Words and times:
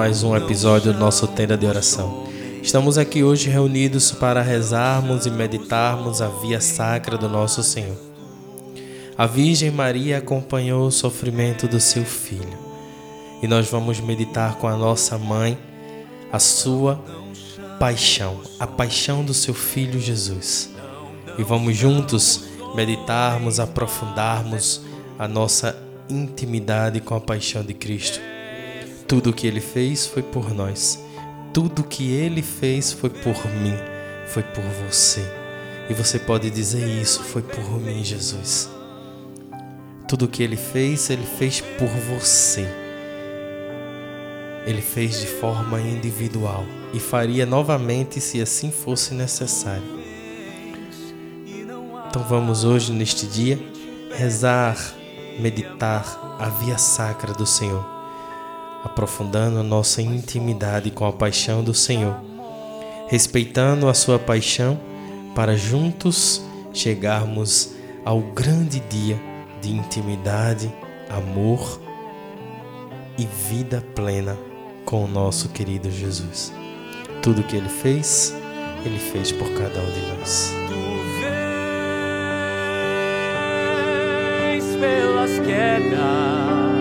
mais 0.00 0.22
um 0.22 0.34
episódio 0.34 0.94
do 0.94 0.98
nosso 0.98 1.28
Tenda 1.28 1.58
de 1.58 1.66
Oração. 1.66 2.26
Estamos 2.62 2.96
aqui 2.96 3.22
hoje 3.22 3.50
reunidos 3.50 4.10
para 4.10 4.40
rezarmos 4.40 5.26
e 5.26 5.30
meditarmos 5.30 6.22
a 6.22 6.28
via 6.28 6.58
sacra 6.58 7.18
do 7.18 7.28
nosso 7.28 7.62
Senhor. 7.62 7.98
A 9.14 9.26
Virgem 9.26 9.70
Maria 9.70 10.16
acompanhou 10.16 10.86
o 10.86 10.90
sofrimento 10.90 11.68
do 11.68 11.78
seu 11.78 12.02
filho 12.02 12.58
e 13.42 13.46
nós 13.46 13.68
vamos 13.68 14.00
meditar 14.00 14.54
com 14.54 14.66
a 14.66 14.74
nossa 14.74 15.18
mãe 15.18 15.58
a 16.32 16.38
sua 16.38 16.98
paixão, 17.78 18.40
a 18.58 18.66
paixão 18.66 19.22
do 19.22 19.34
seu 19.34 19.52
filho 19.52 20.00
Jesus 20.00 20.70
e 21.36 21.42
vamos 21.42 21.76
juntos 21.76 22.44
meditarmos, 22.74 23.60
aprofundarmos 23.60 24.80
a 25.18 25.28
nossa 25.28 25.76
intimidade 26.08 27.00
com 27.02 27.14
a 27.14 27.20
paixão 27.20 27.62
de 27.62 27.74
Cristo. 27.74 28.29
Tudo 29.10 29.30
o 29.30 29.32
que 29.32 29.44
ele 29.44 29.60
fez 29.60 30.06
foi 30.06 30.22
por 30.22 30.54
nós. 30.54 31.04
Tudo 31.52 31.82
o 31.82 31.84
que 31.84 32.12
ele 32.12 32.42
fez 32.42 32.92
foi 32.92 33.10
por 33.10 33.44
mim, 33.56 33.74
foi 34.28 34.44
por 34.44 34.62
você. 34.86 35.20
E 35.88 35.94
você 35.94 36.16
pode 36.16 36.48
dizer 36.48 36.86
isso, 36.86 37.24
foi 37.24 37.42
por 37.42 37.68
mim, 37.80 38.04
Jesus. 38.04 38.70
Tudo 40.06 40.26
o 40.26 40.28
que 40.28 40.44
ele 40.44 40.54
fez, 40.54 41.10
ele 41.10 41.26
fez 41.26 41.60
por 41.60 41.88
você. 41.88 42.64
Ele 44.64 44.80
fez 44.80 45.18
de 45.18 45.26
forma 45.26 45.80
individual 45.80 46.64
e 46.94 47.00
faria 47.00 47.44
novamente 47.44 48.20
se 48.20 48.40
assim 48.40 48.70
fosse 48.70 49.12
necessário. 49.12 49.82
Então 52.08 52.22
vamos 52.28 52.62
hoje, 52.62 52.92
neste 52.92 53.26
dia, 53.26 53.58
rezar, 54.16 54.78
meditar 55.40 56.36
a 56.38 56.48
via 56.48 56.78
sacra 56.78 57.32
do 57.32 57.44
Senhor, 57.44 57.99
aprofundando 58.84 59.62
nossa 59.62 60.00
intimidade 60.02 60.90
com 60.90 61.06
a 61.06 61.12
paixão 61.12 61.62
do 61.62 61.74
Senhor, 61.74 62.16
respeitando 63.08 63.88
a 63.88 63.94
sua 63.94 64.18
paixão 64.18 64.78
para 65.34 65.56
juntos 65.56 66.42
chegarmos 66.72 67.74
ao 68.04 68.20
grande 68.20 68.80
dia 68.80 69.20
de 69.60 69.70
intimidade, 69.70 70.72
amor 71.08 71.80
e 73.18 73.26
vida 73.50 73.84
plena 73.94 74.36
com 74.84 75.04
o 75.04 75.08
nosso 75.08 75.50
querido 75.50 75.90
Jesus. 75.90 76.52
Tudo 77.22 77.42
que 77.42 77.56
ele 77.56 77.68
fez, 77.68 78.34
ele 78.84 78.98
fez 78.98 79.30
por 79.30 79.48
cada 79.50 79.80
um 79.80 79.92
de 79.92 80.00
nós. 80.18 80.60
pelas 84.80 85.38
quedas. 85.40 86.79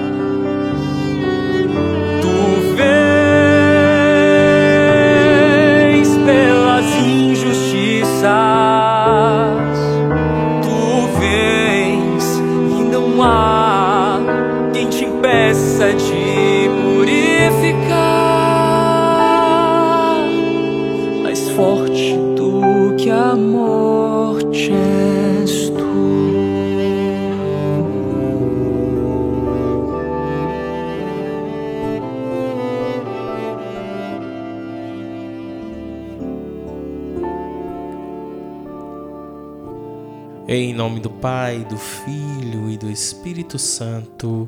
Pai, 41.50 41.66
do 41.66 41.80
Filho 41.80 42.70
e 42.70 42.78
do 42.78 42.92
Espírito 42.92 43.58
Santo. 43.58 44.48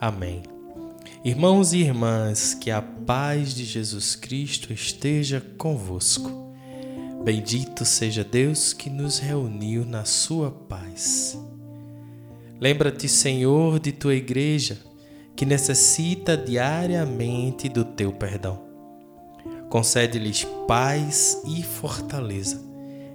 Amém. 0.00 0.42
Irmãos 1.24 1.72
e 1.72 1.78
irmãs, 1.78 2.54
que 2.54 2.72
a 2.72 2.82
paz 2.82 3.54
de 3.54 3.64
Jesus 3.64 4.16
Cristo 4.16 4.72
esteja 4.72 5.40
convosco. 5.56 6.52
Bendito 7.24 7.84
seja 7.84 8.24
Deus 8.24 8.72
que 8.72 8.90
nos 8.90 9.20
reuniu 9.20 9.86
na 9.86 10.04
sua 10.04 10.50
paz. 10.50 11.38
Lembra-te, 12.60 13.08
Senhor, 13.08 13.78
de 13.78 13.92
tua 13.92 14.16
igreja, 14.16 14.76
que 15.36 15.46
necessita 15.46 16.36
diariamente 16.36 17.68
do 17.68 17.84
teu 17.84 18.12
perdão. 18.12 18.60
Concede-lhes 19.68 20.44
paz 20.66 21.40
e 21.46 21.62
fortaleza 21.62 22.60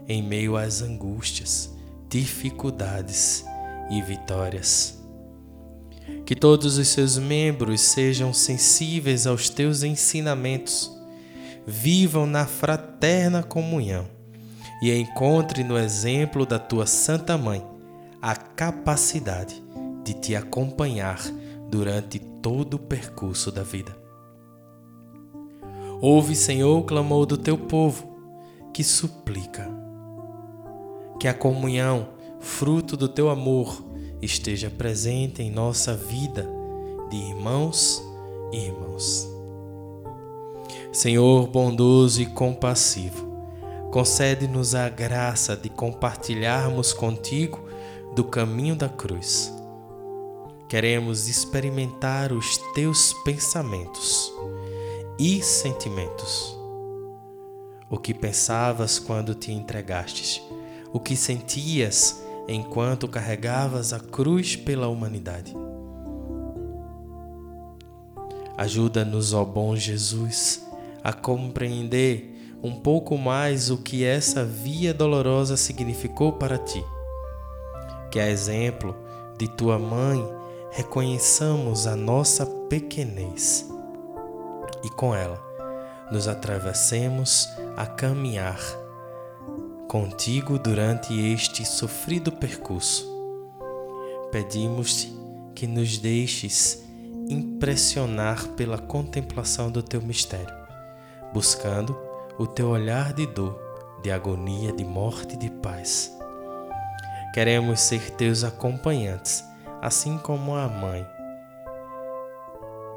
em 0.07 0.23
meio 0.23 0.55
às 0.55 0.81
angústias 0.81 1.74
dificuldades 2.09 3.45
e 3.89 4.01
vitórias. 4.01 5.03
Que 6.25 6.35
todos 6.35 6.77
os 6.77 6.87
seus 6.87 7.17
membros 7.17 7.81
sejam 7.81 8.33
sensíveis 8.33 9.27
aos 9.27 9.49
teus 9.49 9.83
ensinamentos, 9.83 10.91
vivam 11.65 12.25
na 12.25 12.45
fraterna 12.45 13.43
comunhão 13.43 14.05
e 14.81 14.91
encontre 14.93 15.63
no 15.63 15.77
exemplo 15.77 16.45
da 16.45 16.59
tua 16.59 16.85
Santa 16.85 17.37
Mãe 17.37 17.65
a 18.21 18.35
capacidade 18.35 19.63
de 20.03 20.13
te 20.13 20.35
acompanhar 20.35 21.19
durante 21.69 22.19
todo 22.19 22.75
o 22.75 22.79
percurso 22.79 23.51
da 23.51 23.63
vida. 23.63 23.95
Ouve, 26.01 26.35
Senhor, 26.35 26.77
o 26.77 26.83
clamor 26.83 27.25
do 27.25 27.37
teu 27.37 27.57
povo, 27.57 28.15
que 28.73 28.83
suplica 28.83 29.74
que 31.19 31.27
a 31.27 31.33
comunhão, 31.33 32.09
fruto 32.39 32.97
do 32.97 33.07
teu 33.07 33.29
amor, 33.29 33.83
esteja 34.21 34.69
presente 34.69 35.41
em 35.41 35.51
nossa 35.51 35.95
vida 35.95 36.49
de 37.09 37.17
irmãos 37.17 38.03
e 38.51 38.57
irmãos. 38.57 39.29
Senhor 40.91 41.47
bondoso 41.47 42.21
e 42.21 42.25
compassivo, 42.25 43.25
concede-nos 43.91 44.75
a 44.75 44.89
graça 44.89 45.55
de 45.55 45.69
compartilharmos 45.69 46.93
contigo 46.93 47.65
do 48.15 48.23
caminho 48.23 48.75
da 48.75 48.89
cruz. 48.89 49.53
Queremos 50.67 51.27
experimentar 51.27 52.31
os 52.31 52.57
teus 52.73 53.13
pensamentos 53.23 54.31
e 55.19 55.41
sentimentos. 55.41 56.57
O 57.89 57.97
que 57.97 58.13
pensavas 58.13 58.97
quando 58.97 59.35
te 59.35 59.51
entregastes 59.51 60.41
o 60.95 60.99
que 61.01 61.13
sentias 61.13 62.23
enquanto 62.47 63.05
carregavas 63.05 63.91
a 63.91 63.99
cruz 63.99 64.55
pela 64.55 64.87
humanidade. 64.87 65.53
Ajuda-nos, 68.57 69.33
ó 69.33 69.43
bom 69.43 69.75
Jesus, 69.75 70.65
a 71.03 71.11
compreender 71.11 72.57
um 72.63 72.79
pouco 72.79 73.17
mais 73.17 73.69
o 73.69 73.79
que 73.79 74.05
essa 74.05 74.45
via 74.45 74.93
dolorosa 74.93 75.57
significou 75.57 76.31
para 76.31 76.57
ti. 76.57 76.81
que, 78.09 78.17
a 78.17 78.29
exemplo 78.29 78.95
de 79.37 79.49
tua 79.49 79.77
mãe, 79.77 80.25
reconheçamos 80.71 81.87
a 81.87 81.95
nossa 81.97 82.45
pequenez 82.45 83.69
e 84.81 84.89
com 84.91 85.13
ela 85.13 85.43
nos 86.09 86.29
atravessemos 86.29 87.49
a 87.75 87.85
caminhar 87.85 88.84
contigo 89.87 90.57
durante 90.57 91.13
este 91.31 91.65
sofrido 91.65 92.31
percurso. 92.31 93.05
Pedimos-te 94.31 95.13
que 95.53 95.67
nos 95.67 95.97
deixes 95.97 96.83
impressionar 97.29 98.47
pela 98.49 98.77
contemplação 98.77 99.71
do 99.71 99.81
teu 99.81 100.01
mistério, 100.01 100.53
buscando 101.33 101.97
o 102.37 102.45
teu 102.45 102.69
olhar 102.69 103.13
de 103.13 103.25
dor, 103.25 103.59
de 104.03 104.11
agonia, 104.11 104.73
de 104.73 104.83
morte 104.83 105.35
e 105.35 105.37
de 105.37 105.49
paz. 105.49 106.15
Queremos 107.33 107.79
ser 107.79 108.11
teus 108.11 108.43
acompanhantes, 108.43 109.43
assim 109.81 110.17
como 110.17 110.55
a 110.55 110.67
mãe, 110.67 111.05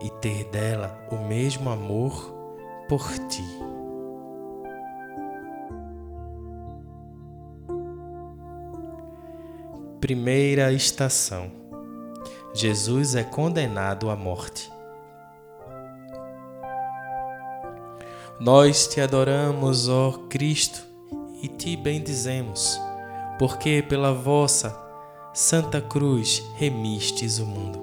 e 0.00 0.10
ter 0.20 0.44
dela 0.50 0.98
o 1.10 1.16
mesmo 1.16 1.70
amor 1.70 2.34
por 2.88 3.06
ti. 3.28 3.44
Primeira 10.00 10.72
estação: 10.72 11.50
Jesus 12.54 13.16
é 13.16 13.24
condenado 13.24 14.08
à 14.10 14.14
morte. 14.14 14.70
Nós 18.38 18.86
te 18.86 19.00
adoramos, 19.00 19.88
ó 19.88 20.12
Cristo, 20.28 20.86
e 21.42 21.48
te 21.48 21.76
bendizemos, 21.76 22.80
porque 23.40 23.82
pela 23.82 24.12
vossa 24.12 24.80
Santa 25.34 25.80
Cruz 25.80 26.44
remistes 26.54 27.40
o 27.40 27.46
mundo. 27.46 27.82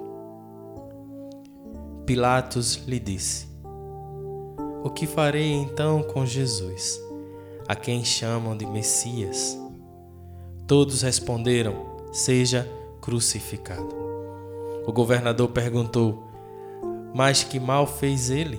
Pilatos 2.06 2.76
lhe 2.86 2.98
disse: 2.98 3.46
O 4.82 4.88
que 4.88 5.06
farei 5.06 5.52
então 5.52 6.02
com 6.02 6.24
Jesus, 6.24 6.98
a 7.68 7.74
quem 7.74 8.02
chamam 8.02 8.56
de 8.56 8.64
Messias? 8.64 9.58
Todos 10.66 11.02
responderam: 11.02 11.95
seja 12.16 12.66
crucificado. 12.98 13.94
O 14.86 14.92
governador 14.92 15.50
perguntou: 15.50 16.24
Mas 17.14 17.44
que 17.44 17.60
mal 17.60 17.86
fez 17.86 18.30
ele? 18.30 18.58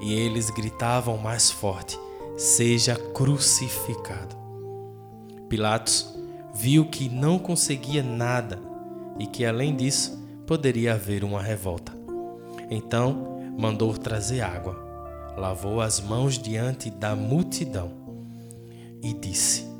E 0.00 0.14
eles 0.14 0.50
gritavam 0.50 1.18
mais 1.18 1.50
forte: 1.50 1.98
Seja 2.36 2.94
crucificado. 2.94 4.36
Pilatos 5.48 6.14
viu 6.54 6.86
que 6.86 7.08
não 7.08 7.40
conseguia 7.40 8.02
nada 8.04 8.60
e 9.18 9.26
que 9.26 9.44
além 9.44 9.74
disso 9.74 10.16
poderia 10.46 10.94
haver 10.94 11.24
uma 11.24 11.42
revolta. 11.42 11.92
Então 12.70 13.40
mandou 13.58 13.92
trazer 13.98 14.42
água, 14.42 14.76
lavou 15.36 15.80
as 15.80 16.00
mãos 16.00 16.38
diante 16.38 16.88
da 16.88 17.16
multidão 17.16 17.90
e 19.02 19.12
disse: 19.12 19.73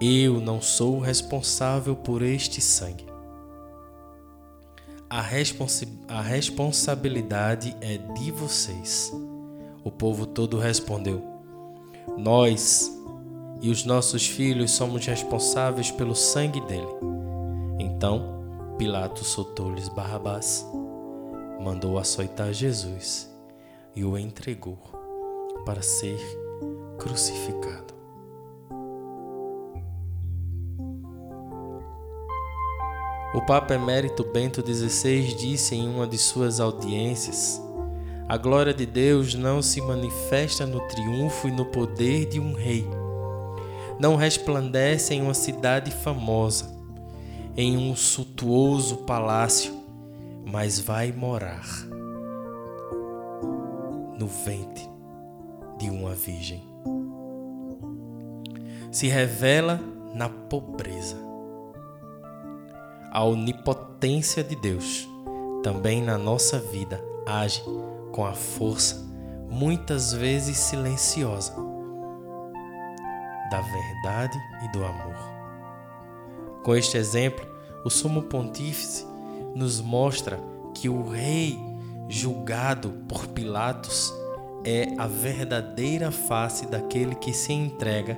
eu 0.00 0.40
não 0.40 0.60
sou 0.60 0.98
responsável 0.98 1.94
por 1.94 2.22
este 2.22 2.60
sangue. 2.60 3.06
A, 5.08 5.18
a 6.08 6.22
responsabilidade 6.22 7.76
é 7.80 7.98
de 7.98 8.30
vocês. 8.30 9.12
O 9.84 9.90
povo 9.90 10.24
todo 10.24 10.58
respondeu: 10.58 11.22
Nós 12.16 12.90
e 13.60 13.68
os 13.68 13.84
nossos 13.84 14.26
filhos 14.26 14.70
somos 14.70 15.04
responsáveis 15.04 15.90
pelo 15.90 16.14
sangue 16.14 16.60
dele. 16.62 16.88
Então 17.78 18.40
Pilatos 18.78 19.26
soltou-lhes 19.26 19.90
Barrabás, 19.90 20.66
mandou 21.60 21.98
açoitar 21.98 22.50
Jesus 22.50 23.30
e 23.94 24.02
o 24.04 24.16
entregou 24.16 24.78
para 25.66 25.82
ser 25.82 26.18
crucificado. 26.98 27.79
O 33.32 33.40
Papa 33.40 33.74
Emérito 33.74 34.24
Bento 34.24 34.60
XVI 34.60 35.34
disse 35.34 35.76
em 35.76 35.88
uma 35.88 36.04
de 36.04 36.18
suas 36.18 36.58
audiências: 36.58 37.62
A 38.28 38.36
glória 38.36 38.74
de 38.74 38.84
Deus 38.84 39.36
não 39.36 39.62
se 39.62 39.80
manifesta 39.80 40.66
no 40.66 40.80
triunfo 40.88 41.46
e 41.46 41.52
no 41.52 41.64
poder 41.64 42.26
de 42.26 42.40
um 42.40 42.52
rei. 42.52 42.84
Não 44.00 44.16
resplandece 44.16 45.14
em 45.14 45.22
uma 45.22 45.34
cidade 45.34 45.92
famosa, 45.92 46.76
em 47.56 47.76
um 47.76 47.94
suntuoso 47.94 48.96
palácio, 49.04 49.80
mas 50.44 50.80
vai 50.80 51.12
morar 51.12 51.68
no 54.18 54.26
ventre 54.26 54.90
de 55.78 55.88
uma 55.88 56.14
virgem. 56.14 56.64
Se 58.90 59.06
revela 59.06 59.78
na 60.12 60.28
pobreza 60.28 61.29
a 63.10 63.24
onipotência 63.24 64.44
de 64.44 64.54
Deus 64.54 65.08
também 65.62 66.02
na 66.02 66.16
nossa 66.16 66.58
vida 66.58 67.02
age 67.26 67.62
com 68.12 68.24
a 68.24 68.32
força, 68.32 69.04
muitas 69.48 70.12
vezes 70.12 70.56
silenciosa, 70.56 71.54
da 73.50 73.60
verdade 73.60 74.38
e 74.64 74.72
do 74.72 74.84
amor. 74.84 75.16
Com 76.62 76.74
este 76.74 76.96
exemplo, 76.96 77.46
o 77.84 77.90
Sumo 77.90 78.22
Pontífice 78.22 79.06
nos 79.54 79.80
mostra 79.80 80.38
que 80.74 80.88
o 80.88 81.08
Rei 81.08 81.58
julgado 82.08 82.90
por 83.08 83.26
Pilatos 83.28 84.12
é 84.64 84.94
a 84.98 85.06
verdadeira 85.06 86.10
face 86.10 86.66
daquele 86.66 87.14
que 87.14 87.32
se 87.32 87.52
entrega 87.52 88.16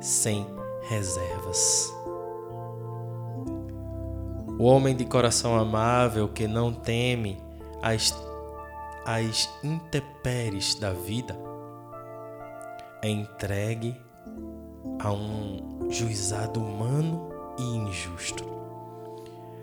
sem 0.00 0.46
reservas. 0.88 2.01
O 4.62 4.66
homem 4.66 4.94
de 4.94 5.04
coração 5.04 5.58
amável 5.58 6.28
que 6.28 6.46
não 6.46 6.72
teme 6.72 7.36
as, 7.82 8.14
as 9.04 9.50
intempéries 9.60 10.76
da 10.76 10.92
vida 10.92 11.36
é 13.02 13.08
entregue 13.08 14.00
a 15.00 15.12
um 15.12 15.90
juizado 15.90 16.60
humano 16.60 17.28
e 17.58 17.62
injusto. 17.62 18.44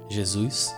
Jesus 0.09 0.69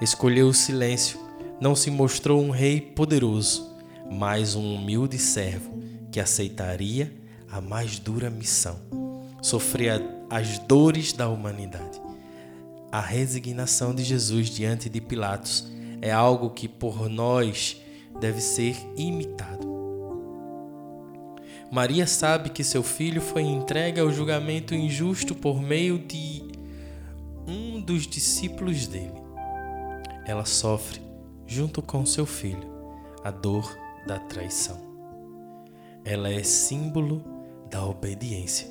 escolheu 0.00 0.46
o 0.46 0.54
silêncio, 0.54 1.18
não 1.60 1.74
se 1.74 1.90
mostrou 1.90 2.40
um 2.40 2.50
rei 2.50 2.80
poderoso, 2.80 3.76
mas 4.08 4.54
um 4.54 4.76
humilde 4.76 5.18
servo 5.18 5.82
que 6.12 6.20
aceitaria 6.20 7.12
a 7.50 7.60
mais 7.60 7.98
dura 7.98 8.30
missão, 8.30 8.78
sofrer 9.42 10.00
as 10.30 10.60
dores 10.60 11.12
da 11.12 11.28
humanidade 11.28 12.03
a 12.94 13.00
resignação 13.00 13.92
de 13.92 14.04
Jesus 14.04 14.48
diante 14.48 14.88
de 14.88 15.00
Pilatos 15.00 15.66
é 16.00 16.12
algo 16.12 16.50
que 16.50 16.68
por 16.68 17.08
nós 17.08 17.82
deve 18.20 18.40
ser 18.40 18.76
imitado. 18.96 19.66
Maria 21.72 22.06
sabe 22.06 22.50
que 22.50 22.62
seu 22.62 22.84
filho 22.84 23.20
foi 23.20 23.42
entregue 23.42 23.98
ao 23.98 24.12
julgamento 24.12 24.76
injusto 24.76 25.34
por 25.34 25.60
meio 25.60 25.98
de 25.98 26.44
um 27.48 27.80
dos 27.80 28.06
discípulos 28.06 28.86
dele. 28.86 29.20
Ela 30.24 30.44
sofre, 30.44 31.00
junto 31.48 31.82
com 31.82 32.06
seu 32.06 32.24
filho, 32.24 32.70
a 33.24 33.32
dor 33.32 33.76
da 34.06 34.20
traição. 34.20 34.80
Ela 36.04 36.30
é 36.30 36.44
símbolo 36.44 37.24
da 37.68 37.84
obediência. 37.84 38.68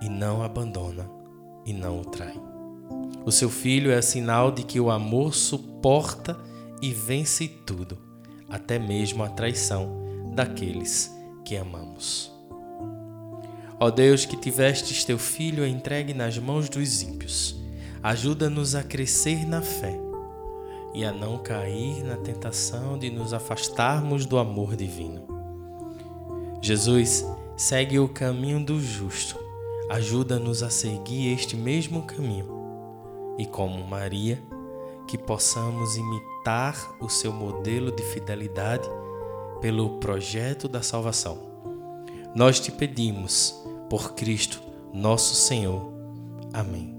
E 0.00 0.08
não 0.08 0.42
abandona 0.42 1.08
e 1.64 1.72
não 1.72 2.00
o 2.00 2.04
trai. 2.04 2.34
O 3.24 3.30
seu 3.30 3.50
filho 3.50 3.90
é 3.90 4.00
sinal 4.00 4.50
de 4.50 4.62
que 4.62 4.80
o 4.80 4.90
amor 4.90 5.34
suporta 5.34 6.38
e 6.80 6.92
vence 6.92 7.46
tudo, 7.46 7.98
até 8.48 8.78
mesmo 8.78 9.22
a 9.22 9.28
traição 9.28 9.90
daqueles 10.34 11.14
que 11.44 11.56
amamos. 11.56 12.32
Ó 13.80 13.90
Deus, 13.90 14.24
que 14.24 14.36
tivestes 14.36 15.04
teu 15.04 15.18
filho 15.18 15.66
entregue 15.66 16.14
nas 16.14 16.38
mãos 16.38 16.68
dos 16.68 17.02
ímpios, 17.02 17.56
ajuda-nos 18.02 18.74
a 18.74 18.82
crescer 18.82 19.46
na 19.46 19.60
fé 19.60 19.98
e 20.94 21.04
a 21.04 21.12
não 21.12 21.38
cair 21.38 22.02
na 22.02 22.16
tentação 22.16 22.98
de 22.98 23.10
nos 23.10 23.32
afastarmos 23.34 24.24
do 24.24 24.38
amor 24.38 24.74
divino. 24.74 25.22
Jesus 26.62 27.24
segue 27.56 27.98
o 27.98 28.08
caminho 28.08 28.64
do 28.64 28.80
justo 28.80 29.47
ajuda-nos 29.88 30.62
a 30.62 30.70
seguir 30.70 31.32
este 31.32 31.56
mesmo 31.56 32.02
caminho 32.02 32.46
e, 33.38 33.46
como 33.46 33.86
Maria, 33.86 34.42
que 35.06 35.16
possamos 35.16 35.96
imitar 35.96 36.96
o 37.00 37.08
seu 37.08 37.32
modelo 37.32 37.90
de 37.90 38.02
fidelidade 38.02 38.88
pelo 39.60 39.98
projeto 39.98 40.68
da 40.68 40.82
salvação. 40.82 41.48
Nós 42.34 42.60
te 42.60 42.70
pedimos 42.70 43.54
Por 43.88 44.14
Cristo, 44.14 44.60
nosso 44.92 45.34
Senhor. 45.34 45.90
Amém. 46.52 46.94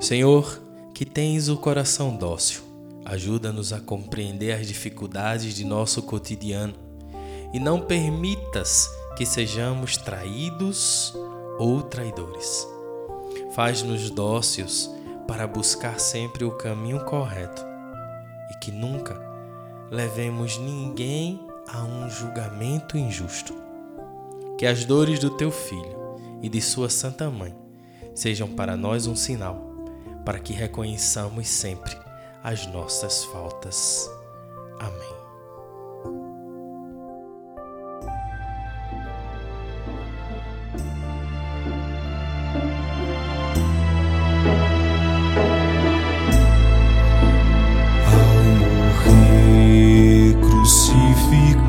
Senhor, 0.00 0.60
que 0.92 1.04
tens 1.04 1.48
o 1.48 1.56
coração 1.56 2.16
dócil, 2.16 2.62
ajuda-nos 3.04 3.72
a 3.72 3.80
compreender 3.80 4.52
as 4.52 4.66
dificuldades 4.66 5.54
de 5.54 5.64
nosso 5.64 6.02
cotidiano 6.02 6.89
e 7.52 7.58
não 7.58 7.80
permitas 7.80 8.90
que 9.16 9.26
sejamos 9.26 9.96
traídos 9.96 11.14
ou 11.58 11.82
traidores. 11.82 12.66
Faz-nos 13.52 14.10
dóceis 14.10 14.90
para 15.26 15.46
buscar 15.46 16.00
sempre 16.00 16.44
o 16.44 16.52
caminho 16.52 17.04
correto 17.04 17.62
e 18.50 18.58
que 18.58 18.70
nunca 18.70 19.20
levemos 19.90 20.58
ninguém 20.58 21.46
a 21.68 21.82
um 21.82 22.08
julgamento 22.08 22.96
injusto. 22.96 23.54
Que 24.56 24.66
as 24.66 24.84
dores 24.84 25.18
do 25.18 25.30
teu 25.30 25.50
filho 25.50 26.18
e 26.42 26.48
de 26.48 26.60
sua 26.60 26.88
santa 26.88 27.30
mãe 27.30 27.54
sejam 28.14 28.48
para 28.48 28.76
nós 28.76 29.06
um 29.06 29.16
sinal 29.16 29.70
para 30.24 30.38
que 30.38 30.52
reconheçamos 30.52 31.48
sempre 31.48 31.96
as 32.42 32.66
nossas 32.66 33.24
faltas. 33.24 34.10
Amém. 34.78 35.19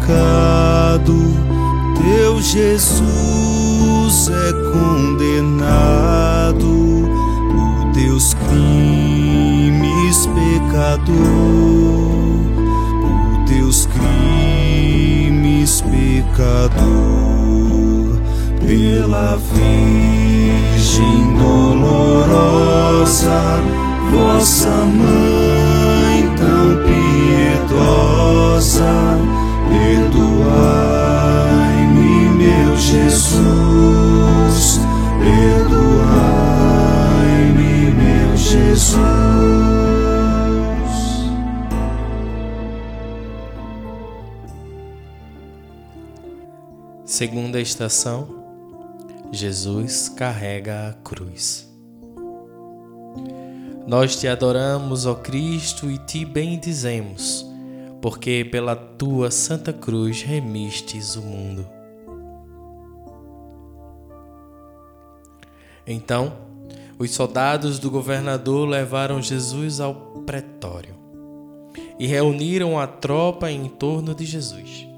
Crucificado, 0.02 1.16
teu 1.96 2.42
Jesus 2.42 4.30
é 4.30 4.54
condenado, 4.72 6.66
o 6.66 7.92
Deus 7.94 8.34
crimes 8.34 10.28
pecador, 10.28 11.16
o 13.04 13.46
Deus 13.48 13.88
crimes 13.88 15.82
pecador, 15.82 16.82
pela 18.66 19.38
Virgem 19.54 21.36
dolorosa, 21.38 22.52
vossa 24.12 24.70
mãe 24.70 25.31
Segunda 47.22 47.62
estação: 47.62 48.28
Jesus 49.32 50.10
carrega 50.10 50.90
a 50.90 50.94
cruz. 51.04 51.72
Nós 53.86 54.20
te 54.20 54.28
adoramos, 54.28 55.06
ó 55.06 55.14
Cristo, 55.14 55.92
e 55.92 56.00
te 56.00 56.26
bendizemos, 56.26 57.46
porque 58.02 58.44
pela 58.44 58.76
tua 58.76 59.30
santa 59.30 59.72
cruz 59.72 60.24
remistes 60.24 61.16
o 61.16 61.22
mundo. 61.22 61.68
Então, 65.86 66.34
os 66.98 67.12
soldados 67.12 67.78
do 67.78 67.92
governador 67.92 68.68
levaram 68.68 69.22
Jesus 69.22 69.80
ao 69.80 69.94
pretório 70.26 70.96
e 72.00 72.08
reuniram 72.08 72.80
a 72.80 72.88
tropa 72.88 73.52
em 73.52 73.70
torno 73.70 74.16
de 74.16 74.26
Jesus. 74.26 74.91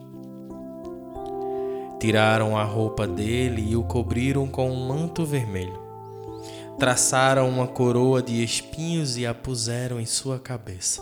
Tiraram 2.03 2.57
a 2.57 2.65
roupa 2.65 3.07
dele 3.07 3.65
e 3.65 3.77
o 3.77 3.83
cobriram 3.86 4.45
com 4.45 4.69
um 4.69 4.88
manto 4.89 5.25
vermelho. 5.25 5.79
Traçaram 6.77 7.48
uma 7.48 7.65
coroa 7.65 8.22
de 8.22 8.43
espinhos 8.43 9.17
e 9.17 9.25
a 9.25 9.33
puseram 9.33 10.01
em 10.01 10.05
sua 10.05 10.38
cabeça. 10.38 11.01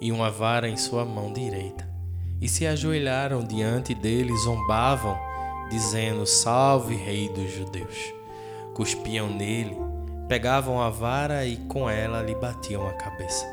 E 0.00 0.10
uma 0.10 0.30
vara 0.30 0.66
em 0.66 0.78
sua 0.78 1.04
mão 1.04 1.30
direita. 1.30 1.86
E 2.40 2.48
se 2.48 2.66
ajoelharam 2.66 3.44
diante 3.44 3.94
dele, 3.94 4.34
zombavam, 4.34 5.14
dizendo: 5.68 6.24
Salve, 6.24 6.94
Rei 6.94 7.28
dos 7.28 7.52
Judeus. 7.52 8.14
Cuspiam 8.72 9.28
nele, 9.28 9.76
pegavam 10.26 10.80
a 10.80 10.88
vara 10.88 11.44
e 11.44 11.58
com 11.68 11.90
ela 11.90 12.22
lhe 12.22 12.34
batiam 12.34 12.88
a 12.88 12.94
cabeça. 12.94 13.44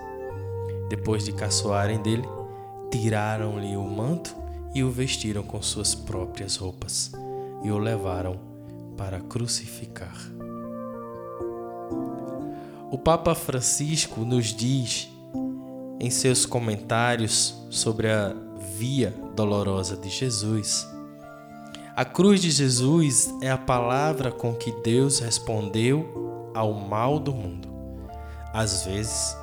Depois 0.87 1.25
de 1.25 1.33
caçoarem 1.33 2.01
dele, 2.01 2.23
tiraram-lhe 2.91 3.75
o 3.75 3.83
manto 3.83 4.35
e 4.73 4.83
o 4.83 4.89
vestiram 4.89 5.43
com 5.43 5.61
suas 5.61 5.95
próprias 5.95 6.55
roupas 6.55 7.11
e 7.63 7.71
o 7.71 7.77
levaram 7.77 8.39
para 8.95 9.19
crucificar. 9.19 10.15
O 12.89 12.97
Papa 12.97 13.35
Francisco 13.35 14.21
nos 14.21 14.53
diz 14.53 15.09
em 15.99 16.09
seus 16.09 16.45
comentários 16.45 17.55
sobre 17.69 18.09
a 18.09 18.33
via 18.77 19.13
dolorosa 19.35 19.97
de 19.97 20.09
Jesus. 20.09 20.87
A 21.95 22.05
cruz 22.05 22.41
de 22.41 22.51
Jesus 22.51 23.33
é 23.41 23.49
a 23.49 23.57
palavra 23.57 24.31
com 24.31 24.53
que 24.53 24.71
Deus 24.83 25.19
respondeu 25.19 26.51
ao 26.53 26.73
mal 26.73 27.19
do 27.19 27.33
mundo. 27.33 27.67
Às 28.53 28.85
vezes, 28.85 29.35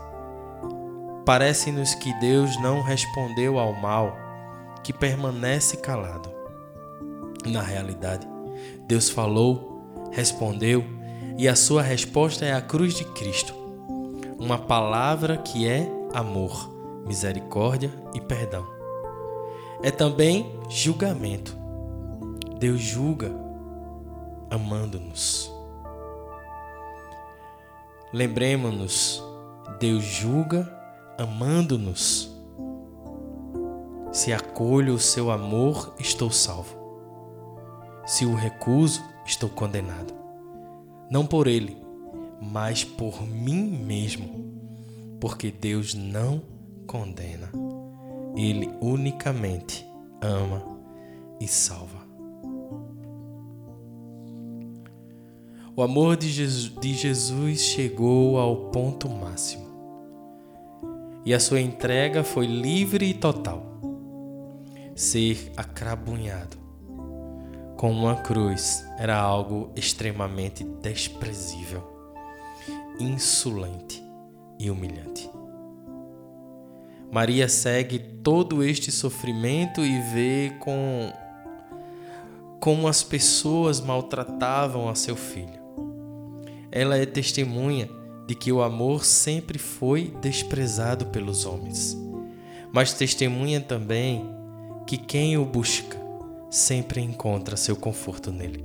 Parece-nos 1.25 1.95
que 1.95 2.13
Deus 2.21 2.61
não 2.61 2.83
respondeu 2.83 3.59
ao 3.59 3.73
mal, 3.73 4.17
que 4.83 4.93
permanece 4.93 5.79
calado. 5.79 6.31
Na 7.47 7.63
realidade, 7.63 8.27
Deus 8.87 9.09
falou, 9.09 9.83
respondeu, 10.13 10.85
e 11.39 11.49
a 11.49 11.57
sua 11.57 11.83
resposta 11.83 12.45
é 12.45 12.53
a 12.53 12.61
cruz 12.61 12.95
de 12.95 13.05
Cristo. 13.05 13.55
Uma 14.39 14.59
palavra 14.59 15.39
que 15.39 15.67
é 15.67 15.91
amor, 16.13 16.71
misericórdia 17.07 17.91
e 18.15 18.21
perdão. 18.21 18.67
É 19.83 19.91
também 19.91 20.59
julgamento. 20.69 21.57
Deus 22.59 22.81
julga 22.81 23.33
amando-nos. 24.51 25.51
Lembremos-nos, 28.13 29.23
Deus 29.81 30.05
julga 30.05 30.74
amando-nos. 31.19 32.31
Se 34.13 34.33
acolho 34.33 34.95
o 34.95 34.99
seu 34.99 35.31
amor, 35.31 35.95
estou 35.99 36.31
salvo. 36.31 36.77
Se 38.07 38.25
o 38.25 38.35
recuso, 38.35 39.03
estou 39.27 39.49
condenado. 39.49 40.15
Não 41.11 41.27
por 41.27 41.47
ele, 41.47 41.77
mas 42.41 42.85
por 42.85 43.27
mim 43.27 43.63
mesmo. 43.85 44.53
Porque 45.21 45.51
Deus 45.51 45.95
não 45.95 46.43
condena. 46.87 47.51
Ele 48.37 48.71
unicamente 48.81 49.87
ama 50.21 50.63
e 51.41 51.49
salva. 51.49 52.05
O 55.77 55.83
amor 55.83 56.17
de 56.17 56.31
Jesus 56.93 57.61
chegou 57.61 58.39
ao 58.39 58.71
ponto 58.71 59.09
máximo 59.09 59.64
e 61.25 61.33
a 61.33 61.41
sua 61.41 61.61
entrega 61.61 62.23
foi 62.23 62.47
livre 62.47 63.07
e 63.07 63.15
total. 63.15 63.63
Ser 64.95 65.53
acrabunhado 65.57 66.57
com 67.77 67.91
uma 67.91 68.17
cruz 68.17 68.85
era 68.99 69.19
algo 69.19 69.71
extremamente 69.75 70.63
desprezível, 70.65 71.83
insolente 73.01 74.03
e 74.59 74.71
humilhante. 74.71 75.29
Maria 77.11 77.49
segue 77.49 77.99
todo 77.99 78.63
este 78.63 78.91
sofrimento 78.91 79.85
e 79.85 80.01
vê 80.01 80.53
com 80.61 81.13
como 82.61 82.89
as 82.89 83.03
pessoas 83.03 83.81
maltratavam 83.81 84.89
a 84.89 84.95
seu 84.95 85.15
filho. 85.15 85.63
Ela 86.73 86.97
é 86.97 87.05
testemunha 87.05 87.89
de 88.27 88.35
que 88.35 88.53
o 88.53 88.63
amor 88.63 89.05
sempre 89.05 89.59
foi 89.59 90.15
desprezado 90.21 91.07
pelos 91.07 91.45
homens, 91.45 91.97
mas 92.73 92.93
testemunha 92.93 93.61
também 93.61 94.25
que 94.87 94.97
quem 94.97 95.37
o 95.37 95.45
busca 95.45 95.99
sempre 96.51 97.01
encontra 97.01 97.57
seu 97.57 97.77
conforto 97.77 98.31
nele. 98.31 98.65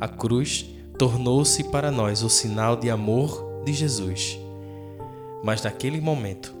A 0.00 0.08
cruz 0.08 0.66
tornou-se 0.98 1.64
para 1.64 1.90
nós 1.90 2.22
o 2.22 2.28
sinal 2.28 2.76
de 2.76 2.90
amor 2.90 3.62
de 3.64 3.72
Jesus. 3.72 4.38
Mas 5.42 5.62
naquele 5.62 6.00
momento, 6.00 6.54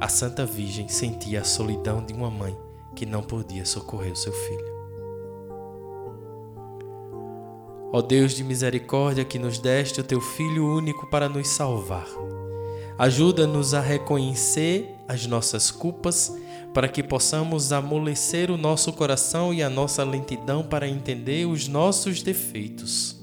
a 0.00 0.08
Santa 0.08 0.44
Virgem 0.46 0.88
sentia 0.88 1.40
a 1.40 1.44
solidão 1.44 2.04
de 2.04 2.12
uma 2.12 2.30
mãe 2.30 2.56
que 2.94 3.06
não 3.06 3.22
podia 3.22 3.64
socorrer 3.64 4.12
o 4.12 4.16
seu 4.16 4.32
filho. 4.32 4.69
Ó 7.92 8.00
Deus 8.00 8.32
de 8.32 8.44
misericórdia, 8.44 9.24
que 9.24 9.38
nos 9.38 9.58
deste 9.58 10.00
o 10.00 10.04
teu 10.04 10.20
Filho 10.20 10.64
único 10.64 11.06
para 11.08 11.28
nos 11.28 11.48
salvar, 11.48 12.06
ajuda-nos 12.96 13.74
a 13.74 13.80
reconhecer 13.80 14.94
as 15.08 15.26
nossas 15.26 15.72
culpas, 15.72 16.32
para 16.72 16.86
que 16.86 17.02
possamos 17.02 17.72
amolecer 17.72 18.48
o 18.48 18.56
nosso 18.56 18.92
coração 18.92 19.52
e 19.52 19.60
a 19.60 19.68
nossa 19.68 20.04
lentidão 20.04 20.62
para 20.62 20.86
entender 20.86 21.46
os 21.46 21.66
nossos 21.66 22.22
defeitos. 22.22 23.20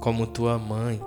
Como 0.00 0.26
tua 0.26 0.58
mãe, 0.58 0.98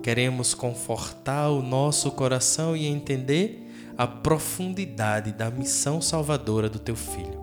queremos 0.00 0.54
confortar 0.54 1.48
o 1.48 1.60
nosso 1.60 2.12
coração 2.12 2.76
e 2.76 2.86
entender 2.86 3.68
a 3.98 4.06
profundidade 4.06 5.32
da 5.32 5.50
missão 5.50 6.00
salvadora 6.00 6.68
do 6.68 6.78
teu 6.78 6.94
filho. 6.94 7.41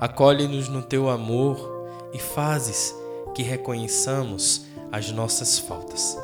Acolhe-nos 0.00 0.68
no 0.68 0.82
teu 0.82 1.08
amor 1.08 1.56
e 2.12 2.18
fazes 2.18 2.94
que 3.34 3.42
reconheçamos 3.42 4.66
as 4.92 5.10
nossas 5.10 5.58
faltas, 5.58 6.18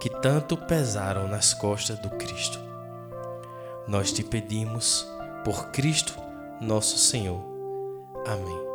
que 0.00 0.08
tanto 0.08 0.56
pesaram 0.56 1.28
nas 1.28 1.52
costas 1.52 1.98
do 1.98 2.10
Cristo. 2.10 2.58
Nós 3.86 4.12
te 4.12 4.22
pedimos 4.24 5.06
por 5.44 5.66
Cristo, 5.72 6.18
nosso 6.60 6.98
Senhor. 6.98 7.40
Amém. 8.26 8.66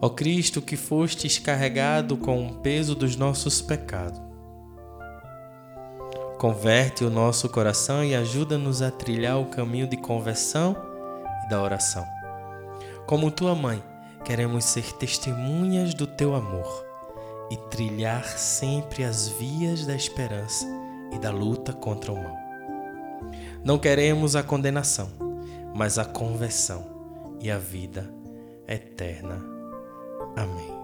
Ó 0.00 0.08
Cristo, 0.08 0.60
que 0.62 0.76
fostes 0.76 1.38
carregado 1.38 2.16
com 2.16 2.46
o 2.46 2.54
peso 2.56 2.94
dos 2.94 3.14
nossos 3.14 3.60
pecados, 3.60 4.20
converte 6.38 7.04
o 7.04 7.10
nosso 7.10 7.48
coração 7.48 8.04
e 8.04 8.14
ajuda-nos 8.14 8.82
a 8.82 8.90
trilhar 8.90 9.38
o 9.38 9.46
caminho 9.46 9.86
de 9.86 9.96
conversão 9.96 10.76
e 11.44 11.48
da 11.48 11.62
oração. 11.62 12.15
Como 13.06 13.30
tua 13.30 13.54
mãe, 13.54 13.80
queremos 14.24 14.64
ser 14.64 14.92
testemunhas 14.94 15.94
do 15.94 16.08
teu 16.08 16.34
amor 16.34 16.84
e 17.48 17.56
trilhar 17.70 18.24
sempre 18.24 19.04
as 19.04 19.28
vias 19.28 19.86
da 19.86 19.94
esperança 19.94 20.66
e 21.12 21.18
da 21.18 21.30
luta 21.30 21.72
contra 21.72 22.12
o 22.12 22.16
mal. 22.16 22.36
Não 23.64 23.78
queremos 23.78 24.34
a 24.34 24.42
condenação, 24.42 25.08
mas 25.72 25.98
a 26.00 26.04
conversão 26.04 26.84
e 27.40 27.48
a 27.48 27.58
vida 27.58 28.10
eterna. 28.66 29.40
Amém. 30.34 30.74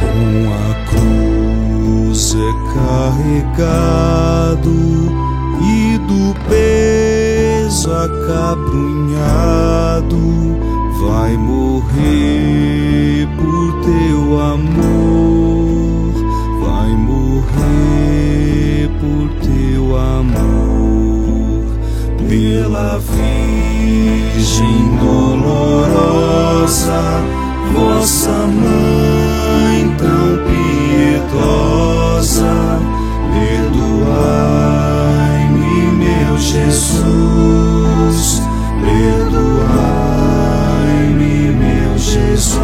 Com 0.00 0.52
a 0.54 0.74
cruz 0.88 2.34
é 2.34 2.52
carregado 2.72 4.26
do 4.62 5.05
peso 6.48 7.92
acabrunhado 7.92 10.16
vai 11.00 11.36
morrer 11.36 13.28
por 13.36 13.82
teu 13.82 14.40
amor, 14.40 16.14
vai 16.62 16.96
morrer 16.96 18.88
por 19.00 19.28
teu 19.40 19.96
amor, 19.96 21.64
pela 22.28 22.98
Virgem 22.98 24.96
dolorosa, 24.98 27.02
vossa 27.72 28.46
mãe 28.46 29.94
tão 29.98 30.36
piedosa, 31.26 32.54
perdoai 33.32 34.95
Jesus, 36.38 38.40
perdoai-me, 38.80 39.52
meu 41.52 41.98
Jesus. 41.98 42.56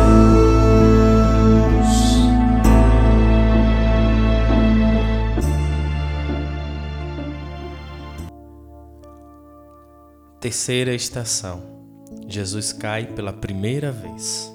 Terceira 10.40 10.94
estação. 10.94 11.62
Jesus 12.28 12.72
cai 12.72 13.06
pela 13.06 13.32
primeira 13.32 13.90
vez. 13.90 14.52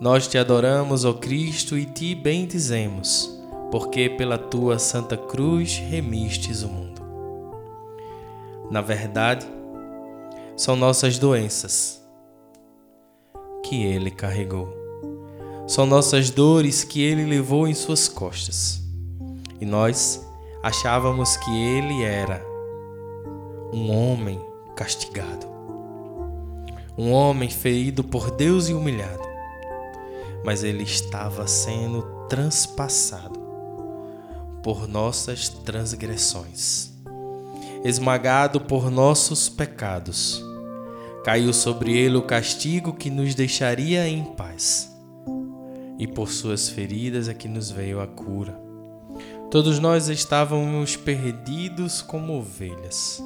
Nós 0.00 0.26
te 0.26 0.38
adoramos, 0.38 1.04
ó 1.04 1.12
Cristo, 1.12 1.76
e 1.76 1.84
te 1.84 2.14
bendizemos 2.14 3.37
porque 3.70 4.08
pela 4.08 4.38
tua 4.38 4.78
santa 4.78 5.16
cruz 5.16 5.76
remistes 5.76 6.62
o 6.62 6.68
mundo. 6.68 7.02
Na 8.70 8.80
verdade, 8.80 9.46
são 10.56 10.74
nossas 10.74 11.18
doenças 11.18 12.02
que 13.62 13.84
ele 13.84 14.10
carregou. 14.10 14.68
São 15.66 15.84
nossas 15.84 16.30
dores 16.30 16.82
que 16.82 17.02
ele 17.02 17.24
levou 17.26 17.68
em 17.68 17.74
suas 17.74 18.08
costas. 18.08 18.82
E 19.60 19.66
nós 19.66 20.26
achávamos 20.62 21.36
que 21.36 21.50
ele 21.50 22.02
era 22.02 22.44
um 23.72 23.90
homem 23.90 24.40
castigado. 24.74 25.46
Um 26.96 27.12
homem 27.12 27.50
ferido 27.50 28.02
por 28.02 28.30
Deus 28.30 28.68
e 28.68 28.74
humilhado. 28.74 29.22
Mas 30.42 30.64
ele 30.64 30.84
estava 30.84 31.46
sendo 31.46 32.02
transpassado 32.28 33.37
por 34.68 34.86
nossas 34.86 35.48
transgressões, 35.48 36.92
esmagado 37.82 38.60
por 38.60 38.90
nossos 38.90 39.48
pecados. 39.48 40.44
Caiu 41.24 41.54
sobre 41.54 41.96
ele 41.96 42.18
o 42.18 42.22
castigo 42.22 42.92
que 42.92 43.08
nos 43.08 43.34
deixaria 43.34 44.06
em 44.06 44.22
paz, 44.22 44.94
e 45.98 46.06
por 46.06 46.28
suas 46.28 46.68
feridas 46.68 47.28
é 47.28 47.32
que 47.32 47.48
nos 47.48 47.70
veio 47.70 47.98
a 47.98 48.06
cura. 48.06 48.60
Todos 49.50 49.78
nós 49.78 50.08
estávamos 50.08 50.96
perdidos 50.96 52.02
como 52.02 52.38
ovelhas, 52.38 53.22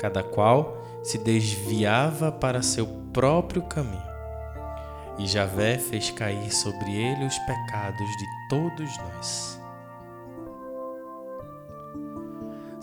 cada 0.00 0.24
qual 0.24 0.76
se 1.04 1.18
desviava 1.18 2.32
para 2.32 2.62
seu 2.62 2.88
próprio 3.12 3.62
caminho. 3.62 4.02
E 5.20 5.26
Javé 5.28 5.78
fez 5.78 6.10
cair 6.10 6.52
sobre 6.52 6.90
ele 6.90 7.24
os 7.26 7.38
pecados 7.38 8.08
de 8.08 8.26
todos 8.50 8.98
nós. 8.98 9.65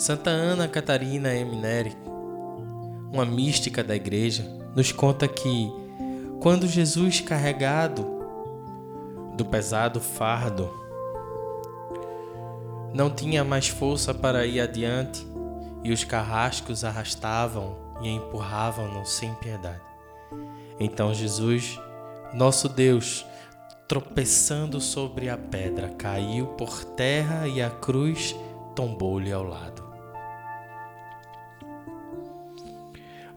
Santa 0.03 0.31
Ana 0.31 0.67
Catarina 0.67 1.33
Emineri, 1.33 1.95
uma 3.09 3.23
mística 3.23 3.81
da 3.81 3.95
igreja, 3.95 4.43
nos 4.75 4.91
conta 4.91 5.29
que 5.29 5.71
quando 6.41 6.67
Jesus 6.67 7.21
carregado 7.21 8.05
do 9.37 9.45
pesado 9.45 10.01
fardo 10.01 10.69
não 12.93 13.09
tinha 13.09 13.45
mais 13.45 13.69
força 13.69 14.13
para 14.13 14.45
ir 14.45 14.59
adiante 14.59 15.25
e 15.85 15.93
os 15.93 16.03
carrascos 16.03 16.83
arrastavam 16.83 17.77
e 18.01 18.09
empurravam-no 18.09 19.05
sem 19.05 19.33
piedade. 19.35 19.79
Então 20.81 21.13
Jesus, 21.13 21.79
nosso 22.33 22.67
Deus, 22.67 23.25
tropeçando 23.87 24.81
sobre 24.81 25.29
a 25.29 25.37
pedra, 25.37 25.87
caiu 25.91 26.47
por 26.57 26.83
terra 26.83 27.47
e 27.47 27.61
a 27.61 27.69
cruz 27.69 28.35
tombou-lhe 28.75 29.31
ao 29.31 29.43
lado. 29.43 29.82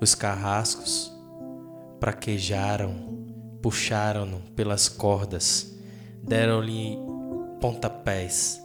Os 0.01 0.15
carrascos 0.15 1.13
praquejaram, 1.99 2.95
puxaram-no 3.63 4.41
pelas 4.55 4.89
cordas, 4.89 5.75
deram-lhe 6.23 6.99
pontapés. 7.61 8.63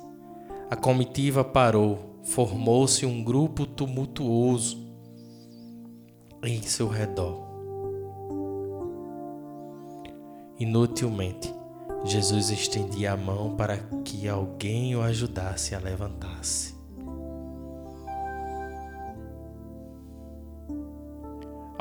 A 0.69 0.75
comitiva 0.75 1.43
parou, 1.43 2.19
formou-se 2.23 3.05
um 3.05 3.23
grupo 3.23 3.65
tumultuoso 3.65 4.77
em 6.43 6.61
seu 6.61 6.87
redor. 6.87 7.49
Inutilmente, 10.59 11.53
Jesus 12.03 12.49
estendia 12.49 13.13
a 13.13 13.17
mão 13.17 13.55
para 13.55 13.77
que 14.03 14.27
alguém 14.27 14.95
o 14.95 15.01
ajudasse 15.01 15.73
a 15.73 15.79
levantar-se. 15.79 16.80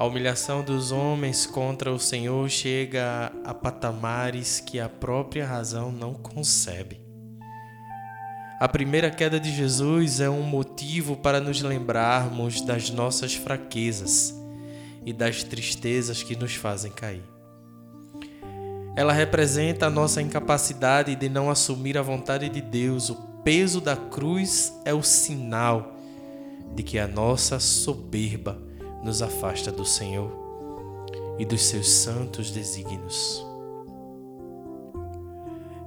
A 0.00 0.06
humilhação 0.06 0.62
dos 0.62 0.92
homens 0.92 1.44
contra 1.44 1.92
o 1.92 1.98
Senhor 1.98 2.48
chega 2.48 3.30
a 3.44 3.52
patamares 3.52 4.58
que 4.58 4.80
a 4.80 4.88
própria 4.88 5.46
razão 5.46 5.92
não 5.92 6.14
concebe. 6.14 6.98
A 8.58 8.66
primeira 8.66 9.10
queda 9.10 9.38
de 9.38 9.54
Jesus 9.54 10.18
é 10.18 10.30
um 10.30 10.40
motivo 10.40 11.18
para 11.18 11.38
nos 11.38 11.60
lembrarmos 11.60 12.62
das 12.62 12.88
nossas 12.88 13.34
fraquezas 13.34 14.34
e 15.04 15.12
das 15.12 15.44
tristezas 15.44 16.22
que 16.22 16.34
nos 16.34 16.54
fazem 16.54 16.90
cair. 16.90 17.28
Ela 18.96 19.12
representa 19.12 19.84
a 19.84 19.90
nossa 19.90 20.22
incapacidade 20.22 21.14
de 21.14 21.28
não 21.28 21.50
assumir 21.50 21.98
a 21.98 22.02
vontade 22.02 22.48
de 22.48 22.62
Deus. 22.62 23.10
O 23.10 23.16
peso 23.44 23.82
da 23.82 23.96
cruz 23.96 24.72
é 24.82 24.94
o 24.94 25.02
sinal 25.02 25.94
de 26.74 26.82
que 26.82 26.98
a 26.98 27.06
nossa 27.06 27.60
soberba 27.60 28.69
nos 29.02 29.22
afasta 29.22 29.72
do 29.72 29.84
Senhor 29.84 30.30
e 31.38 31.44
dos 31.44 31.62
seus 31.62 31.88
santos 31.88 32.50
desígnios. 32.50 33.44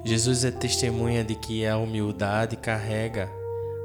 Jesus 0.03 0.43
é 0.43 0.51
testemunha 0.51 1.23
de 1.23 1.35
que 1.35 1.65
a 1.65 1.77
humildade 1.77 2.57
carrega 2.57 3.31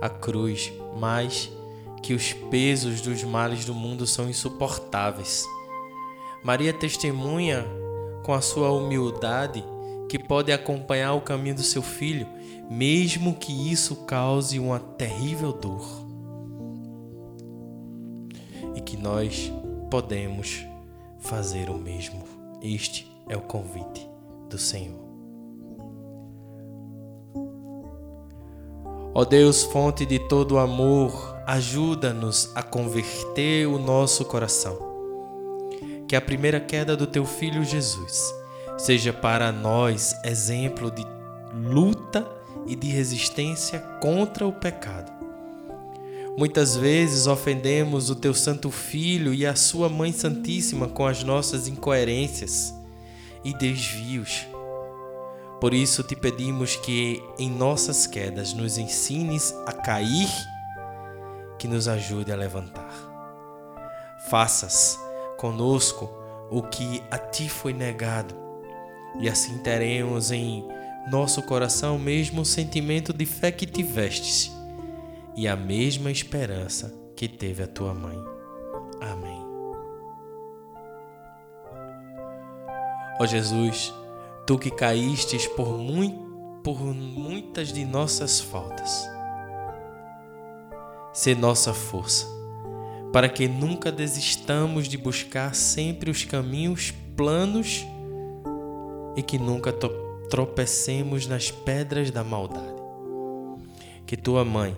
a 0.00 0.08
cruz, 0.08 0.72
mas 0.98 1.50
que 2.02 2.12
os 2.14 2.32
pesos 2.32 3.00
dos 3.00 3.22
males 3.22 3.64
do 3.64 3.74
mundo 3.74 4.06
são 4.06 4.28
insuportáveis. 4.28 5.44
Maria 6.42 6.72
testemunha 6.72 7.64
com 8.24 8.32
a 8.32 8.40
sua 8.40 8.70
humildade 8.70 9.64
que 10.08 10.18
pode 10.18 10.50
acompanhar 10.50 11.12
o 11.14 11.20
caminho 11.20 11.56
do 11.56 11.62
seu 11.62 11.82
filho, 11.82 12.26
mesmo 12.70 13.34
que 13.34 13.70
isso 13.70 13.94
cause 14.06 14.58
uma 14.58 14.80
terrível 14.80 15.52
dor. 15.52 16.07
Nós 18.98 19.52
podemos 19.90 20.66
fazer 21.20 21.70
o 21.70 21.78
mesmo. 21.78 22.24
Este 22.62 23.10
é 23.28 23.36
o 23.36 23.40
convite 23.40 24.08
do 24.48 24.58
Senhor. 24.58 25.08
Ó 29.14 29.24
Deus, 29.24 29.64
fonte 29.64 30.06
de 30.06 30.18
todo 30.18 30.58
amor, 30.58 31.36
ajuda-nos 31.46 32.52
a 32.54 32.62
converter 32.62 33.66
o 33.66 33.78
nosso 33.78 34.24
coração. 34.24 34.78
Que 36.06 36.14
a 36.14 36.20
primeira 36.20 36.60
queda 36.60 36.96
do 36.96 37.06
teu 37.06 37.24
filho 37.24 37.64
Jesus 37.64 38.32
seja 38.78 39.12
para 39.12 39.50
nós 39.50 40.14
exemplo 40.24 40.90
de 40.90 41.04
luta 41.52 42.26
e 42.66 42.76
de 42.76 42.88
resistência 42.88 43.80
contra 44.00 44.46
o 44.46 44.52
pecado. 44.52 45.17
Muitas 46.38 46.76
vezes 46.76 47.26
ofendemos 47.26 48.08
o 48.08 48.14
teu 48.14 48.32
santo 48.32 48.70
filho 48.70 49.34
e 49.34 49.44
a 49.44 49.54
sua 49.54 49.90
mãe 49.90 50.12
santíssima 50.12 50.88
com 50.88 51.04
as 51.04 51.22
nossas 51.22 51.68
incoerências 51.68 52.72
e 53.44 53.52
desvios 53.52 54.46
por 55.60 55.74
isso 55.74 56.04
te 56.04 56.14
pedimos 56.14 56.76
que 56.76 57.20
em 57.36 57.50
nossas 57.50 58.06
quedas 58.06 58.52
nos 58.52 58.78
ensines 58.78 59.52
a 59.66 59.72
cair, 59.72 60.28
que 61.58 61.66
nos 61.66 61.88
ajude 61.88 62.30
a 62.30 62.36
levantar. 62.36 62.88
Faças 64.30 64.96
conosco 65.36 66.08
o 66.48 66.62
que 66.62 67.02
a 67.10 67.18
ti 67.18 67.48
foi 67.48 67.72
negado, 67.72 68.36
e 69.18 69.28
assim 69.28 69.58
teremos 69.58 70.30
em 70.30 70.64
nosso 71.10 71.42
coração 71.42 71.96
o 71.96 72.00
mesmo 72.00 72.44
sentimento 72.44 73.12
de 73.12 73.26
fé 73.26 73.50
que 73.50 73.66
tivestes 73.66 74.52
e 75.38 75.46
a 75.46 75.54
mesma 75.54 76.10
esperança 76.10 76.92
que 77.14 77.28
teve 77.28 77.62
a 77.62 77.66
tua 77.68 77.94
mãe. 77.94 78.18
Amém. 79.00 79.40
Ó 83.20 83.24
Jesus, 83.24 83.94
tu 84.48 84.58
que 84.58 84.68
caístes 84.68 85.46
por, 85.46 85.78
muito, 85.78 86.18
por 86.64 86.80
muitas 86.82 87.72
de 87.72 87.84
nossas 87.84 88.40
faltas. 88.40 89.08
Sê 91.12 91.36
nossa 91.36 91.72
força, 91.72 92.26
para 93.12 93.28
que 93.28 93.46
nunca 93.46 93.92
desistamos 93.92 94.88
de 94.88 94.98
buscar 94.98 95.54
sempre 95.54 96.10
os 96.10 96.24
caminhos 96.24 96.92
planos 97.16 97.86
e 99.14 99.22
que 99.22 99.38
nunca 99.38 99.72
tropecemos 100.28 101.28
nas 101.28 101.48
pedras 101.48 102.10
da 102.10 102.24
maldade. 102.24 102.74
Que 104.04 104.16
tua 104.16 104.44
mãe, 104.44 104.76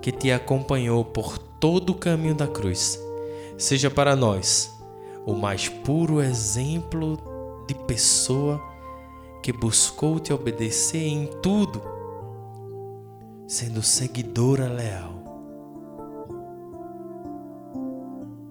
que 0.00 0.12
te 0.12 0.30
acompanhou 0.30 1.04
por 1.04 1.38
todo 1.38 1.90
o 1.90 1.94
caminho 1.94 2.34
da 2.34 2.46
cruz, 2.46 2.98
seja 3.56 3.90
para 3.90 4.14
nós 4.14 4.76
o 5.26 5.34
mais 5.34 5.68
puro 5.68 6.22
exemplo 6.22 7.18
de 7.66 7.74
pessoa 7.74 8.60
que 9.42 9.52
buscou 9.52 10.18
te 10.18 10.32
obedecer 10.32 11.06
em 11.06 11.26
tudo, 11.42 11.82
sendo 13.46 13.82
seguidora 13.82 14.68
leal. 14.68 15.18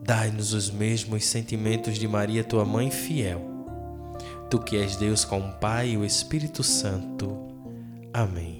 Dai-nos 0.03 0.53
os 0.53 0.69
mesmos 0.71 1.25
sentimentos 1.25 1.97
de 1.97 2.07
Maria, 2.07 2.43
tua 2.43 2.63
mãe 2.63 2.89
fiel. 2.89 3.41
Tu 4.49 4.57
que 4.59 4.77
és 4.77 4.95
Deus 4.95 5.25
com 5.25 5.39
o 5.39 5.51
Pai 5.59 5.89
e 5.89 5.97
o 5.97 6.05
Espírito 6.05 6.63
Santo. 6.63 7.37
Amém. 8.13 8.56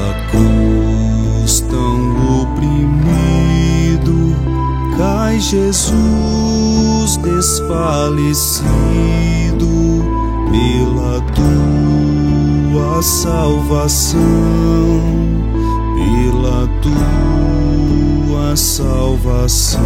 Pela 0.00 0.14
cruz 0.30 1.60
tão 1.68 2.40
oprimido 2.40 4.34
cai 4.96 5.38
Jesus 5.38 7.18
desfalecido 7.18 8.80
pela 10.50 11.20
tua 11.34 13.02
salvação, 13.02 14.22
pela 15.96 16.66
tua 16.80 18.56
salvação, 18.56 19.82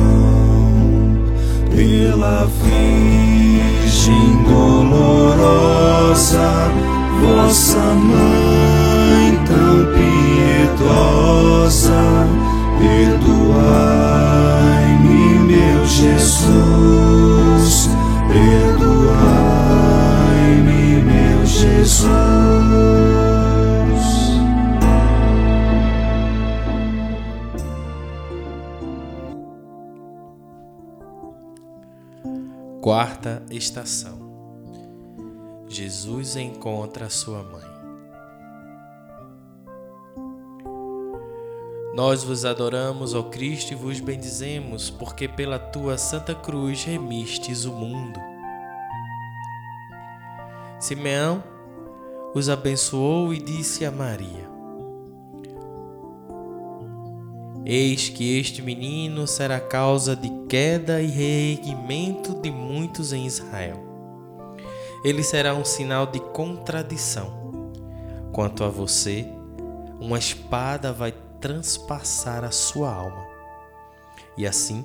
pela 1.74 2.46
Virgem 2.62 4.44
dolorosa, 4.44 5.50
vossa 7.20 7.81
mãe 7.94 8.84
tão 9.74 9.87
piedosa, 10.76 11.12
perdoai-me, 12.78 13.62
meu 15.40 15.84
Jesus, 15.84 16.38
perdoai-me, 18.28 18.92
meu 21.02 21.44
Jesus. 21.44 22.04
Quarta 32.80 33.42
estação. 33.50 34.22
Jesus 35.66 36.37
encontra 36.37 37.10
sua 37.10 37.42
mãe. 37.42 37.73
Nós 41.94 42.24
vos 42.24 42.44
adoramos, 42.44 43.14
ó 43.14 43.22
Cristo, 43.22 43.72
e 43.72 43.76
vos 43.76 44.00
bendizemos, 44.00 44.90
porque 44.90 45.28
pela 45.28 45.61
tua 45.61 45.96
santa 45.96 46.35
cruz 46.35 46.83
remistes 46.83 47.64
o 47.64 47.72
mundo. 47.72 48.18
Simeão 50.80 51.42
os 52.35 52.48
abençoou 52.48 53.33
e 53.33 53.38
disse 53.38 53.85
a 53.85 53.92
Maria: 53.92 54.50
Eis 57.64 58.09
que 58.09 58.40
este 58.40 58.61
menino 58.61 59.24
será 59.28 59.61
causa 59.61 60.16
de 60.16 60.28
queda 60.48 61.00
e 61.00 61.07
reerguimento 61.07 62.35
de 62.35 62.50
muitos 62.50 63.12
em 63.12 63.24
Israel. 63.24 63.76
Ele 65.04 65.22
será 65.22 65.54
um 65.54 65.64
sinal 65.64 66.07
de 66.07 66.18
contradição. 66.18 67.44
Quanto 68.33 68.64
a 68.64 68.68
você, 68.68 69.28
uma 70.00 70.18
espada 70.18 70.92
vai 70.92 71.14
transpassar 71.44 72.42
a 72.42 72.50
sua 72.50 72.90
alma. 72.90 73.26
E 74.35 74.46
assim 74.46 74.83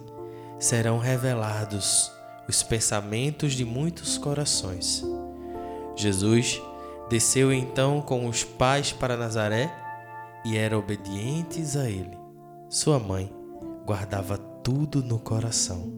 serão 0.60 0.98
revelados 0.98 2.12
os 2.50 2.62
pensamentos 2.62 3.54
de 3.54 3.64
muitos 3.64 4.18
corações. 4.18 5.02
Jesus 5.96 6.62
desceu 7.10 7.54
então 7.54 8.02
com 8.02 8.26
os 8.28 8.44
pais 8.44 8.92
para 8.92 9.16
Nazaré 9.16 9.74
e 10.44 10.58
eram 10.58 10.80
obedientes 10.80 11.78
a 11.78 11.90
ele. 11.90 12.18
Sua 12.68 13.00
mãe 13.00 13.34
guardava 13.86 14.38
tudo 14.38 15.02
no 15.02 15.18
coração. 15.18 15.94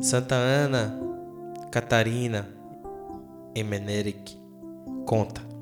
Santa 0.00 0.34
Ana 0.34 0.98
Catarina 1.70 2.48
Emeneric 3.54 4.36
conta. 5.06 5.53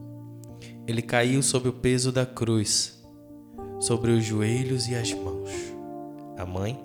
Ele 0.86 1.02
caiu 1.02 1.42
sob 1.42 1.68
o 1.68 1.72
peso 1.72 2.10
da 2.10 2.26
cruz, 2.26 3.00
sobre 3.80 4.10
os 4.10 4.24
joelhos 4.24 4.88
e 4.88 4.94
as 4.94 5.12
mãos. 5.12 5.50
A 6.36 6.44
mãe, 6.44 6.78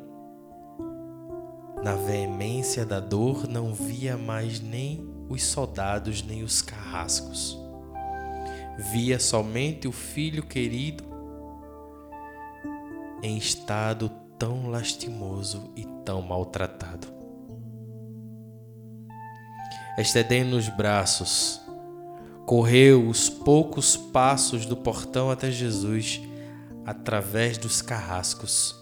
na 1.84 1.96
veemência 1.96 2.86
da 2.86 3.00
dor, 3.00 3.48
não 3.48 3.74
via 3.74 4.18
mais 4.18 4.60
nem 4.60 5.08
os 5.30 5.44
soldados 5.44 6.24
nem 6.24 6.44
os 6.44 6.62
carrascos. 6.62 7.58
Via 8.92 9.20
somente 9.20 9.88
o 9.88 9.92
filho 9.92 10.44
querido 10.44 11.04
em 13.24 13.38
estado 13.38 14.10
tão 14.38 14.70
lastimoso 14.70 15.72
e 15.76 15.86
tão 16.06 16.22
maltratado. 16.22 17.08
Estendendo 19.98 20.56
os 20.56 20.70
braços, 20.70 21.60
correu 22.48 23.10
os 23.10 23.30
poucos 23.30 23.98
passos 23.98 24.66
do 24.66 24.78
portão 24.78 25.30
até 25.30 25.52
Jesus 25.52 26.22
através 26.86 27.58
dos 27.58 27.82
carrascos 27.82 28.74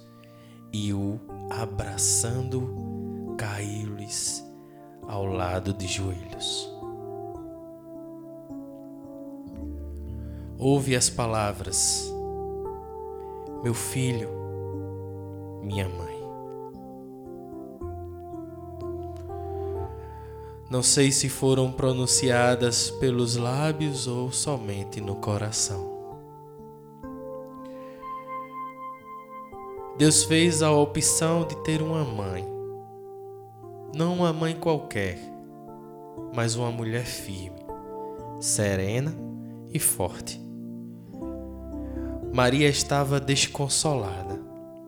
e 0.72 0.94
o 0.94 1.20
abraçando 1.50 3.36
caiu-lhes 3.36 4.46
ao 5.08 5.26
lado 5.26 5.74
de 5.74 5.88
joelhos. 5.88 6.72
Ouve 10.60 10.96
as 10.96 11.10
palavras, 11.10 12.08
meu 13.64 13.74
filho, 13.74 14.30
minha 15.64 15.90
mãe. 15.90 16.15
Não 20.76 20.84
sei 20.84 21.10
se 21.10 21.30
foram 21.30 21.72
pronunciadas 21.72 22.90
pelos 22.92 23.38
lábios 23.38 24.08
ou 24.08 24.30
somente 24.30 25.00
no 25.00 25.16
coração. 25.16 25.90
Deus 29.98 30.26
fez 30.26 30.62
a 30.62 30.70
opção 30.74 31.48
de 31.48 31.56
ter 31.64 31.82
uma 31.82 32.04
mãe. 32.04 32.46
Não 33.96 34.16
uma 34.16 34.34
mãe 34.34 34.54
qualquer, 34.54 35.18
mas 36.36 36.58
uma 36.58 36.70
mulher 36.70 37.06
firme, 37.06 37.66
serena 38.42 39.16
e 39.74 39.80
forte. 39.80 40.42
Maria 42.34 42.68
estava 42.68 43.18
desconsolada, 43.18 44.42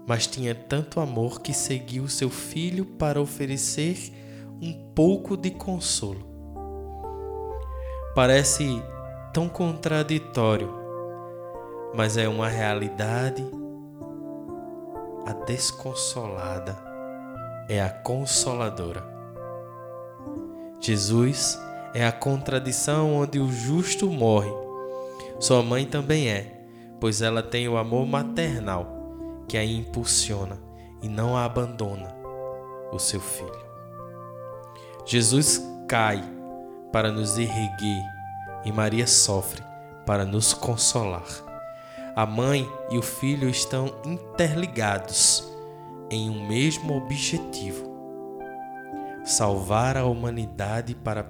mas 0.06 0.28
tinha 0.28 0.54
tanto 0.54 1.00
amor 1.00 1.40
que 1.40 1.54
seguiu 1.54 2.10
seu 2.10 2.30
filho 2.30 2.84
para 2.84 3.22
oferecer 3.22 4.27
um 4.62 4.92
pouco 4.94 5.38
de 5.38 5.52
consolo. 5.52 6.26
Parece 8.16 8.82
tão 9.34 9.48
contraditório, 9.48 10.74
mas 11.94 12.18
é 12.18 12.28
uma 12.28 12.48
realidade. 12.48 13.46
A 15.26 15.34
desconsolada 15.34 16.78
é 17.70 17.82
a 17.82 17.90
consoladora. 17.90 19.04
Jesus 20.80 21.60
é 21.94 22.06
a 22.06 22.12
contradição 22.12 23.14
onde 23.14 23.40
o 23.40 23.52
justo 23.52 24.10
morre. 24.10 24.52
Sua 25.40 25.62
mãe 25.62 25.86
também 25.86 26.30
é, 26.30 26.68
pois 27.00 27.22
ela 27.22 27.44
tem 27.44 27.68
o 27.68 27.78
amor 27.78 28.08
maternal 28.08 28.88
que 29.48 29.58
a 29.58 29.64
impulsiona 29.64 30.58
e 31.02 31.08
não 31.08 31.36
a 31.36 31.46
abandona 31.46 32.16
o 32.92 33.00
seu 33.00 33.20
filho. 33.20 33.67
Jesus 35.08 35.66
cai 35.88 36.22
para 36.92 37.10
nos 37.10 37.38
erguer 37.38 38.04
e 38.66 38.74
Maria 38.74 39.08
sofre 39.08 39.64
para 40.06 40.26
nos 40.26 40.54
consolar. 40.54 41.24
A 42.14 42.26
mãe 42.26 42.70
e 42.90 42.98
o 42.98 43.02
filho 43.02 43.48
estão 43.48 44.02
interligados 44.06 45.50
em 46.12 46.30
um 46.30 46.46
mesmo 46.46 46.98
objetivo: 46.98 47.90
salvar 49.24 49.96
a 49.96 50.04
humanidade 50.04 50.94
para 50.94 51.26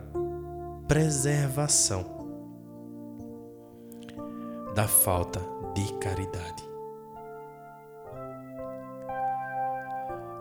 preservação 0.88 2.04
da 4.74 4.88
falta 4.88 5.40
de 5.76 5.94
caridade. 6.00 6.67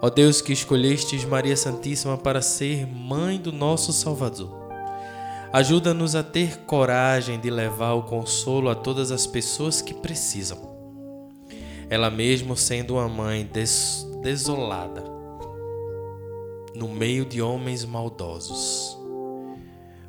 Ó 0.02 0.11
Deus 0.11 0.42
que 0.42 0.52
escolhestes 0.52 1.24
Maria 1.24 1.56
Santíssima 1.56 2.18
para 2.18 2.42
ser 2.42 2.87
mãe 2.87 3.38
do 3.38 3.50
nosso 3.50 3.94
Salvador, 3.94 4.68
ajuda-nos 5.50 6.14
a 6.14 6.22
ter 6.22 6.59
coragem 6.66 7.40
de 7.40 7.48
levar 7.48 7.94
o 7.94 8.02
consolo 8.02 8.68
a 8.68 8.74
todas 8.74 9.11
as 9.11 9.26
pessoas 9.26 9.80
que 9.80 9.94
precisam. 9.94 10.76
Ela 11.88 12.11
mesmo 12.11 12.54
sendo 12.54 12.94
uma 12.94 13.09
mãe 13.09 13.48
des 13.50 14.06
desolada, 14.22 15.02
no 16.74 16.88
meio 16.88 17.24
de 17.24 17.40
homens 17.40 17.82
maldosos, 17.87 18.98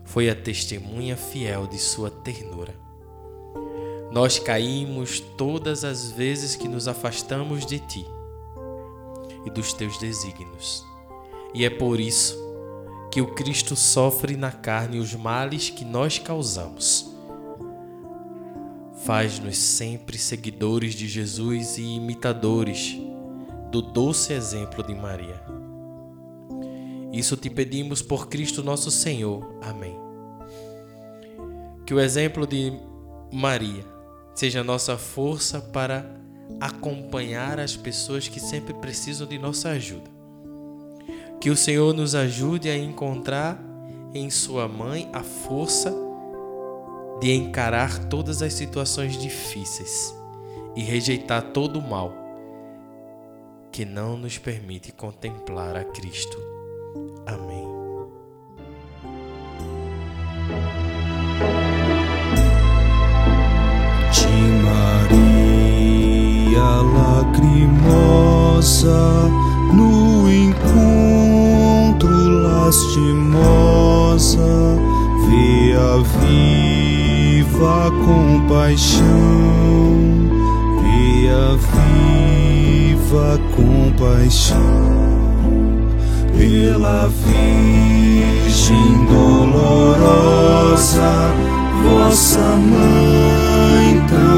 foi 0.03 0.29
a 0.29 0.35
testemunha 0.35 1.15
fiel 1.15 1.65
de 1.65 1.77
sua 1.77 2.09
ternura. 2.09 2.75
Nós 4.11 4.37
caímos 4.37 5.21
todas 5.21 5.85
as 5.85 6.11
vezes 6.11 6.57
que 6.57 6.67
nos 6.67 6.89
afastamos 6.89 7.65
de 7.65 7.79
ti 7.79 8.16
e 9.47 9.49
dos 9.49 9.73
teus 9.73 9.97
desígnios. 9.97 10.85
E 11.53 11.65
é 11.65 11.69
por 11.69 11.99
isso 11.99 12.37
que 13.09 13.21
o 13.21 13.33
Cristo 13.33 13.75
sofre 13.75 14.35
na 14.35 14.51
carne 14.51 14.99
os 14.99 15.15
males 15.15 15.69
que 15.69 15.85
nós 15.85 16.19
causamos. 16.19 17.09
Faz-nos 19.05 19.57
sempre 19.57 20.17
seguidores 20.17 20.93
de 20.93 21.07
Jesus 21.07 21.77
e 21.77 21.81
imitadores 21.81 22.97
do 23.71 23.81
doce 23.81 24.33
exemplo 24.33 24.83
de 24.83 24.93
Maria. 24.93 25.41
Isso 27.13 27.37
te 27.37 27.49
pedimos 27.49 28.01
por 28.01 28.27
Cristo 28.27 28.61
nosso 28.61 28.91
Senhor. 28.91 29.49
Amém. 29.61 29.95
Que 31.85 31.93
o 31.93 31.99
exemplo 32.01 32.45
de 32.45 32.73
Maria 33.31 33.85
seja 34.35 34.61
nossa 34.63 34.97
força 34.97 35.61
para 35.61 36.05
acompanhar 36.59 37.59
as 37.59 37.75
pessoas 37.75 38.27
que 38.27 38.39
sempre 38.39 38.73
precisam 38.73 39.27
de 39.27 39.37
nossa 39.37 39.69
ajuda. 39.69 40.09
Que 41.39 41.49
o 41.49 41.55
Senhor 41.55 41.93
nos 41.93 42.15
ajude 42.15 42.69
a 42.69 42.77
encontrar 42.77 43.61
em 44.13 44.29
Sua 44.29 44.67
mãe 44.67 45.09
a 45.13 45.21
força 45.21 45.93
de 47.19 47.31
encarar 47.33 48.05
todas 48.05 48.41
as 48.41 48.53
situações 48.53 49.17
difíceis 49.17 50.13
e 50.75 50.81
rejeitar 50.81 51.41
todo 51.51 51.79
o 51.79 51.87
mal 51.87 52.13
que 53.71 53.85
não 53.85 54.17
nos 54.17 54.37
permite 54.37 54.91
contemplar 54.91 55.75
a 55.75 55.83
Cristo. 55.83 56.37
Amém. 57.25 57.67
Lacrimosa 67.27 68.99
no 69.73 70.31
encontro 70.31 72.09
lastimosa 72.41 74.39
vê 75.27 75.73
a 75.73 75.97
viva 76.19 77.91
compaixão 78.05 79.97
vê 80.81 81.29
a 81.29 81.55
viva 82.85 83.39
compaixão 83.55 85.07
pela 86.37 87.07
Virgem 87.07 89.05
dolorosa 89.09 91.13
vossa 91.83 92.45
mãe 92.57 93.87
tão 94.07 94.36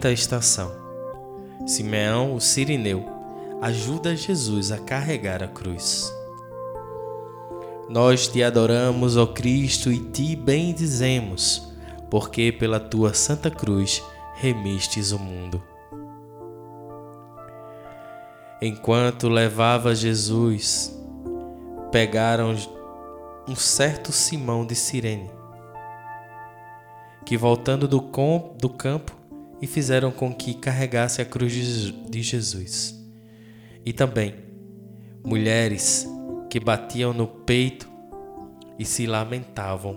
Quinta 0.00 0.12
estação. 0.12 0.72
Simeão, 1.66 2.34
o 2.34 2.40
Sirineu, 2.40 3.04
ajuda 3.60 4.16
Jesus 4.16 4.72
a 4.72 4.78
carregar 4.78 5.42
a 5.42 5.46
cruz. 5.46 6.10
Nós 7.86 8.26
te 8.26 8.42
adoramos, 8.42 9.18
ó 9.18 9.26
Cristo, 9.26 9.92
e 9.92 9.98
te 9.98 10.34
bendizemos, 10.34 11.70
porque 12.08 12.50
pela 12.50 12.80
tua 12.80 13.12
santa 13.12 13.50
cruz 13.50 14.02
remistes 14.36 15.12
o 15.12 15.18
mundo. 15.18 15.62
Enquanto 18.62 19.28
levava 19.28 19.94
Jesus, 19.94 20.98
pegaram 21.92 22.56
um 23.46 23.54
certo 23.54 24.12
Simão 24.12 24.64
de 24.64 24.74
Cirene, 24.74 25.30
que 27.26 27.36
voltando 27.36 27.86
do, 27.86 28.00
do 28.58 28.70
campo 28.70 29.19
e 29.60 29.66
fizeram 29.66 30.10
com 30.10 30.34
que 30.34 30.54
carregasse 30.54 31.20
a 31.20 31.24
cruz 31.24 31.52
de 32.10 32.22
Jesus. 32.22 32.98
E 33.84 33.92
também 33.92 34.34
mulheres 35.24 36.06
que 36.48 36.58
batiam 36.58 37.12
no 37.12 37.26
peito 37.26 37.88
e 38.78 38.84
se 38.84 39.06
lamentavam 39.06 39.96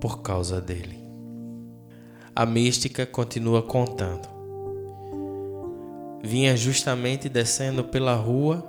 por 0.00 0.22
causa 0.22 0.60
dele. 0.60 0.98
A 2.34 2.46
mística 2.46 3.04
continua 3.04 3.62
contando. 3.62 4.28
Vinha 6.22 6.56
justamente 6.56 7.28
descendo 7.28 7.84
pela 7.84 8.14
rua 8.14 8.66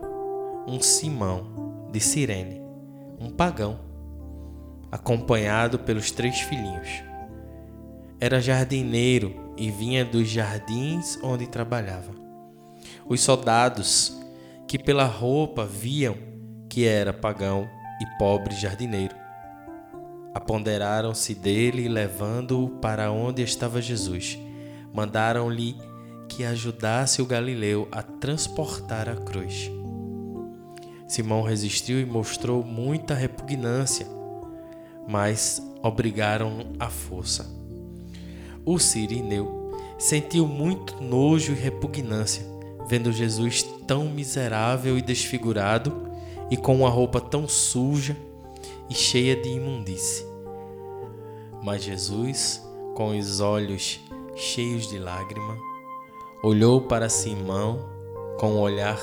um 0.67 0.82
Simão 0.82 1.89
de 1.91 2.00
Cirene, 2.00 2.62
um 3.19 3.30
pagão, 3.30 3.80
acompanhado 4.91 5.80
pelos 5.80 6.12
três 6.12 6.39
filhinhos. 6.41 6.89
Era 8.19 8.41
jardineiro 8.41 9.40
e 9.57 9.69
vinha 9.69 10.03
dos 10.03 10.27
jardins 10.27 11.19
onde 11.23 11.47
trabalhava. 11.47 12.13
Os 13.07 13.21
soldados, 13.21 14.17
que 14.67 14.79
pela 14.79 15.05
roupa 15.05 15.65
viam 15.65 16.15
que 16.69 16.85
era 16.85 17.11
pagão 17.11 17.67
e 18.01 18.17
pobre 18.17 18.55
jardineiro, 18.55 19.15
apoderaram-se 20.33 21.35
dele, 21.35 21.89
levando-o 21.89 22.69
para 22.79 23.11
onde 23.11 23.41
estava 23.41 23.81
Jesus. 23.81 24.39
Mandaram-lhe 24.93 25.75
que 26.29 26.45
ajudasse 26.45 27.21
o 27.21 27.25
galileu 27.25 27.87
a 27.91 28.01
transportar 28.01 29.09
a 29.09 29.15
cruz. 29.15 29.69
Simão 31.07 31.41
resistiu 31.41 31.99
e 31.99 32.05
mostrou 32.05 32.63
muita 32.63 33.13
repugnância, 33.13 34.07
mas 35.07 35.61
obrigaram 35.83 36.71
à 36.79 36.89
força. 36.89 37.61
O 38.65 38.78
sirineu 38.78 39.71
sentiu 39.97 40.47
muito 40.47 41.02
nojo 41.02 41.54
e 41.54 41.56
repugnância, 41.56 42.45
vendo 42.88 43.12
Jesus 43.12 43.63
tão 43.88 44.06
miserável 44.06 44.97
e 44.97 45.02
desfigurado 45.02 46.10
e 46.50 46.58
com 46.58 46.76
uma 46.76 46.89
roupa 46.89 47.19
tão 47.21 47.47
suja 47.47 48.15
e 48.89 48.93
cheia 48.93 49.36
de 49.36 49.50
imundície. 49.50 50.26
Mas 51.63 51.84
Jesus, 51.84 52.62
com 52.95 53.17
os 53.17 53.39
olhos 53.39 54.00
cheios 54.36 54.88
de 54.88 54.97
lágrima, 54.97 55.58
olhou 56.43 56.82
para 56.82 57.10
Simão 57.10 57.89
com 58.39 58.54
um 58.54 58.60
olhar 58.60 59.00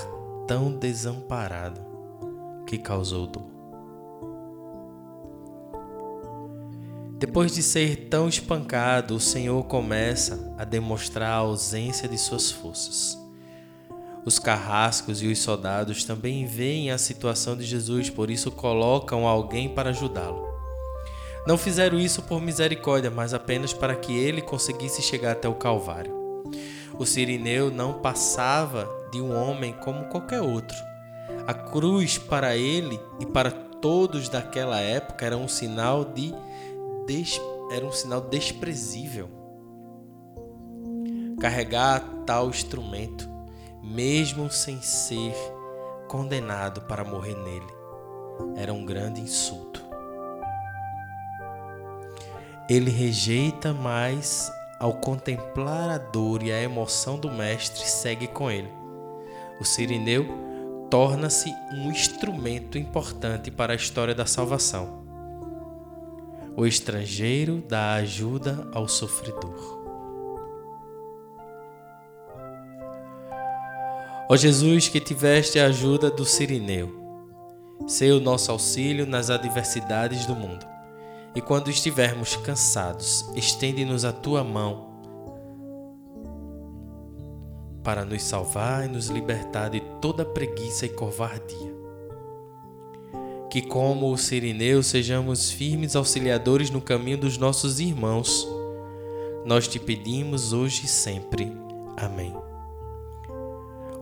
tão 0.47 0.73
desamparado 0.73 1.81
que 2.66 2.77
causou 2.77 3.27
dor. 3.27 3.58
Depois 7.18 7.52
de 7.52 7.64
ser 7.64 8.07
tão 8.09 8.28
espancado, 8.28 9.16
o 9.16 9.20
Senhor 9.20 9.64
começa 9.64 10.54
a 10.57 10.64
demonstrar 10.64 11.33
a 11.33 11.38
ausência 11.38 12.09
de 12.09 12.16
suas 12.16 12.48
forças. 12.48 13.18
Os 14.24 14.38
carrascos 14.38 15.20
e 15.20 15.26
os 15.26 15.40
soldados 15.40 16.04
também 16.04 16.46
veem 16.46 16.92
a 16.92 16.98
situação 16.98 17.57
de 17.57 17.64
Jesus, 17.64 18.09
por 18.09 18.31
isso 18.31 18.52
colocam 18.52 19.26
alguém 19.26 19.68
para 19.68 19.90
ajudá-lo. 19.90 20.46
Não 21.44 21.59
fizeram 21.59 21.98
isso 21.98 22.22
por 22.22 22.40
misericórdia, 22.40 23.11
mas 23.11 23.35
apenas 23.35 23.72
para 23.72 23.96
que 23.96 24.16
ele 24.16 24.40
conseguisse 24.40 25.02
chegar 25.02 25.33
até 25.33 25.48
o 25.48 25.57
Calvário. 25.57 26.14
O 26.96 27.04
sirineu 27.04 27.68
não 27.68 27.94
passava 27.94 28.88
de 29.11 29.20
um 29.20 29.37
homem 29.37 29.72
como 29.72 30.04
qualquer 30.04 30.40
outro. 30.40 30.76
A 31.48 31.52
cruz 31.52 32.16
para 32.16 32.57
ele 32.57 33.00
e 33.18 33.26
para 33.26 33.50
todos 33.50 34.28
daquela 34.28 34.78
época 34.78 35.26
era 35.26 35.37
um 35.37 35.48
sinal 35.48 36.04
de 36.04 36.33
des... 37.09 37.40
era 37.73 37.85
um 37.85 37.90
sinal 37.90 38.21
desprezível. 38.21 39.31
Carregar 41.40 42.05
tal 42.27 42.51
instrumento 42.51 43.29
mesmo 43.83 44.51
sem 44.51 44.83
ser 44.83 45.35
condenado 46.07 46.83
para 46.83 47.05
morrer 47.05 47.35
nele. 47.37 47.66
Era 48.57 48.73
um 48.73 48.85
grande 48.85 49.21
insulto. 49.21 49.83
Ele 52.68 52.90
rejeita, 52.90 53.73
mas 53.73 54.53
ao 54.79 54.94
contemplar 54.94 55.88
a 55.88 55.97
dor 55.97 56.42
e 56.42 56.53
a 56.53 56.61
emoção 56.61 57.18
do 57.18 57.31
mestre, 57.31 57.88
segue 57.88 58.27
com 58.27 58.51
ele. 58.51 58.71
O 59.59 59.64
sirineu 59.64 60.27
torna-se 60.90 61.51
um 61.73 61.90
instrumento 61.90 62.77
importante 62.77 63.51
para 63.51 63.73
a 63.73 63.77
história 63.77 64.14
da 64.14 64.27
salvação. 64.27 65.08
O 66.59 66.66
estrangeiro 66.66 67.62
dá 67.68 67.92
ajuda 67.92 68.68
ao 68.73 68.88
sofredor. 68.88 69.79
Ó 74.29 74.37
Jesus, 74.37 74.88
que 74.88 74.99
tiveste 74.99 75.61
a 75.61 75.66
ajuda 75.66 76.11
do 76.11 76.25
Sirineu, 76.25 76.90
sei 77.87 78.11
o 78.11 78.18
nosso 78.18 78.51
auxílio 78.51 79.07
nas 79.07 79.31
adversidades 79.31 80.27
do 80.27 80.35
mundo. 80.35 80.66
E 81.33 81.40
quando 81.40 81.71
estivermos 81.71 82.35
cansados, 82.35 83.25
estende-nos 83.37 84.05
a 84.05 84.12
tua 84.12 84.42
mão 84.42 84.88
para 87.85 88.05
nos 88.05 88.25
salvar 88.25 88.85
e 88.85 88.88
nos 88.88 89.07
libertar 89.07 89.71
de 89.71 89.81
toda 90.01 90.25
preguiça 90.25 90.87
e 90.87 90.88
covardia. 90.88 91.77
Que, 93.50 93.62
como 93.62 94.12
o 94.12 94.18
Sirineu, 94.18 94.82
sejamos 94.82 95.50
firmes 95.50 95.96
auxiliadores 95.96 96.70
no 96.70 96.80
caminho 96.80 97.18
dos 97.18 97.38
nossos 97.38 97.80
irmãos. 97.80 98.46
Nós 99.46 99.66
te 99.66 99.78
pedimos 99.78 100.52
hoje 100.52 100.84
e 100.84 100.88
sempre. 100.88 101.50
Amém. 101.96 102.34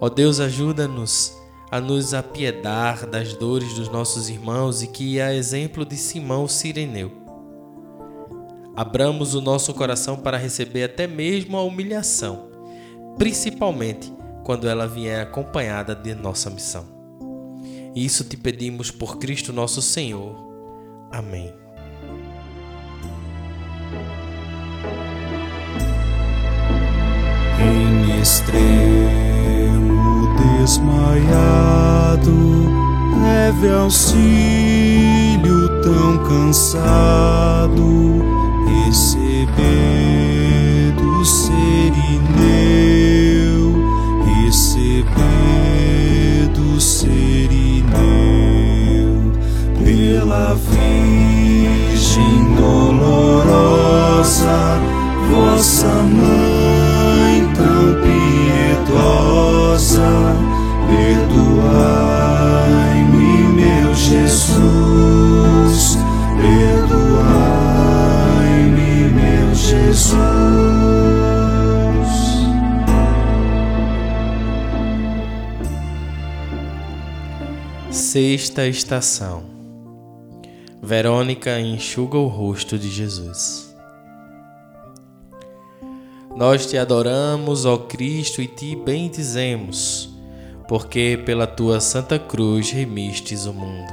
Ó 0.01 0.09
Deus, 0.09 0.41
ajuda-nos 0.41 1.37
a 1.71 1.81
nos 1.81 2.15
apiedar 2.15 3.07
das 3.07 3.35
dores 3.35 3.75
dos 3.75 3.89
nossos 3.89 4.29
irmãos 4.29 4.83
e 4.83 4.87
que, 4.87 5.21
a 5.21 5.35
exemplo 5.35 5.85
de 5.85 5.97
Simão 5.97 6.47
Sireneu, 6.47 7.11
abramos 8.77 9.35
o 9.35 9.41
nosso 9.41 9.73
coração 9.75 10.17
para 10.17 10.37
receber 10.37 10.85
até 10.85 11.07
mesmo 11.07 11.57
a 11.57 11.63
humilhação, 11.63 12.51
principalmente 13.17 14.13
quando 14.45 14.69
ela 14.69 14.87
vier 14.87 15.23
acompanhada 15.23 15.95
de 15.95 16.15
nossa 16.15 16.51
missão. 16.51 16.96
Isso 17.97 18.23
te 18.25 18.37
pedimos 18.37 18.91
por 18.91 19.17
Cristo 19.17 19.55
nosso 19.55 19.81
Senhor. 19.81 20.37
Amém. 21.11 21.51
Em 27.59 28.21
extremo 28.21 28.67
desmaiado, 30.61 32.31
leve 33.19 33.71
auxílio 33.71 34.21
tão 35.81 36.23
cansado, 36.29 37.81
receber 38.85 40.93
do 40.97 41.25
serineu, 41.25 42.06
pela 50.27 50.55
Virgem 50.55 52.55
dolorosa, 52.57 54.49
vossa 55.31 55.87
mãe 55.87 57.49
tão 57.55 57.95
piedosa 58.03 58.75
Perdoai-me, 60.89 61.55
meu 63.55 63.95
Jesus. 63.95 65.99
Perdoai-me, 66.41 69.11
meu 69.11 69.55
Jesus. 69.55 70.17
Sexta 77.91 78.67
estação. 78.67 79.56
Verônica 80.87 81.59
enxuga 81.59 82.17
o 82.17 82.29
rosto 82.29 82.79
de 82.79 82.89
Jesus. 82.89 83.77
Nós 86.37 86.65
te 86.65 86.79
adoramos, 86.79 87.65
ó 87.67 87.77
Cristo, 87.77 88.41
e 88.41 88.47
te 88.47 88.77
bendizemos 88.77 90.17
porque 90.69 91.21
pela 91.27 91.45
tua 91.45 91.81
santa 91.81 92.21
cruz 92.21 92.71
remistes 92.71 93.47
o 93.47 93.53
mundo. 93.53 93.93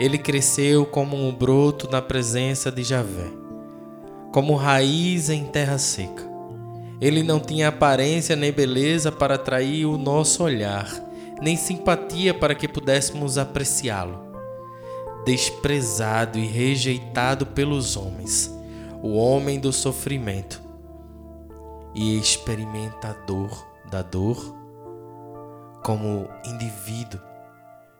Ele 0.00 0.18
cresceu 0.18 0.84
como 0.84 1.16
um 1.16 1.32
broto 1.32 1.88
na 1.88 2.02
presença 2.02 2.68
de 2.72 2.82
Javé, 2.82 3.30
como 4.32 4.56
raiz 4.56 5.30
em 5.30 5.44
terra 5.44 5.78
seca. 5.78 6.28
Ele 7.00 7.22
não 7.22 7.38
tinha 7.38 7.68
aparência 7.68 8.34
nem 8.34 8.50
beleza 8.50 9.12
para 9.12 9.36
atrair 9.36 9.86
o 9.86 9.96
nosso 9.96 10.42
olhar, 10.42 10.88
nem 11.40 11.56
simpatia 11.56 12.34
para 12.34 12.56
que 12.56 12.66
pudéssemos 12.66 13.38
apreciá-lo. 13.38 14.29
Desprezado 15.30 16.40
e 16.40 16.44
rejeitado 16.44 17.46
pelos 17.46 17.96
homens, 17.96 18.52
o 19.00 19.14
homem 19.14 19.60
do 19.60 19.72
sofrimento 19.72 20.60
e 21.94 22.18
experimentador 22.18 23.64
da 23.88 24.02
dor 24.02 24.56
como 25.84 26.28
indivíduo 26.44 27.20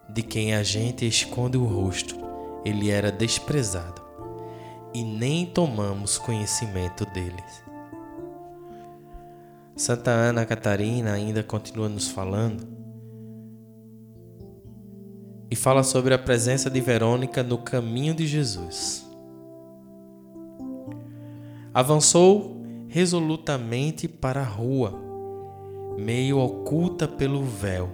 de 0.08 0.24
quem 0.24 0.56
a 0.56 0.64
gente 0.64 1.06
esconde 1.06 1.56
o 1.56 1.64
rosto, 1.64 2.16
ele 2.64 2.90
era 2.90 3.12
desprezado. 3.12 4.02
e 4.92 5.04
nem 5.04 5.46
tomamos 5.46 6.18
conhecimento 6.18 7.06
deles. 7.06 7.62
Santa 9.76 10.10
Ana 10.10 10.44
Catarina 10.44 11.12
ainda 11.12 11.44
continua 11.44 11.88
nos 11.88 12.08
falando 12.08 12.79
e 15.50 15.56
fala 15.56 15.82
sobre 15.82 16.14
a 16.14 16.18
presença 16.18 16.70
de 16.70 16.80
Verônica 16.80 17.42
no 17.42 17.58
caminho 17.58 18.14
de 18.14 18.26
Jesus. 18.26 19.04
Avançou 21.74 22.62
resolutamente 22.88 24.08
para 24.08 24.40
a 24.40 24.44
rua, 24.44 24.94
meio 25.98 26.38
oculta 26.38 27.06
pelo 27.08 27.44
véu, 27.44 27.88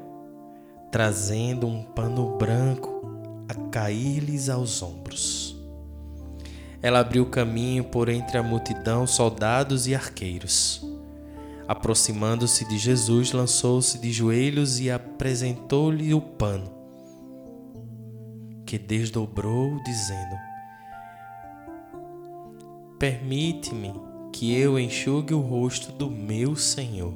trazendo 0.91 1.67
um 1.67 1.83
pano 1.83 2.37
branco 2.37 3.03
a 3.49 3.55
cair-lhes 3.71 4.49
aos 4.49 4.83
ombros. 4.83 5.57
Ela 6.83 7.01
abriu 7.01 7.27
caminho 7.27 7.85
por 7.85 8.09
entre 8.09 8.39
a 8.39 8.43
multidão, 8.43 9.07
soldados 9.07 9.87
e 9.87 9.95
arqueiros. 9.95 10.87
Aproximando-se 11.67 12.67
de 12.69 12.79
Jesus, 12.79 13.33
lançou-se 13.33 13.99
de 13.99 14.13
joelhos 14.13 14.79
e 14.79 14.91
apresentou-lhe 14.91 16.15
o 16.15 16.21
pano, 16.21 16.76
que 18.67 18.77
desdobrou, 18.77 19.81
dizendo: 19.85 20.37
Permite-me 22.99 23.95
que 24.33 24.55
eu 24.55 24.79
enxugue 24.79 25.33
o 25.33 25.41
rosto 25.41 25.93
do 25.93 26.11
meu 26.11 26.57
Senhor. 26.57 27.14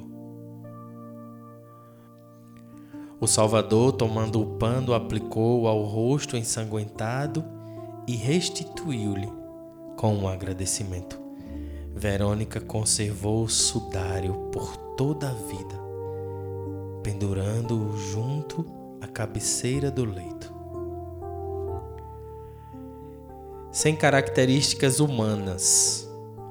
O 3.19 3.27
Salvador, 3.27 3.91
tomando 3.91 4.41
o 4.41 4.57
pano, 4.57 4.95
aplicou 4.95 5.67
ao 5.67 5.83
rosto 5.83 6.35
ensanguentado 6.35 7.43
e 8.07 8.15
restituiu-lhe 8.15 9.29
com 9.95 10.15
um 10.15 10.27
agradecimento. 10.27 11.21
Verônica 11.93 12.59
conservou 12.59 13.43
o 13.43 13.49
sudário 13.49 14.33
por 14.51 14.75
toda 14.97 15.29
a 15.29 15.33
vida, 15.33 15.79
pendurando-o 17.03 17.95
junto 17.95 18.65
à 18.99 19.05
cabeceira 19.05 19.91
do 19.91 20.03
leito. 20.03 20.50
Sem 23.71 23.95
características 23.95 24.99
humanas, 24.99 26.05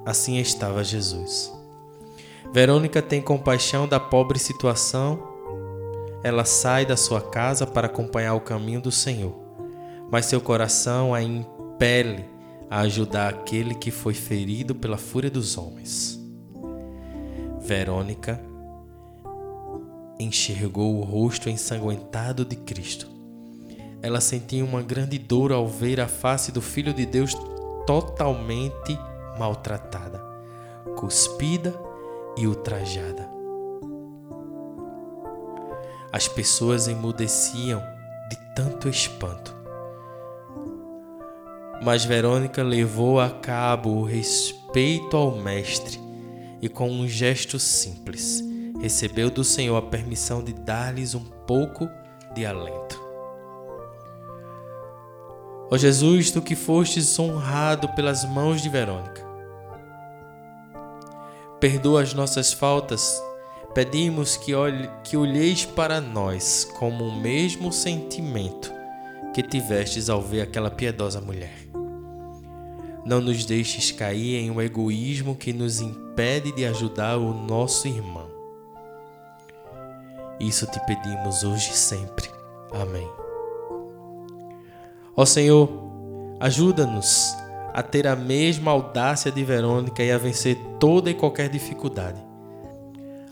assim 0.06 0.38
estava 0.38 0.82
Jesus. 0.82 1.52
Verônica 2.50 3.02
tem 3.02 3.20
compaixão 3.20 3.86
da 3.86 4.00
pobre 4.00 4.38
situação. 4.38 5.22
Ela 6.24 6.46
sai 6.46 6.86
da 6.86 6.96
sua 6.96 7.20
casa 7.20 7.66
para 7.66 7.86
acompanhar 7.86 8.34
o 8.34 8.40
caminho 8.40 8.80
do 8.80 8.90
Senhor, 8.90 9.34
mas 10.10 10.26
seu 10.26 10.40
coração 10.40 11.12
a 11.12 11.22
impele 11.22 12.24
a 12.70 12.80
ajudar 12.80 13.28
aquele 13.28 13.74
que 13.74 13.90
foi 13.90 14.14
ferido 14.14 14.74
pela 14.74 14.96
fúria 14.96 15.30
dos 15.30 15.58
homens. 15.58 16.18
Verônica 17.60 18.40
enxergou 20.18 20.96
o 20.96 21.02
rosto 21.02 21.50
ensanguentado 21.50 22.44
de 22.46 22.56
Cristo. 22.56 23.19
Ela 24.03 24.20
sentiu 24.20 24.64
uma 24.64 24.82
grande 24.82 25.18
dor 25.18 25.53
ao 25.53 25.66
ver 25.66 26.01
a 26.01 26.09
face 26.09 26.51
do 26.51 26.62
Filho 26.62 26.94
de 26.94 27.05
Deus 27.05 27.34
totalmente 27.86 28.98
maltratada, 29.38 30.20
cuspida 30.96 31.74
e 32.36 32.46
ultrajada. 32.46 33.28
As 36.12 36.26
pessoas 36.26 36.88
emudeciam 36.88 37.82
de 38.30 38.36
tanto 38.55 38.88
espanto. 38.88 39.55
Mas 41.82 42.05
Verônica 42.05 42.62
levou 42.62 43.20
a 43.20 43.30
cabo 43.30 43.90
o 43.90 44.05
respeito 44.05 45.16
ao 45.16 45.36
Mestre 45.36 45.98
e, 46.61 46.68
com 46.68 46.90
um 46.90 47.09
gesto 47.09 47.59
simples, 47.59 48.42
recebeu 48.80 49.30
do 49.30 49.42
Senhor 49.42 49.76
a 49.76 49.82
permissão 49.82 50.42
de 50.42 50.53
dar-lhes 50.53 51.14
um 51.14 51.24
pouco 51.24 51.88
de 52.34 52.44
alento. 52.44 52.99
Ó 55.70 55.78
Jesus, 55.78 56.32
tu 56.32 56.42
que 56.42 56.56
fostes 56.56 57.16
honrado 57.18 57.88
pelas 57.90 58.24
mãos 58.24 58.60
de 58.60 58.68
Verônica, 58.68 59.24
perdoa 61.60 62.02
as 62.02 62.12
nossas 62.12 62.52
faltas. 62.52 63.22
Pedimos 63.72 64.36
que, 64.36 64.52
olhe, 64.52 64.90
que 65.04 65.16
olheis 65.16 65.64
para 65.64 66.00
nós 66.00 66.68
como 66.76 67.04
o 67.04 67.20
mesmo 67.20 67.72
sentimento 67.72 68.72
que 69.32 69.44
tivestes 69.44 70.10
ao 70.10 70.20
ver 70.20 70.40
aquela 70.40 70.72
piedosa 70.72 71.20
mulher. 71.20 71.54
Não 73.04 73.20
nos 73.20 73.44
deixes 73.44 73.92
cair 73.92 74.36
em 74.36 74.50
um 74.50 74.60
egoísmo 74.60 75.36
que 75.36 75.52
nos 75.52 75.80
impede 75.80 76.50
de 76.52 76.66
ajudar 76.66 77.16
o 77.16 77.32
nosso 77.32 77.86
irmão. 77.86 78.28
Isso 80.40 80.66
te 80.66 80.80
pedimos 80.84 81.44
hoje 81.44 81.70
e 81.70 81.76
sempre. 81.76 82.28
Amém. 82.72 83.19
Ó 85.16 85.24
Senhor, 85.24 85.68
ajuda-nos 86.40 87.34
a 87.72 87.82
ter 87.82 88.06
a 88.06 88.16
mesma 88.16 88.70
audácia 88.70 89.30
de 89.30 89.44
Verônica 89.44 90.02
e 90.02 90.11
a 90.11 90.18
vencer 90.18 90.56
toda 90.78 91.11
e 91.11 91.14
qualquer 91.14 91.48
dificuldade. 91.48 92.20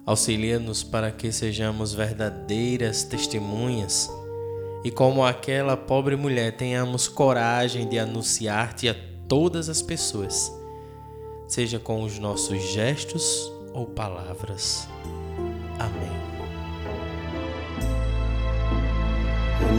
Auxilia-nos 0.07 0.83
para 0.83 1.11
que 1.11 1.31
sejamos 1.31 1.93
verdadeiras 1.93 3.05
testemunhas 3.05 4.11
e, 4.85 4.91
como 4.91 5.25
aquela 5.25 5.77
pobre 5.77 6.17
mulher, 6.17 6.57
tenhamos 6.57 7.09
coragem 7.09 7.87
de 7.87 7.99
anunciar-te 7.99 8.89
a 8.89 8.97
todas 9.29 9.69
as 9.69 9.83
pessoas, 9.83 10.51
seja 11.47 11.79
com 11.79 12.03
os 12.03 12.19
nossos 12.19 12.63
gestos 12.73 13.53
ou 13.75 13.87
palavras. 13.87 14.89
Amém. 15.79 16.18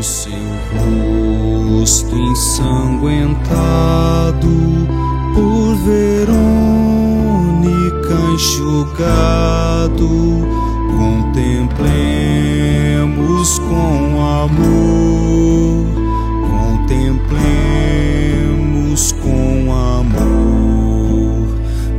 Seu 0.01 0.31
rosto 0.71 2.15
ensanguentado 2.15 4.47
por 5.35 5.75
Verônica 5.85 6.29
enxugado, 8.33 10.07
contemplemos 10.95 13.59
com 13.59 14.21
amor, 14.21 15.85
contemplemos 16.87 19.11
com 19.21 19.73
amor 19.73 21.45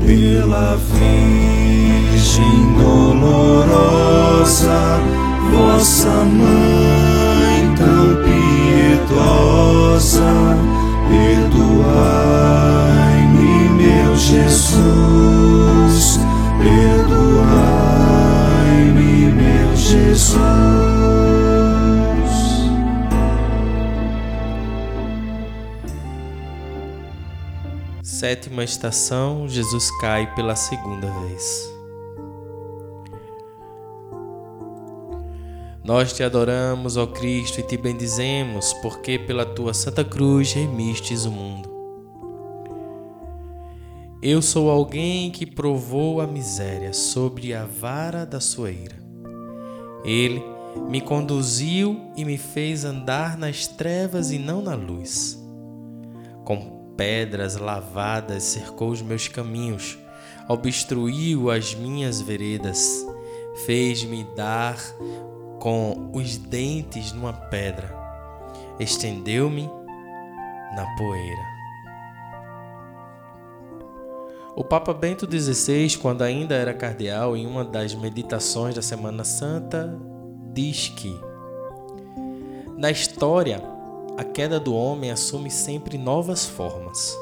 pela 0.06 0.76
Virgem 0.76 2.72
dolorosa, 2.78 4.80
vossa 5.52 6.24
mãe 6.24 6.99
piedosa, 9.10 10.56
perdoai-me, 11.08 13.68
meu 13.70 14.16
Jesus, 14.16 16.18
perdoai-me, 16.58 16.92
meu 19.32 19.76
Jesus. 19.76 20.40
Sétima 28.02 28.64
estação: 28.64 29.48
Jesus 29.48 29.90
cai 30.00 30.34
pela 30.34 30.54
segunda 30.54 31.10
vez. 31.22 31.69
Nós 35.90 36.12
te 36.12 36.22
adoramos, 36.22 36.96
ó 36.96 37.04
Cristo, 37.04 37.58
e 37.58 37.64
te 37.64 37.76
bendizemos, 37.76 38.72
porque 38.74 39.18
pela 39.18 39.44
tua 39.44 39.74
santa 39.74 40.04
cruz 40.04 40.52
remistes 40.52 41.24
o 41.24 41.32
mundo. 41.32 41.68
Eu 44.22 44.40
sou 44.40 44.70
alguém 44.70 45.32
que 45.32 45.44
provou 45.44 46.20
a 46.20 46.28
miséria 46.28 46.92
sobre 46.92 47.52
a 47.52 47.64
vara 47.64 48.24
da 48.24 48.38
sua 48.38 48.70
ira. 48.70 48.94
Ele 50.04 50.40
me 50.88 51.00
conduziu 51.00 52.00
e 52.16 52.24
me 52.24 52.38
fez 52.38 52.84
andar 52.84 53.36
nas 53.36 53.66
trevas 53.66 54.30
e 54.30 54.38
não 54.38 54.62
na 54.62 54.76
luz. 54.76 55.44
Com 56.44 56.94
pedras 56.96 57.56
lavadas 57.56 58.44
cercou 58.44 58.90
os 58.90 59.02
meus 59.02 59.26
caminhos, 59.26 59.98
obstruiu 60.48 61.50
as 61.50 61.74
minhas 61.74 62.20
veredas, 62.20 63.04
fez-me 63.66 64.24
dar 64.36 64.78
com 65.60 66.10
os 66.12 66.38
dentes 66.38 67.12
numa 67.12 67.32
pedra, 67.32 67.94
estendeu-me 68.80 69.70
na 70.74 70.86
poeira. 70.96 71.50
O 74.56 74.64
Papa 74.64 74.92
Bento 74.92 75.28
XVI, 75.30 75.96
quando 75.98 76.22
ainda 76.22 76.54
era 76.54 76.74
cardeal, 76.74 77.36
em 77.36 77.46
uma 77.46 77.64
das 77.64 77.94
meditações 77.94 78.74
da 78.74 78.82
Semana 78.82 79.22
Santa, 79.22 79.96
diz 80.52 80.88
que 80.88 81.18
na 82.76 82.90
história 82.90 83.62
a 84.18 84.24
queda 84.24 84.58
do 84.58 84.74
homem 84.74 85.10
assume 85.10 85.50
sempre 85.50 85.96
novas 85.96 86.46
formas. 86.46 87.16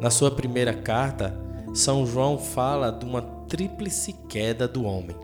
Na 0.00 0.10
sua 0.10 0.30
primeira 0.30 0.72
carta, 0.72 1.38
São 1.74 2.06
João 2.06 2.38
fala 2.38 2.90
de 2.90 3.04
uma 3.04 3.22
tríplice 3.22 4.12
queda 4.28 4.66
do 4.66 4.84
homem: 4.84 5.16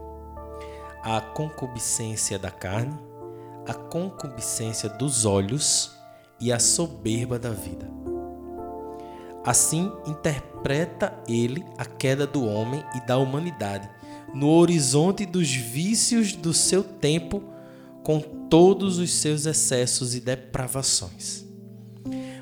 a 1.07 1.21
concupiscência 1.21 2.39
da 2.39 2.51
carne, 2.51 2.99
a 3.69 3.75
concupiscência 3.75 4.89
dos 4.89 5.27
olhos 5.27 5.95
e 6.41 6.51
a 6.51 6.59
soberba 6.59 7.39
da 7.39 7.51
vida. 7.51 7.87
Assim 9.45 9.93
interpreta 10.07 11.13
ele 11.29 11.63
a 11.77 11.85
queda 11.85 12.27
do 12.27 12.47
homem 12.47 12.83
e 12.95 13.07
da 13.07 13.19
humanidade 13.19 13.87
no 14.33 14.49
horizonte 14.49 15.27
dos 15.27 15.53
vícios 15.53 16.33
do 16.33 16.55
seu 16.55 16.83
tempo, 16.83 17.43
com 18.03 18.19
todos 18.19 18.99
os 18.99 19.13
seus 19.13 19.45
excessos 19.45 20.15
e 20.15 20.21
depravações. 20.21 21.45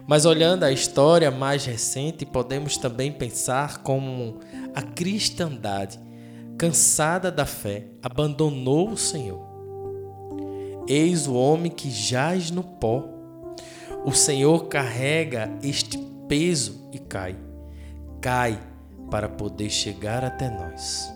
Mas 0.06 0.24
olhando 0.24 0.62
a 0.62 0.70
história 0.70 1.32
mais 1.32 1.64
recente, 1.64 2.24
podemos 2.24 2.76
também 2.76 3.10
pensar 3.10 3.78
como 3.78 4.38
a 4.72 4.82
cristandade, 4.82 5.98
cansada 6.62 7.28
da 7.28 7.44
fé, 7.44 7.86
abandonou 8.00 8.90
o 8.90 8.96
Senhor. 8.96 9.42
Eis 10.86 11.26
o 11.26 11.34
homem 11.34 11.72
que 11.72 11.90
jaz 11.90 12.52
no 12.52 12.62
pó. 12.62 13.04
O 14.04 14.12
Senhor 14.12 14.68
carrega 14.68 15.50
este 15.60 15.98
peso 16.28 16.88
e 16.92 17.00
cai. 17.00 17.36
Cai 18.20 18.62
para 19.10 19.28
poder 19.28 19.70
chegar 19.70 20.24
até 20.24 20.48
nós. 20.48 21.12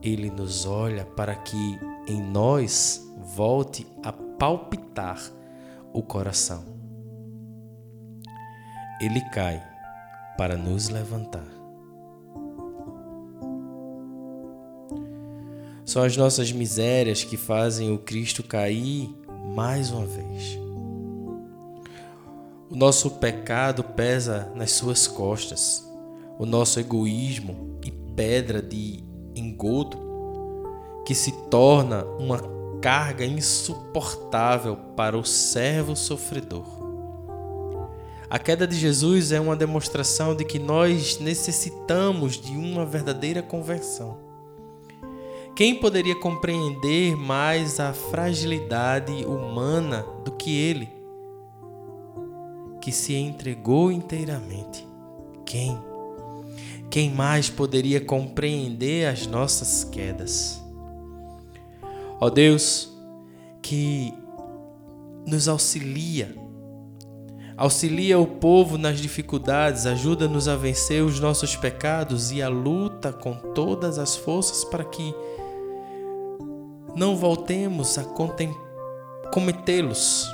Ele 0.00 0.30
nos 0.30 0.64
olha 0.64 1.04
para 1.04 1.34
que 1.34 1.78
em 2.06 2.22
nós 2.22 3.04
volte 3.34 3.84
a 4.04 4.12
palpitar 4.12 5.20
o 5.92 6.02
coração 6.02 6.76
ele 9.00 9.20
cai 9.30 9.62
para 10.38 10.56
nos 10.56 10.88
levantar. 10.88 11.55
São 15.86 16.02
as 16.02 16.16
nossas 16.16 16.50
misérias 16.50 17.22
que 17.22 17.36
fazem 17.36 17.92
o 17.92 17.98
Cristo 17.98 18.42
cair 18.42 19.08
mais 19.54 19.92
uma 19.92 20.04
vez. 20.04 20.58
O 22.68 22.74
nosso 22.74 23.12
pecado 23.12 23.84
pesa 23.84 24.50
nas 24.56 24.72
suas 24.72 25.06
costas, 25.06 25.88
o 26.40 26.44
nosso 26.44 26.80
egoísmo 26.80 27.78
e 27.84 27.92
pedra 27.92 28.60
de 28.60 29.04
engodo 29.36 29.96
que 31.06 31.14
se 31.14 31.30
torna 31.48 32.04
uma 32.18 32.42
carga 32.82 33.24
insuportável 33.24 34.76
para 34.96 35.16
o 35.16 35.24
servo 35.24 35.94
sofredor. 35.94 36.66
A 38.28 38.40
queda 38.40 38.66
de 38.66 38.76
Jesus 38.76 39.30
é 39.30 39.38
uma 39.38 39.54
demonstração 39.54 40.34
de 40.34 40.44
que 40.44 40.58
nós 40.58 41.20
necessitamos 41.20 42.40
de 42.40 42.56
uma 42.56 42.84
verdadeira 42.84 43.40
conversão. 43.40 44.25
Quem 45.56 45.74
poderia 45.74 46.14
compreender 46.14 47.16
mais 47.16 47.80
a 47.80 47.94
fragilidade 47.94 49.24
humana 49.24 50.04
do 50.22 50.32
que 50.32 50.54
ele, 50.54 50.86
que 52.78 52.92
se 52.92 53.14
entregou 53.14 53.90
inteiramente? 53.90 54.86
Quem? 55.46 55.78
Quem 56.90 57.10
mais 57.10 57.48
poderia 57.48 58.02
compreender 58.02 59.06
as 59.06 59.26
nossas 59.26 59.82
quedas? 59.82 60.62
Ó 62.20 62.28
Deus, 62.28 62.94
que 63.62 64.12
nos 65.26 65.48
auxilia 65.48 66.36
Auxilia 67.56 68.18
o 68.18 68.26
povo 68.26 68.76
nas 68.76 69.00
dificuldades, 69.00 69.86
ajuda-nos 69.86 70.46
a 70.46 70.56
vencer 70.56 71.02
os 71.02 71.18
nossos 71.18 71.56
pecados 71.56 72.30
e 72.30 72.42
a 72.42 72.50
luta 72.50 73.14
com 73.14 73.32
todas 73.54 73.98
as 73.98 74.14
forças 74.14 74.62
para 74.62 74.84
que 74.84 75.14
não 76.96 77.14
voltemos 77.14 77.98
a 77.98 78.04
cometê-los. 79.30 80.32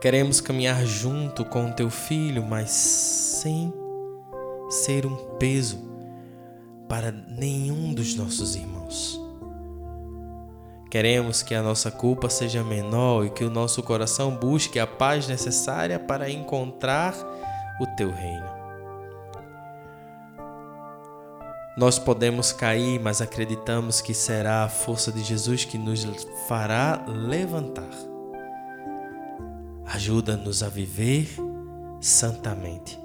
Queremos 0.00 0.40
caminhar 0.40 0.84
junto 0.84 1.44
com 1.44 1.66
o 1.66 1.72
teu 1.72 1.88
filho, 1.88 2.42
mas 2.42 2.70
sem 2.70 3.72
ser 4.68 5.06
um 5.06 5.14
peso 5.38 5.78
para 6.88 7.12
nenhum 7.12 7.94
dos 7.94 8.16
nossos 8.16 8.56
irmãos. 8.56 9.20
Queremos 10.90 11.42
que 11.42 11.54
a 11.54 11.62
nossa 11.62 11.90
culpa 11.90 12.28
seja 12.28 12.64
menor 12.64 13.24
e 13.24 13.30
que 13.30 13.44
o 13.44 13.50
nosso 13.50 13.82
coração 13.84 14.36
busque 14.36 14.80
a 14.80 14.86
paz 14.86 15.28
necessária 15.28 15.98
para 16.00 16.28
encontrar 16.28 17.14
o 17.80 17.86
teu 17.96 18.10
reino. 18.10 18.51
Nós 21.74 21.98
podemos 21.98 22.52
cair, 22.52 23.00
mas 23.00 23.22
acreditamos 23.22 24.02
que 24.02 24.12
será 24.12 24.64
a 24.64 24.68
força 24.68 25.10
de 25.10 25.24
Jesus 25.24 25.64
que 25.64 25.78
nos 25.78 26.04
fará 26.46 27.02
levantar. 27.08 27.90
Ajuda-nos 29.86 30.62
a 30.62 30.68
viver 30.68 31.28
santamente. 31.98 33.00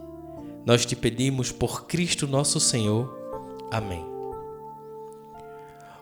Nós 0.65 0.85
te 0.85 0.97
pedimos 0.97 1.49
por 1.49 1.85
Cristo 1.85 2.27
nosso 2.27 2.59
Senhor. 2.59 3.09
Amém. 3.71 4.05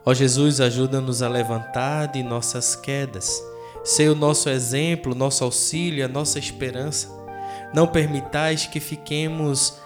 Ó 0.04 0.12
Jesus, 0.14 0.60
ajuda-nos 0.60 1.22
a 1.22 1.30
levantar 1.30 2.08
de 2.08 2.24
nossas 2.24 2.76
quedas. 2.76 3.44
Ser 3.84 4.10
o 4.10 4.16
nosso 4.16 4.50
exemplo, 4.50 5.14
nosso 5.14 5.44
auxílio, 5.44 6.04
a 6.04 6.08
nossa 6.08 6.40
esperança. 6.40 7.10
Não 7.76 7.86
permitais 7.86 8.66
que 8.66 8.80
fiquemos 8.80 9.78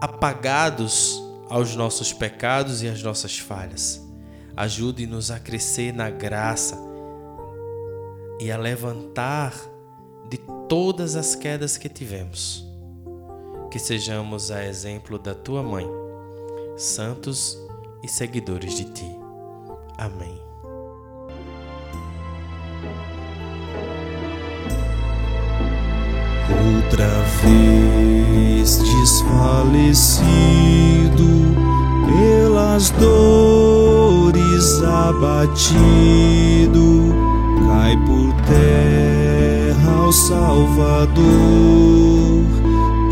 apagados 0.00 1.25
aos 1.48 1.74
nossos 1.74 2.12
pecados 2.12 2.82
e 2.82 2.88
às 2.88 3.02
nossas 3.02 3.38
falhas. 3.38 4.02
Ajude-nos 4.56 5.30
a 5.30 5.38
crescer 5.38 5.92
na 5.92 6.10
graça 6.10 6.76
e 8.40 8.50
a 8.50 8.56
levantar 8.56 9.54
de 10.28 10.38
todas 10.68 11.16
as 11.16 11.34
quedas 11.34 11.76
que 11.76 11.88
tivemos. 11.88 12.64
Que 13.70 13.78
sejamos 13.78 14.50
a 14.50 14.64
exemplo 14.64 15.18
da 15.18 15.34
tua 15.34 15.62
mãe, 15.62 15.86
santos 16.76 17.58
e 18.02 18.08
seguidores 18.08 18.74
de 18.74 18.84
ti. 18.84 19.18
Amém. 19.98 20.40
Outra 26.48 27.06
vez 27.42 28.15
dores 32.98 34.82
abatido, 34.82 35.54
cai 37.66 37.96
por 38.06 38.32
terra 38.46 40.06
o 40.06 40.12
Salvador, 40.12 41.16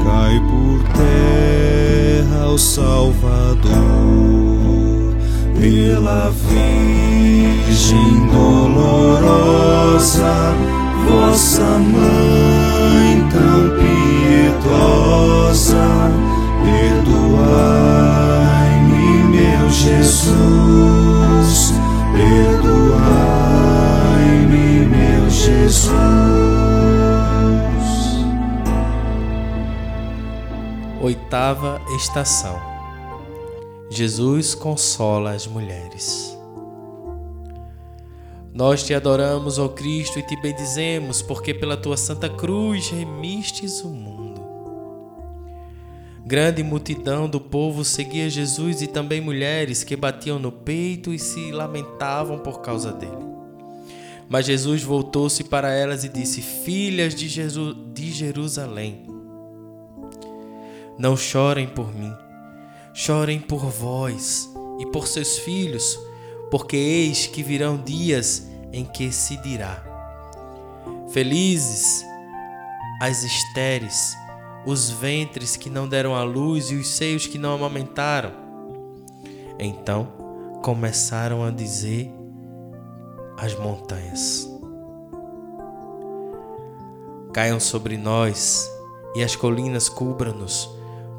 cai 0.05 0.41
por 0.41 0.83
terra 0.93 2.49
o 2.49 2.59
Salvador. 2.59 3.65
Pela 5.59 6.31
Virgem 6.31 8.27
dolorosa, 8.27 10.35
vossa 11.09 11.79
mãe 11.79 13.27
tão 13.31 13.71
piedosa, 13.79 15.87
perdoai-me, 16.65 17.85
meu 17.85 17.94
Jesus, 19.85 21.73
perdoai-me, 22.17 22.97
meu 24.87 25.29
Jesus. 25.29 25.95
Oitava 31.03 31.83
estação 31.97 32.75
Jesus 33.91 34.55
consola 34.55 35.33
as 35.33 35.47
mulheres. 35.47 36.37
Nós 38.53 38.83
te 38.83 38.95
adoramos, 38.95 39.59
ó 39.59 39.69
Cristo, 39.69 40.19
e 40.19 40.23
te 40.23 40.35
bendizemos, 40.41 41.23
porque 41.23 41.53
pela 41.53 41.77
tua 41.77 41.97
santa 41.97 42.29
cruz 42.29 42.89
remistes 42.89 43.83
o 43.83 43.89
mundo. 43.91 44.24
Grande 46.25 46.63
multidão 46.63 47.29
do 47.29 47.41
povo 47.41 47.85
seguia 47.85 48.31
Jesus 48.31 48.81
e 48.81 48.87
também 48.87 49.21
mulheres 49.21 49.85
que 49.85 49.95
batiam 49.95 50.39
no 50.39 50.51
peito 50.51 51.13
e 51.13 51.19
se 51.19 51.53
lamentavam 51.53 52.39
por 52.39 52.61
causa 52.61 52.93
dele. 52.93 53.13
Mas 54.29 54.47
Jesus 54.47 54.83
voltou-se 54.83 55.45
para 55.45 55.73
elas 55.73 56.03
e 56.03 56.09
disse: 56.09 56.41
Filhas 56.41 57.15
de, 57.15 57.29
Jesus, 57.29 57.77
de 57.93 58.11
Jerusalém, 58.11 59.07
não 60.99 61.17
chorem 61.17 61.67
por 61.67 61.95
mim 61.95 62.13
Chorem 62.97 63.41
por 63.41 63.67
vós 63.67 64.49
e 64.79 64.87
por 64.87 65.09
seus 65.09 65.37
filhos, 65.39 65.99
porque 66.49 66.77
eis 66.77 67.27
que 67.27 67.43
virão 67.43 67.77
dias 67.77 68.49
em 68.73 68.85
que 68.85 69.11
se 69.11 69.37
dirá: 69.39 69.83
Felizes 71.13 72.05
as 73.03 73.25
estéreis, 73.25 74.17
os 74.67 74.91
ventres 74.91 75.57
que 75.57 75.69
não 75.69 75.89
deram 75.89 76.15
à 76.15 76.23
luz 76.23 76.71
e 76.71 76.77
os 76.77 76.89
seios 76.89 77.27
que 77.27 77.39
não 77.39 77.55
amamentaram. 77.55 78.33
Então 79.59 80.09
começaram 80.63 81.45
a 81.45 81.51
dizer 81.51 82.11
as 83.37 83.55
montanhas: 83.55 84.49
Caiam 87.33 87.61
sobre 87.61 87.97
nós 87.97 88.71
e 89.15 89.23
as 89.23 89.37
colinas 89.37 89.89
cubram-nos, 89.89 90.69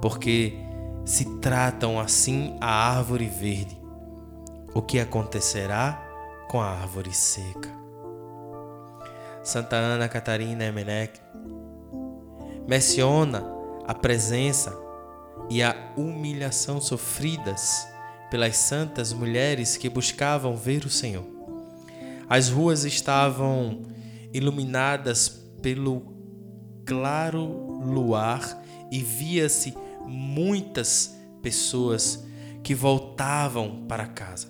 porque 0.02 0.58
se 1.06 1.40
tratam 1.40 2.00
assim 2.00 2.58
a 2.60 2.98
árvore 2.98 3.28
verde. 3.28 3.80
O 4.74 4.82
que 4.82 5.00
acontecerá 5.00 6.04
com 6.50 6.60
a 6.60 6.70
árvore 6.70 7.14
seca? 7.14 7.70
Santa 9.42 9.76
Ana 9.76 10.10
Catarina 10.10 10.66
Emenech 10.66 11.25
menciona 12.68 13.44
a 13.86 13.94
presença 13.94 14.76
e 15.50 15.62
a 15.62 15.94
humilhação 15.96 16.82
sofridas 16.82 17.88
pelas 18.32 18.58
santas 18.58 19.14
mulheres 19.14 19.78
que 19.78 19.90
buscavam 19.90 20.56
ver 20.56 20.86
o 20.86 20.90
Senhor. 20.90 21.26
As 22.28 22.50
ruas 22.50 22.84
estavam 22.84 23.84
iluminadas 24.34 25.30
pelo 25.62 26.14
claro 26.86 27.46
luar 27.84 28.64
e 28.92 29.00
via-se 29.00 29.76
muitas 30.06 31.16
pessoas 31.42 32.26
que 32.64 32.74
voltavam 32.74 33.86
para 33.88 34.08
casa. 34.08 34.48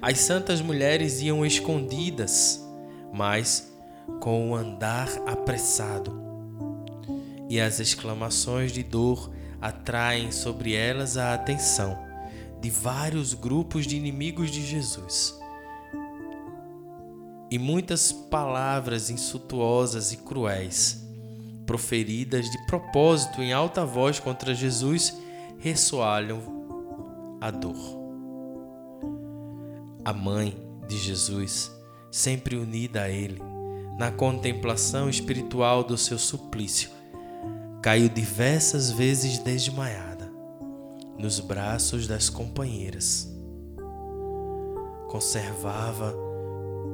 As 0.00 0.18
santas 0.20 0.60
mulheres 0.60 1.20
iam 1.20 1.44
escondidas, 1.44 2.62
mas 3.12 3.72
com 4.20 4.50
o 4.50 4.54
andar 4.54 5.08
apressado. 5.26 6.25
E 7.48 7.60
as 7.60 7.80
exclamações 7.80 8.72
de 8.72 8.82
dor 8.82 9.30
atraem 9.60 10.32
sobre 10.32 10.74
elas 10.74 11.16
a 11.16 11.34
atenção 11.34 11.96
de 12.60 12.70
vários 12.70 13.34
grupos 13.34 13.86
de 13.86 13.96
inimigos 13.96 14.50
de 14.50 14.64
Jesus. 14.66 15.38
E 17.50 17.58
muitas 17.58 18.10
palavras 18.10 19.10
insultuosas 19.10 20.12
e 20.12 20.16
cruéis 20.18 21.06
proferidas 21.66 22.48
de 22.48 22.56
propósito 22.66 23.42
em 23.42 23.52
alta 23.52 23.84
voz 23.84 24.20
contra 24.20 24.54
Jesus, 24.54 25.18
ressoalham 25.58 26.40
a 27.40 27.50
dor. 27.50 27.76
A 30.04 30.12
mãe 30.12 30.56
de 30.86 30.96
Jesus, 30.96 31.70
sempre 32.10 32.56
unida 32.56 33.02
a 33.02 33.10
ele, 33.10 33.42
na 33.98 34.12
contemplação 34.12 35.10
espiritual 35.10 35.82
do 35.82 35.98
seu 35.98 36.18
suplício, 36.18 36.90
caiu 37.86 38.08
diversas 38.08 38.90
vezes 38.90 39.38
desmaiada 39.38 40.28
nos 41.16 41.38
braços 41.38 42.08
das 42.08 42.28
companheiras. 42.28 43.32
Conservava 45.06 46.12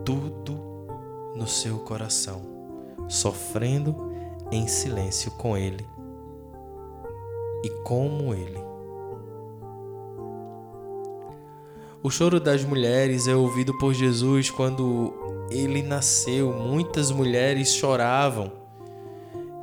tudo 0.05 0.53
no 1.35 1.47
seu 1.47 1.79
coração, 1.79 2.43
sofrendo 3.09 4.13
em 4.51 4.69
silêncio 4.69 5.31
com 5.31 5.57
Ele 5.57 5.87
e 7.65 7.71
como 7.85 8.35
Ele. 8.35 8.61
O 12.03 12.11
choro 12.11 12.39
das 12.39 12.67
mulheres 12.67 13.27
é 13.27 13.35
ouvido 13.35 13.79
por 13.79 13.95
Jesus 13.95 14.51
quando 14.51 15.15
ele 15.51 15.83
nasceu. 15.83 16.53
Muitas 16.53 17.11
mulheres 17.11 17.73
choravam 17.73 18.62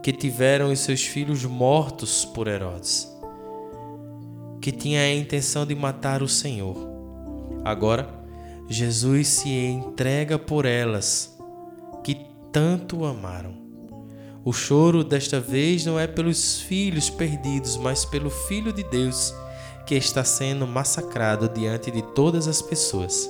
que 0.01 0.13
tiveram 0.13 0.71
os 0.71 0.79
seus 0.79 1.03
filhos 1.03 1.43
mortos 1.45 2.25
por 2.25 2.47
Herodes, 2.47 3.07
que 4.61 4.71
tinha 4.71 5.01
a 5.01 5.13
intenção 5.13 5.65
de 5.65 5.75
matar 5.75 6.23
o 6.23 6.27
Senhor. 6.27 6.75
Agora, 7.65 8.07
Jesus 8.67 9.27
se 9.27 9.49
entrega 9.49 10.37
por 10.37 10.65
elas 10.65 11.37
que 12.03 12.25
tanto 12.51 13.03
amaram. 13.03 13.57
O 14.43 14.53
choro 14.53 15.03
desta 15.03 15.39
vez 15.39 15.85
não 15.85 15.99
é 15.99 16.07
pelos 16.07 16.61
filhos 16.61 17.09
perdidos, 17.09 17.75
mas 17.77 18.05
pelo 18.05 18.29
Filho 18.29 18.71
de 18.71 18.83
Deus 18.83 19.33
que 19.85 19.95
está 19.95 20.23
sendo 20.23 20.67
massacrado 20.67 21.49
diante 21.49 21.89
de 21.89 22.01
todas 22.13 22.47
as 22.47 22.61
pessoas. 22.61 23.29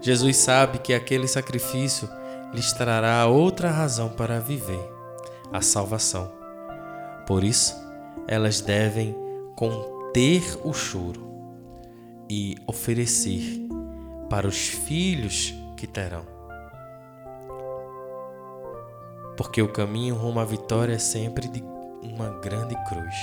Jesus 0.00 0.38
sabe 0.38 0.78
que 0.78 0.94
aquele 0.94 1.28
sacrifício 1.28 2.08
lhes 2.52 2.72
trará 2.72 3.26
outra 3.26 3.70
razão 3.70 4.08
para 4.08 4.40
viver, 4.40 4.92
a 5.52 5.60
salvação. 5.60 6.30
Por 7.26 7.44
isso, 7.44 7.74
elas 8.26 8.60
devem 8.60 9.14
conter 9.56 10.42
o 10.64 10.72
choro 10.72 11.30
e 12.28 12.56
oferecer 12.66 13.66
para 14.28 14.46
os 14.46 14.68
filhos 14.68 15.54
que 15.76 15.86
terão 15.86 16.32
porque 19.36 19.62
o 19.62 19.68
caminho 19.68 20.14
rumo 20.14 20.40
à 20.40 20.44
vitória 20.44 20.94
é 20.94 20.98
sempre 20.98 21.48
de 21.48 21.64
uma 22.02 22.30
grande 22.40 22.76
cruz. 22.84 23.14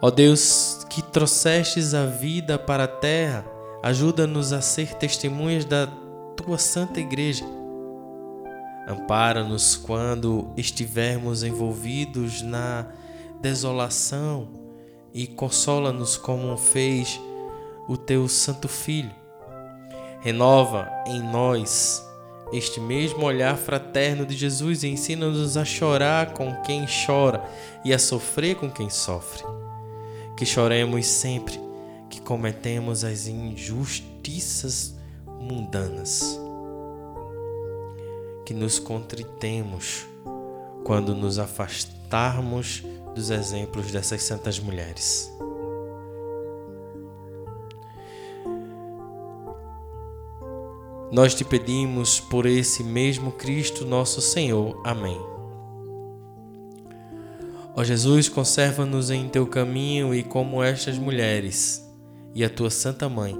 Ó 0.00 0.10
Deus, 0.10 0.84
que 0.90 1.02
trouxestes 1.02 1.94
a 1.94 2.06
vida 2.06 2.58
para 2.58 2.84
a 2.84 2.88
terra, 2.88 3.44
ajuda-nos 3.82 4.52
a 4.52 4.60
ser 4.60 4.94
testemunhas 4.94 5.64
da 5.64 5.88
tua 6.36 6.58
santa 6.58 7.00
igreja. 7.00 7.44
Ampara-nos 8.88 9.76
quando 9.76 10.50
estivermos 10.56 11.42
envolvidos 11.42 12.42
na 12.42 12.86
desolação 13.40 14.48
e 15.14 15.26
consola-nos 15.26 16.16
como 16.16 16.56
fez 16.56 17.20
o 17.88 17.96
teu 17.96 18.28
santo 18.28 18.68
filho. 18.68 19.14
Renova 20.20 20.88
em 21.06 21.20
nós 21.20 22.02
este 22.52 22.78
mesmo 22.78 23.24
olhar 23.24 23.56
fraterno 23.56 24.26
de 24.26 24.36
Jesus 24.36 24.84
ensina-nos 24.84 25.56
a 25.56 25.64
chorar 25.64 26.34
com 26.34 26.54
quem 26.60 26.84
chora 27.06 27.42
e 27.82 27.94
a 27.94 27.98
sofrer 27.98 28.56
com 28.56 28.70
quem 28.70 28.90
sofre. 28.90 29.42
Que 30.36 30.44
choremos 30.44 31.06
sempre 31.06 31.58
que 32.10 32.20
cometemos 32.20 33.04
as 33.04 33.26
injustiças 33.26 34.94
mundanas. 35.42 36.40
Que 38.46 38.54
nos 38.54 38.78
contritemos 38.78 40.06
quando 40.84 41.14
nos 41.14 41.38
afastarmos 41.38 42.82
dos 43.14 43.30
exemplos 43.30 43.90
dessas 43.90 44.22
santas 44.22 44.58
mulheres. 44.58 45.30
Nós 51.10 51.34
te 51.34 51.44
pedimos 51.44 52.18
por 52.18 52.46
esse 52.46 52.82
mesmo 52.82 53.32
Cristo 53.32 53.84
nosso 53.84 54.22
Senhor. 54.22 54.80
Amém. 54.82 55.20
Ó 57.74 57.84
Jesus, 57.84 58.28
conserva-nos 58.28 59.10
em 59.10 59.28
teu 59.28 59.46
caminho 59.46 60.14
e 60.14 60.22
como 60.22 60.62
estas 60.62 60.98
mulheres 60.98 61.86
e 62.34 62.44
a 62.44 62.50
tua 62.50 62.70
Santa 62.70 63.08
Mãe, 63.08 63.36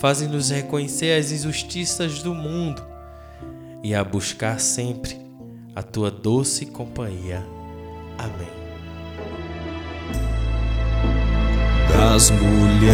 fazem-nos 0.00 0.50
reconhecer 0.50 1.16
as 1.16 1.30
injustiças 1.30 2.22
do 2.22 2.34
mundo 2.34 2.82
e 3.84 3.94
a 3.94 4.02
buscar 4.02 4.58
sempre 4.58 5.20
a 5.76 5.82
tua 5.82 6.10
doce 6.10 6.64
companhia. 6.66 7.46
Amém. 8.18 8.48
Das 11.92 12.30
mulheres 12.30 12.90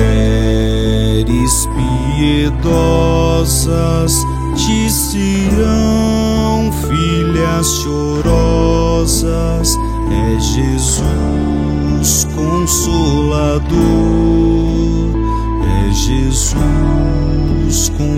piedosas 2.16 4.12
te 4.56 4.90
serão 4.90 6.72
filhas 6.88 7.68
chorosas, 7.82 9.76
é 10.10 10.40
Jesus 10.40 12.26
consolador, 12.34 13.66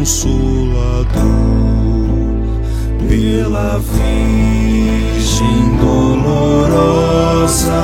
consolador, 0.09 1.13
pela 3.07 3.79
Virgem 3.79 5.77
dolorosa, 5.77 7.83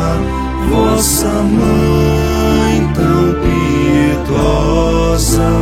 vossa 0.70 1.28
mãe 1.28 2.90
tão 2.94 3.34
piedosa, 4.24 5.52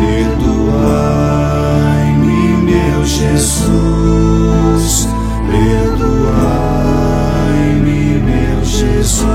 perdoai-me, 0.00 2.42
meu 2.64 3.04
Jesus, 3.04 5.08
perdoai-me, 5.46 8.18
meu 8.18 8.64
Jesus. 8.64 9.28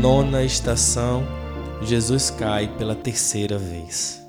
Nona 0.00 0.44
estação: 0.44 1.39
Jesus 1.90 2.30
cai 2.30 2.68
pela 2.78 2.94
terceira 2.94 3.58
vez. 3.58 4.24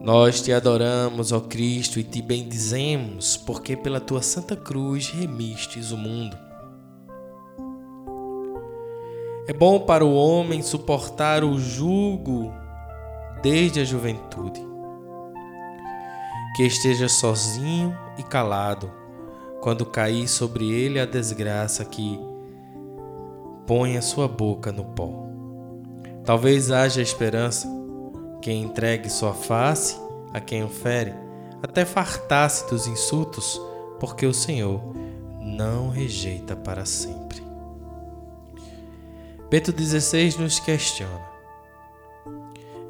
Nós 0.00 0.40
te 0.40 0.52
adoramos, 0.52 1.32
ó 1.32 1.40
Cristo, 1.40 1.98
e 1.98 2.04
te 2.04 2.22
bendizemos, 2.22 3.36
porque 3.36 3.76
pela 3.76 3.98
tua 4.00 4.22
santa 4.22 4.54
cruz 4.54 5.10
remistes 5.10 5.90
o 5.90 5.96
mundo. 5.96 6.38
É 9.48 9.52
bom 9.52 9.80
para 9.80 10.04
o 10.04 10.14
homem 10.14 10.62
suportar 10.62 11.42
o 11.42 11.58
jugo 11.58 12.52
desde 13.42 13.80
a 13.80 13.84
juventude. 13.84 14.64
Que 16.54 16.62
esteja 16.62 17.08
sozinho 17.08 17.92
e 18.16 18.22
calado 18.22 18.92
quando 19.60 19.84
cair 19.84 20.28
sobre 20.28 20.70
ele 20.70 21.00
a 21.00 21.04
desgraça 21.04 21.84
que 21.84 22.16
põe 23.66 23.96
a 23.96 24.02
sua 24.02 24.28
boca 24.28 24.70
no 24.70 24.84
pó. 24.84 25.23
Talvez 26.24 26.70
haja 26.70 27.02
esperança 27.02 27.68
quem 28.40 28.62
entregue 28.62 29.10
sua 29.10 29.34
face 29.34 29.96
a 30.32 30.40
quem 30.40 30.64
o 30.64 30.68
fere, 30.68 31.14
até 31.62 31.84
fartar-se 31.84 32.68
dos 32.68 32.86
insultos, 32.86 33.60
porque 34.00 34.26
o 34.26 34.34
Senhor 34.34 34.80
não 35.40 35.90
rejeita 35.90 36.56
para 36.56 36.84
sempre. 36.84 37.42
Bento 39.50 39.70
XVI 39.70 40.36
nos 40.38 40.58
questiona: 40.58 41.24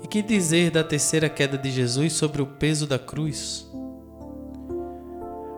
E 0.02 0.06
que 0.06 0.22
dizer 0.22 0.70
da 0.70 0.82
terceira 0.82 1.28
queda 1.28 1.58
de 1.58 1.70
Jesus 1.70 2.12
sobre 2.14 2.40
o 2.40 2.46
peso 2.46 2.86
da 2.86 2.98
cruz? 2.98 3.70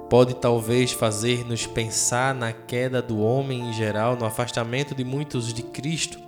Pode 0.09 0.35
talvez 0.35 0.93
fazer-nos 0.93 1.67
pensar 1.67 2.35
na 2.35 2.53
queda 2.53 3.03
do 3.03 3.21
homem 3.21 3.69
em 3.69 3.73
geral, 3.73 4.17
no 4.17 4.25
afastamento 4.25 4.95
de 4.95 5.05
muitos 5.05 5.53
de 5.53 5.63
Cristo, 5.63 6.26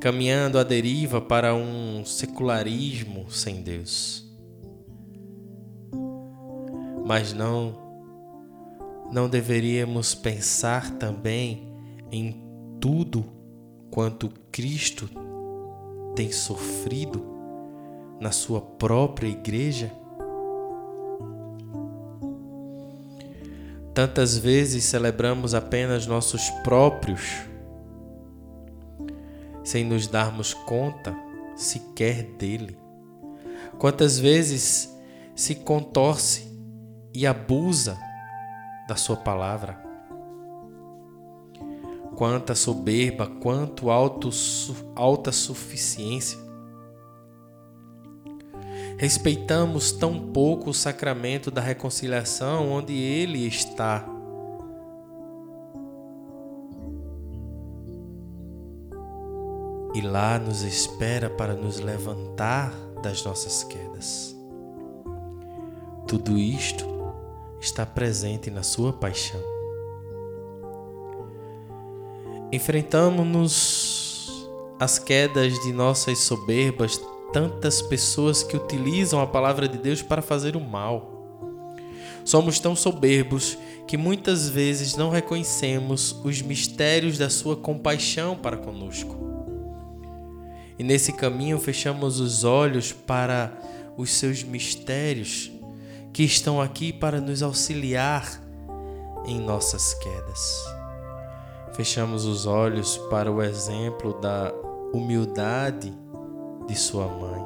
caminhando 0.00 0.58
à 0.58 0.62
deriva 0.62 1.20
para 1.20 1.54
um 1.54 2.04
secularismo 2.04 3.30
sem 3.30 3.62
Deus. 3.62 4.24
Mas 7.04 7.32
não 7.32 7.86
não 9.10 9.26
deveríamos 9.26 10.14
pensar 10.14 10.90
também 10.98 11.72
em 12.12 12.42
tudo 12.78 13.24
quanto 13.90 14.30
Cristo 14.52 15.08
tem 16.14 16.30
sofrido 16.30 17.24
na 18.20 18.30
sua 18.30 18.60
própria 18.60 19.28
igreja? 19.28 19.90
Tantas 23.94 24.36
vezes 24.36 24.84
celebramos 24.84 25.54
apenas 25.54 26.06
nossos 26.06 26.50
próprios 26.62 27.48
sem 29.68 29.84
nos 29.84 30.06
darmos 30.06 30.54
conta 30.54 31.14
sequer 31.54 32.22
dele. 32.22 32.78
Quantas 33.78 34.18
vezes 34.18 34.98
se 35.36 35.56
contorce 35.56 36.48
e 37.14 37.26
abusa 37.26 37.98
da 38.88 38.96
sua 38.96 39.16
palavra? 39.16 39.78
Quanta 42.16 42.54
soberba, 42.54 43.26
quanto 43.26 43.90
alto, 43.90 44.30
alta 44.96 45.30
suficiência. 45.30 46.38
Respeitamos 48.96 49.92
tão 49.92 50.32
pouco 50.32 50.70
o 50.70 50.74
sacramento 50.74 51.50
da 51.50 51.60
reconciliação 51.60 52.70
onde 52.70 52.94
ele 52.94 53.46
está 53.46 54.17
e 59.94 60.00
lá 60.00 60.38
nos 60.38 60.62
espera 60.62 61.30
para 61.30 61.54
nos 61.54 61.80
levantar 61.80 62.72
das 63.02 63.24
nossas 63.24 63.64
quedas. 63.64 64.36
Tudo 66.06 66.38
isto 66.38 66.84
está 67.60 67.84
presente 67.84 68.50
na 68.50 68.62
Sua 68.62 68.92
paixão. 68.92 69.40
Enfrentamos-nos 72.50 74.48
as 74.80 74.98
quedas 74.98 75.58
de 75.60 75.72
nossas 75.72 76.18
soberbas, 76.20 77.00
tantas 77.32 77.82
pessoas 77.82 78.42
que 78.42 78.56
utilizam 78.56 79.20
a 79.20 79.26
palavra 79.26 79.68
de 79.68 79.76
Deus 79.76 80.00
para 80.00 80.22
fazer 80.22 80.56
o 80.56 80.60
mal. 80.60 81.14
Somos 82.24 82.58
tão 82.58 82.74
soberbos 82.74 83.58
que 83.86 83.96
muitas 83.96 84.48
vezes 84.48 84.96
não 84.96 85.10
reconhecemos 85.10 86.12
os 86.24 86.40
mistérios 86.40 87.18
da 87.18 87.28
Sua 87.28 87.56
compaixão 87.56 88.36
para 88.36 88.56
conosco. 88.56 89.27
E 90.78 90.84
nesse 90.84 91.12
caminho 91.12 91.58
fechamos 91.58 92.20
os 92.20 92.44
olhos 92.44 92.92
para 92.92 93.52
os 93.96 94.12
seus 94.12 94.44
mistérios 94.44 95.50
que 96.12 96.22
estão 96.22 96.60
aqui 96.60 96.92
para 96.92 97.20
nos 97.20 97.42
auxiliar 97.42 98.40
em 99.26 99.40
nossas 99.40 99.92
quedas. 99.94 100.64
Fechamos 101.74 102.24
os 102.24 102.46
olhos 102.46 102.96
para 103.10 103.30
o 103.30 103.42
exemplo 103.42 104.20
da 104.20 104.52
humildade 104.92 105.92
de 106.66 106.76
sua 106.76 107.08
mãe. 107.08 107.44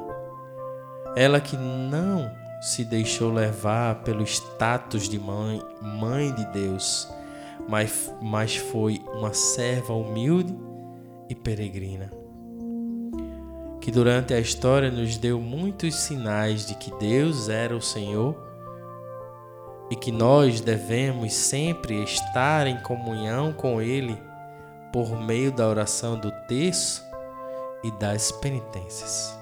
Ela 1.15 1.41
que 1.41 1.57
não 1.57 2.31
se 2.61 2.85
deixou 2.85 3.31
levar 3.31 4.03
pelo 4.03 4.23
status 4.23 5.09
de 5.09 5.19
mãe, 5.19 5.61
mãe 5.81 6.33
de 6.33 6.45
Deus, 6.51 7.07
mas, 7.67 8.11
mas 8.21 8.55
foi 8.55 9.01
uma 9.13 9.33
serva 9.33 9.93
humilde 9.93 10.55
e 11.29 11.35
peregrina 11.35 12.22
que 13.83 13.91
durante 13.91 14.33
a 14.33 14.39
história 14.39 14.89
nos 14.89 15.17
deu 15.17 15.41
muitos 15.41 15.93
sinais 15.95 16.65
de 16.65 16.73
que 16.73 16.89
Deus 16.99 17.49
era 17.49 17.75
o 17.75 17.81
Senhor 17.81 18.33
e 19.91 19.95
que 19.97 20.09
nós 20.09 20.61
devemos 20.61 21.33
sempre 21.33 22.01
estar 22.01 22.65
em 22.65 22.79
comunhão 22.79 23.51
com 23.51 23.81
Ele 23.81 24.17
por 24.93 25.19
meio 25.19 25.51
da 25.51 25.67
oração 25.67 26.17
do 26.17 26.31
terço 26.47 27.03
e 27.83 27.91
das 27.99 28.31
penitências. 28.31 29.37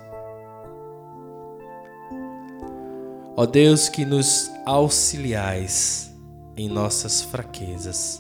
Ó 3.38 3.46
Deus 3.46 3.90
que 3.90 4.04
nos 4.04 4.52
auxiliais 4.66 6.12
em 6.58 6.68
nossas 6.68 7.22
fraquezas, 7.22 8.20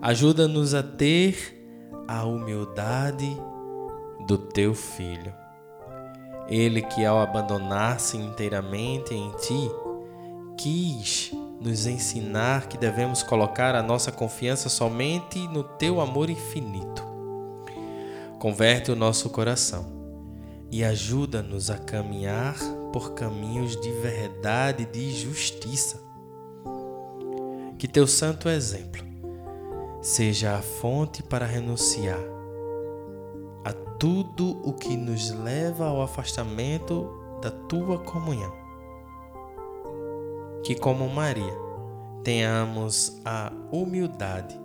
ajuda-nos 0.00 0.72
a 0.72 0.82
ter 0.82 1.62
a 2.08 2.24
humildade 2.24 3.30
do 4.26 4.38
Teu 4.38 4.72
Filho 4.74 5.38
ele 6.50 6.82
que, 6.82 7.04
ao 7.04 7.20
abandonar-se 7.20 8.16
inteiramente 8.16 9.14
em 9.14 9.30
ti, 9.32 9.70
quis 10.58 11.30
nos 11.60 11.86
ensinar 11.86 12.66
que 12.66 12.76
devemos 12.76 13.22
colocar 13.22 13.74
a 13.74 13.82
nossa 13.82 14.10
confiança 14.10 14.68
somente 14.68 15.38
no 15.48 15.62
teu 15.62 16.00
amor 16.00 16.28
infinito. 16.28 17.04
Converte 18.38 18.90
o 18.90 18.96
nosso 18.96 19.30
coração 19.30 19.86
e 20.72 20.82
ajuda-nos 20.82 21.70
a 21.70 21.78
caminhar 21.78 22.56
por 22.92 23.12
caminhos 23.12 23.76
de 23.80 23.92
verdade 23.92 24.82
e 24.82 24.86
de 24.86 25.12
justiça. 25.12 26.02
Que 27.78 27.86
teu 27.86 28.06
santo 28.06 28.48
exemplo 28.48 29.04
seja 30.02 30.56
a 30.56 30.62
fonte 30.62 31.22
para 31.22 31.46
renunciar 31.46 32.29
tudo 34.00 34.58
o 34.66 34.72
que 34.72 34.96
nos 34.96 35.30
leva 35.30 35.86
ao 35.86 36.00
afastamento 36.00 37.06
da 37.42 37.50
tua 37.50 37.98
comunhão. 37.98 38.52
Que, 40.64 40.74
como 40.74 41.06
Maria, 41.08 41.54
tenhamos 42.24 43.20
a 43.24 43.52
humildade 43.70 44.58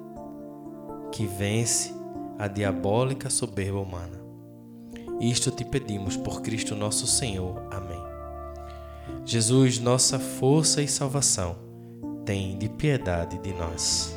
que 1.11 1.27
vence 1.27 1.93
a 2.39 2.47
diabólica 2.47 3.29
soberba 3.29 3.79
humana. 3.79 4.21
Isto 5.19 5.51
te 5.51 5.65
pedimos 5.65 6.15
por 6.15 6.41
Cristo 6.41 6.73
nosso 6.73 7.05
Senhor. 7.05 7.61
Amém. 7.71 8.01
Jesus, 9.25 9.79
nossa 9.79 10.17
força 10.17 10.81
e 10.81 10.87
salvação, 10.87 11.57
tem 12.25 12.57
de 12.57 12.69
piedade 12.69 13.37
de 13.39 13.53
nós. 13.53 14.14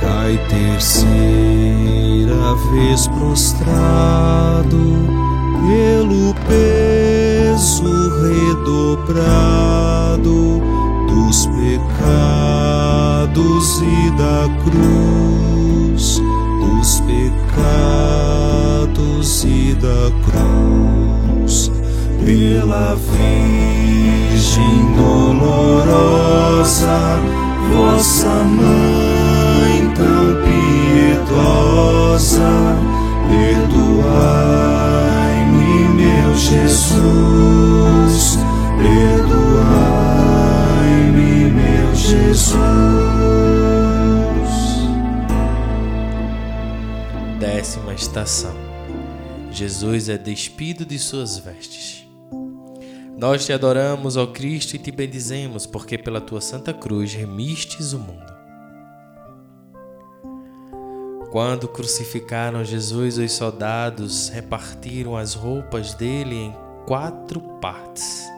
Cai 0.00 0.38
terceira 0.48 2.54
vez 2.72 3.06
prostrado 3.08 4.78
pelo 5.66 6.32
peso 6.46 7.90
redobrado 8.22 10.62
dos 11.08 11.46
pecados 11.46 13.82
e 13.82 14.10
da 14.12 14.48
cruz, 14.62 16.22
dos 16.60 17.00
pecados 17.00 17.68
e 19.44 19.74
da 19.74 20.12
cruz, 20.24 21.72
pela 22.24 22.94
Virgem 22.94 24.94
dolorosa, 24.96 27.18
vossa 27.72 28.44
mãe 28.44 29.37
tão 31.28 31.36
piedosa, 31.36 32.48
perdoai 33.28 34.48
Jesus, 36.38 38.38
perdoai-me, 38.78 41.50
meu 41.50 41.94
Jesus. 41.94 42.58
Décima 47.38 47.92
estação. 47.92 48.56
Jesus 49.50 50.08
é 50.08 50.16
despido 50.16 50.86
de 50.86 50.98
suas 50.98 51.36
vestes. 51.38 52.06
Nós 53.18 53.44
te 53.44 53.52
adoramos, 53.52 54.16
ó 54.16 54.26
Cristo, 54.28 54.76
e 54.76 54.78
te 54.78 54.92
bendizemos, 54.92 55.66
porque 55.66 55.98
pela 55.98 56.20
tua 56.20 56.40
santa 56.40 56.72
cruz 56.72 57.12
remistes 57.12 57.92
o 57.92 57.98
mundo. 57.98 58.37
Quando 61.38 61.68
crucificaram 61.68 62.64
Jesus, 62.64 63.16
os 63.16 63.30
soldados 63.30 64.28
repartiram 64.28 65.16
as 65.16 65.34
roupas 65.34 65.94
dele 65.94 66.34
em 66.34 66.56
quatro 66.84 67.40
partes, 67.60 68.28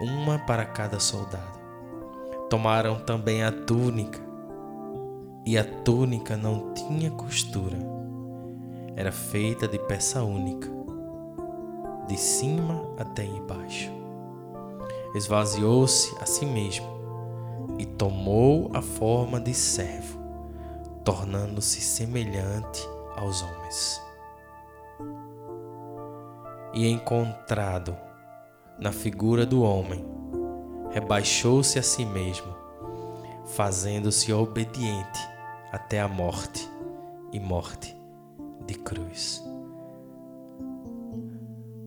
uma 0.00 0.40
para 0.40 0.64
cada 0.64 0.98
soldado. 0.98 1.60
Tomaram 2.50 2.98
também 2.98 3.44
a 3.44 3.52
túnica, 3.52 4.18
e 5.46 5.56
a 5.56 5.62
túnica 5.62 6.36
não 6.36 6.74
tinha 6.74 7.12
costura, 7.12 7.78
era 8.96 9.12
feita 9.12 9.68
de 9.68 9.78
peça 9.78 10.24
única 10.24 10.68
de 12.08 12.18
cima 12.18 12.92
até 12.98 13.24
embaixo. 13.24 13.92
Esvaziou-se 15.14 16.12
a 16.20 16.26
si 16.26 16.44
mesmo 16.44 16.88
e 17.78 17.86
tomou 17.86 18.68
a 18.74 18.82
forma 18.82 19.38
de 19.38 19.54
servo, 19.54 20.15
tornando-se 21.06 21.80
semelhante 21.80 22.82
aos 23.14 23.40
homens. 23.40 24.02
E 26.74 26.88
encontrado 26.88 27.96
na 28.76 28.90
figura 28.90 29.46
do 29.46 29.62
homem, 29.62 30.04
rebaixou-se 30.90 31.78
a 31.78 31.82
si 31.82 32.04
mesmo, 32.04 32.52
fazendo-se 33.46 34.32
obediente 34.32 35.20
até 35.70 36.00
a 36.00 36.08
morte 36.08 36.68
e 37.32 37.38
morte 37.38 37.96
de 38.66 38.74
cruz. 38.74 39.40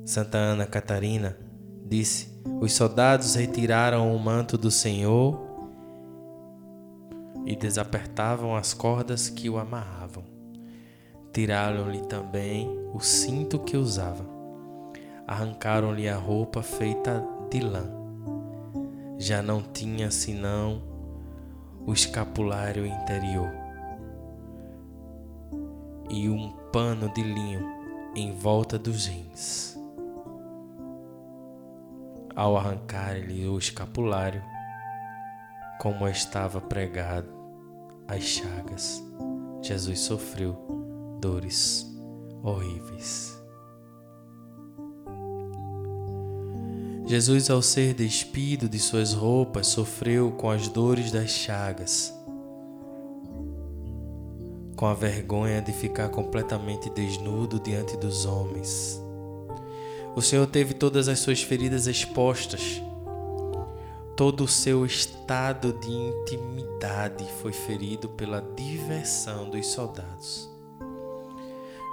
Santa 0.06 0.38
Ana 0.38 0.66
Catarina 0.66 1.38
disse: 1.86 2.42
Os 2.62 2.72
soldados 2.72 3.36
retiraram 3.36 4.16
o 4.16 4.18
manto 4.18 4.58
do 4.58 4.72
Senhor 4.72 5.49
e 7.46 7.56
desapertavam 7.56 8.56
as 8.56 8.74
cordas 8.74 9.30
que 9.30 9.50
o 9.50 9.58
amarravam. 9.58 10.24
Tiraram-lhe 11.34 12.02
também 12.02 12.70
o 12.94 13.00
cinto 13.00 13.60
que 13.60 13.78
usava. 13.78 14.26
Arrancaram-lhe 15.28 16.10
a 16.10 16.18
roupa 16.18 16.62
feita 16.62 17.24
de 17.50 17.60
lã. 17.60 17.86
Já 19.18 19.42
não 19.42 19.62
tinha 19.62 20.10
senão 20.12 20.82
o 21.86 21.94
escapulário 21.94 22.86
interior 22.86 23.52
e 26.10 26.30
um 26.30 26.52
pano 26.72 27.12
de 27.14 27.22
linho 27.22 27.66
em 28.16 28.32
volta 28.32 28.78
dos 28.78 29.06
rins 29.06 29.80
ao 32.40 32.56
arrancar-lhe 32.56 33.46
o 33.50 33.58
escapulário, 33.58 34.42
como 35.80 36.08
estava 36.08 36.62
pregado 36.62 37.28
as 38.08 38.24
chagas, 38.24 39.04
Jesus 39.62 40.00
sofreu 40.02 40.56
dores 41.20 41.86
horríveis. 42.44 43.36
Jesus, 47.08 47.50
ao 47.50 47.62
ser 47.64 47.96
despido 47.96 48.70
de 48.70 48.78
suas 48.78 49.14
roupas, 49.14 49.66
sofreu 49.66 50.32
com 50.34 50.52
as 50.52 50.68
dores 50.68 51.12
das 51.12 51.32
chagas, 51.32 52.14
com 54.76 54.86
a 54.86 54.94
vergonha 54.94 55.60
de 55.60 55.74
ficar 55.74 56.10
completamente 56.10 56.88
desnudo 56.92 57.60
diante 57.60 57.98
dos 57.98 58.26
homens 58.26 59.02
o 60.16 60.22
Senhor 60.22 60.48
teve 60.48 60.74
todas 60.74 61.08
as 61.08 61.20
suas 61.20 61.42
feridas 61.42 61.88
expostas. 61.88 62.82
Todo 64.20 64.44
o 64.44 64.48
seu 64.50 64.86
estado 64.86 65.72
de 65.72 65.90
intimidade 65.90 67.24
foi 67.42 67.54
ferido 67.54 68.10
pela 68.10 68.42
diversão 68.42 69.50
dos 69.50 69.66
soldados. 69.68 70.52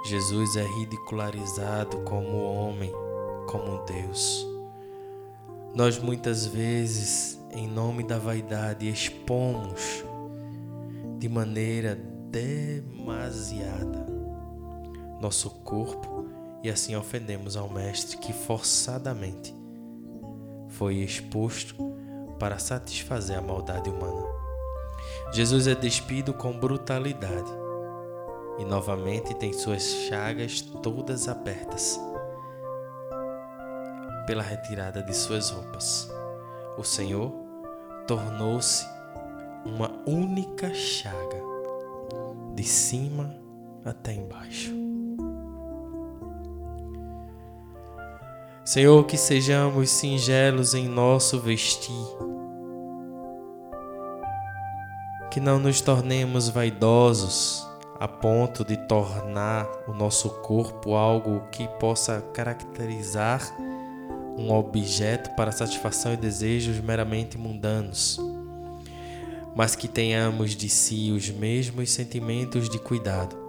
Jesus 0.03 0.57
é 0.57 0.63
ridicularizado 0.77 1.99
como 1.99 2.43
homem, 2.43 2.91
como 3.47 3.81
Deus. 3.85 4.45
Nós 5.73 5.99
muitas 5.99 6.45
vezes, 6.45 7.39
em 7.53 7.65
nome 7.65 8.03
da 8.03 8.19
vaidade, 8.19 8.89
expomos 8.89 10.03
de 11.19 11.29
maneira 11.29 11.95
demasiada 12.29 14.05
nosso 15.21 15.49
corpo 15.61 16.27
e 16.61 16.69
assim 16.69 16.93
ofendemos 16.93 17.55
ao 17.55 17.69
Mestre 17.69 18.17
que 18.17 18.33
forçadamente 18.33 19.55
foi 20.67 20.95
exposto 20.95 21.95
para 22.39 22.59
satisfazer 22.59 23.37
a 23.37 23.41
maldade 23.41 23.89
humana. 23.89 24.25
Jesus 25.33 25.67
é 25.67 25.75
despido 25.75 26.33
com 26.33 26.57
brutalidade 26.57 27.51
e 28.57 28.65
novamente 28.65 29.33
tem 29.35 29.53
suas 29.53 29.83
chagas 30.07 30.61
todas 30.61 31.27
abertas 31.27 31.99
pela 34.25 34.43
retirada 34.43 35.01
de 35.01 35.15
suas 35.15 35.49
roupas. 35.49 36.11
O 36.77 36.83
Senhor 36.83 37.31
tornou-se 38.07 38.85
uma 39.65 39.91
única 40.05 40.73
chaga, 40.73 41.41
de 42.53 42.63
cima 42.63 43.35
até 43.85 44.13
embaixo. 44.13 44.86
Senhor, 48.67 49.05
que 49.05 49.15
sejamos 49.15 49.89
singelos 49.89 50.73
em 50.73 50.89
nosso 50.89 51.39
vestir, 51.39 52.05
que 55.31 55.39
não 55.39 55.57
nos 55.57 55.79
tornemos 55.79 56.49
vaidosos 56.49 57.65
a 57.97 58.09
ponto 58.09 58.65
de 58.65 58.75
tornar 58.75 59.65
o 59.87 59.93
nosso 59.93 60.29
corpo 60.41 60.95
algo 60.95 61.47
que 61.49 61.65
possa 61.79 62.19
caracterizar 62.33 63.41
um 64.37 64.51
objeto 64.51 65.33
para 65.37 65.53
satisfação 65.53 66.11
e 66.11 66.17
desejos 66.17 66.77
meramente 66.81 67.37
mundanos, 67.37 68.19
mas 69.55 69.77
que 69.77 69.87
tenhamos 69.87 70.57
de 70.57 70.67
si 70.67 71.09
os 71.13 71.29
mesmos 71.29 71.89
sentimentos 71.91 72.69
de 72.69 72.77
cuidado 72.79 73.46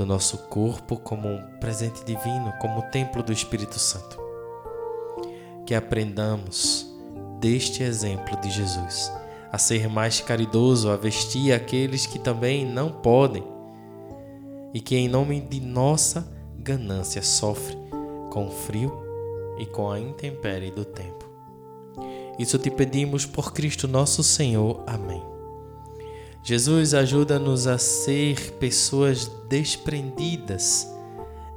do 0.00 0.06
nosso 0.06 0.38
corpo 0.48 0.96
como 0.96 1.28
um 1.28 1.42
presente 1.60 2.02
divino, 2.06 2.54
como 2.58 2.80
o 2.80 2.90
templo 2.90 3.22
do 3.22 3.34
Espírito 3.34 3.78
Santo. 3.78 4.18
Que 5.66 5.74
aprendamos 5.74 6.90
deste 7.38 7.82
exemplo 7.82 8.40
de 8.40 8.50
Jesus 8.50 9.12
a 9.52 9.58
ser 9.58 9.90
mais 9.90 10.20
caridoso, 10.20 10.88
a 10.88 10.96
vestir 10.96 11.52
aqueles 11.52 12.06
que 12.06 12.18
também 12.18 12.64
não 12.64 12.90
podem 12.90 13.44
e 14.72 14.80
que, 14.80 14.96
em 14.96 15.06
nome 15.06 15.38
de 15.38 15.60
nossa 15.60 16.26
ganância, 16.56 17.22
sofre 17.22 17.76
com 18.30 18.46
o 18.46 18.50
frio 18.50 18.90
e 19.58 19.66
com 19.66 19.90
a 19.90 20.00
intempérie 20.00 20.70
do 20.70 20.84
tempo. 20.84 21.28
Isso 22.38 22.58
te 22.58 22.70
pedimos 22.70 23.26
por 23.26 23.52
Cristo 23.52 23.86
nosso 23.86 24.22
Senhor. 24.22 24.82
Amém. 24.86 25.29
Jesus 26.42 26.94
ajuda-nos 26.94 27.66
a 27.66 27.76
ser 27.76 28.52
pessoas 28.52 29.30
desprendidas 29.48 30.88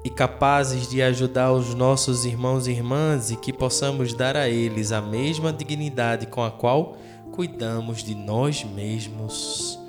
e 0.03 0.09
capazes 0.09 0.89
de 0.89 1.01
ajudar 1.01 1.53
os 1.53 1.73
nossos 1.73 2.25
irmãos 2.25 2.67
e 2.67 2.71
irmãs 2.71 3.31
e 3.31 3.37
que 3.37 3.53
possamos 3.53 4.13
dar 4.13 4.35
a 4.35 4.49
eles 4.49 4.91
a 4.91 5.01
mesma 5.01 5.53
dignidade 5.53 6.27
com 6.27 6.43
a 6.43 6.51
qual 6.51 6.97
cuidamos 7.31 8.03
de 8.03 8.13
nós 8.13 8.65
mesmos. 8.65 9.79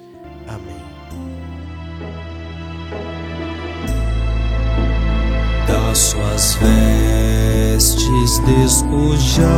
Amém. 0.46 0.84
Das 5.66 5.98
suas 5.98 6.54
vestes 6.54 8.38
despojado 8.40 9.54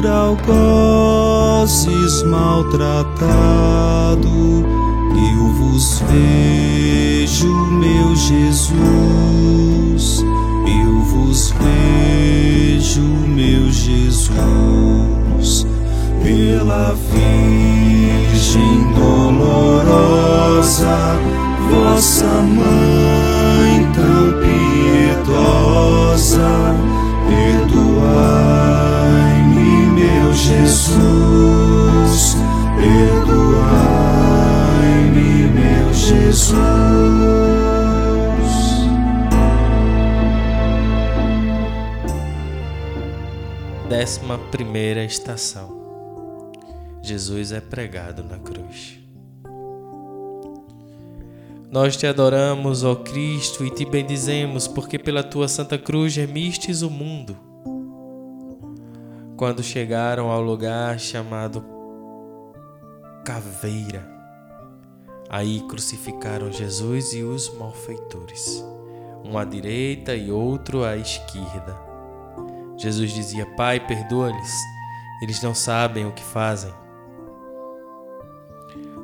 por 0.00 0.06
algozes 0.06 1.82
maltratado, 2.22 3.04
eu 5.36 5.52
vos 5.58 6.02
vejo, 6.08 7.52
meu 7.66 8.16
Jesus, 8.16 8.74
eu 10.66 11.00
vos 11.02 11.52
vejo, 11.60 13.02
meu 13.02 13.70
Jesus, 13.70 14.30
pela 16.22 16.94
Virgem 17.12 18.92
dolorosa, 18.94 19.58
vossa 21.70 22.24
mãe 22.24 23.86
tão 23.92 24.32
piedosa, 25.20 26.48
perdoar. 27.28 28.49
Jesus, 30.90 32.34
perdoai-me, 32.76 33.52
meu 35.52 35.94
Jesus. 35.94 36.56
Décima 43.88 44.36
primeira 44.50 45.04
estação. 45.04 45.78
Jesus 47.02 47.52
é 47.52 47.60
pregado 47.60 48.24
na 48.24 48.38
cruz. 48.38 48.98
Nós 51.70 51.96
te 51.96 52.04
adoramos, 52.04 52.82
ó 52.82 52.96
Cristo, 52.96 53.64
e 53.64 53.70
te 53.70 53.84
bendizemos, 53.84 54.66
porque 54.66 54.98
pela 54.98 55.22
tua 55.22 55.46
santa 55.46 55.78
cruz 55.78 56.16
remistes 56.16 56.82
o 56.82 56.90
mundo 56.90 57.49
quando 59.40 59.62
chegaram 59.62 60.30
ao 60.30 60.42
lugar 60.42 61.00
chamado 61.00 61.64
Caveira, 63.24 64.06
aí 65.30 65.62
crucificaram 65.66 66.52
Jesus 66.52 67.14
e 67.14 67.22
os 67.22 67.48
malfeitores, 67.56 68.62
um 69.24 69.38
à 69.38 69.44
direita 69.46 70.14
e 70.14 70.30
outro 70.30 70.84
à 70.84 70.94
esquerda. 70.94 71.74
Jesus 72.76 73.12
dizia: 73.12 73.46
Pai, 73.56 73.80
perdoa-lhes, 73.80 74.52
eles 75.22 75.42
não 75.42 75.54
sabem 75.54 76.04
o 76.04 76.12
que 76.12 76.22
fazem. 76.22 76.74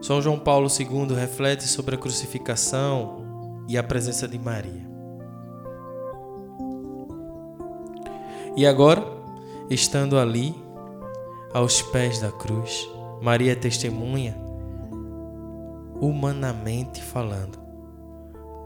São 0.02 0.20
João 0.20 0.38
Paulo 0.38 0.68
II 0.68 1.14
reflete 1.14 1.66
sobre 1.66 1.94
a 1.94 1.98
crucificação 1.98 3.24
e 3.66 3.78
a 3.78 3.82
presença 3.82 4.28
de 4.28 4.38
Maria. 4.38 4.86
E 8.54 8.66
agora, 8.66 9.15
estando 9.70 10.18
ali, 10.18 10.54
aos 11.52 11.82
pés 11.82 12.20
da 12.20 12.30
cruz, 12.30 12.88
Maria 13.20 13.52
é 13.52 13.54
testemunha, 13.54 14.36
humanamente 16.00 17.02
falando, 17.02 17.58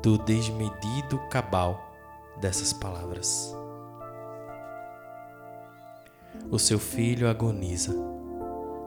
do 0.03 0.19
desmedido 0.19 1.19
cabal 1.31 1.81
dessas 2.41 2.73
palavras. 2.73 3.55
O 6.51 6.59
seu 6.59 6.79
filho 6.79 7.29
agoniza, 7.29 7.95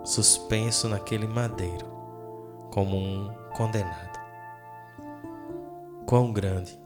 suspenso 0.04 0.90
naquele 0.90 1.28
madeiro 1.28 1.86
como 2.72 2.98
um 2.98 3.32
condenado. 3.56 4.20
Quão 6.06 6.34
grande 6.34 6.78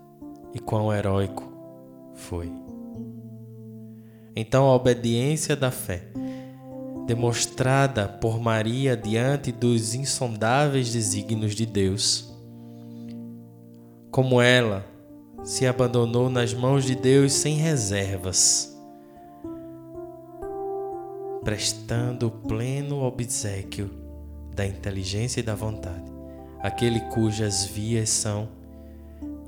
e 0.54 0.60
quão 0.60 0.94
heróico 0.94 1.44
foi. 2.14 2.67
Então 4.40 4.68
a 4.68 4.76
obediência 4.76 5.56
da 5.56 5.72
fé, 5.72 6.04
demonstrada 7.08 8.08
por 8.08 8.40
Maria 8.40 8.96
diante 8.96 9.52
dos 9.52 9.96
insondáveis 9.96 10.94
desígnios 10.94 11.56
de 11.56 11.66
Deus, 11.66 12.32
como 14.12 14.40
ela 14.40 14.86
se 15.44 15.66
abandonou 15.66 16.30
nas 16.30 16.54
mãos 16.54 16.86
de 16.86 16.94
Deus 16.94 17.34
sem 17.34 17.56
reservas, 17.56 18.78
prestando 21.44 22.30
pleno 22.30 23.02
obsequio 23.02 23.90
da 24.54 24.68
inteligência 24.68 25.40
e 25.40 25.44
da 25.44 25.56
vontade, 25.56 26.12
aquele 26.60 27.00
cujas 27.10 27.66
vias 27.66 28.12
são 28.12 28.48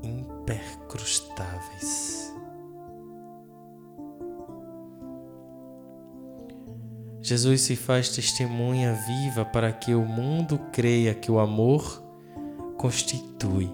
impercrustáveis. 0.02 1.99
Jesus 7.30 7.60
se 7.60 7.76
faz 7.76 8.08
testemunha 8.08 8.92
viva 9.06 9.44
para 9.44 9.72
que 9.72 9.94
o 9.94 10.04
mundo 10.04 10.58
creia 10.72 11.14
que 11.14 11.30
o 11.30 11.38
amor 11.38 12.02
constitui 12.76 13.70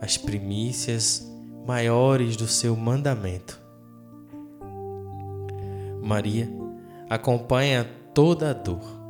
as 0.00 0.16
primícias 0.16 1.28
maiores 1.66 2.36
do 2.36 2.46
seu 2.46 2.76
mandamento. 2.76 3.60
Maria 6.00 6.48
acompanha 7.10 7.84
toda 8.14 8.50
a 8.50 8.52
dor 8.52 9.02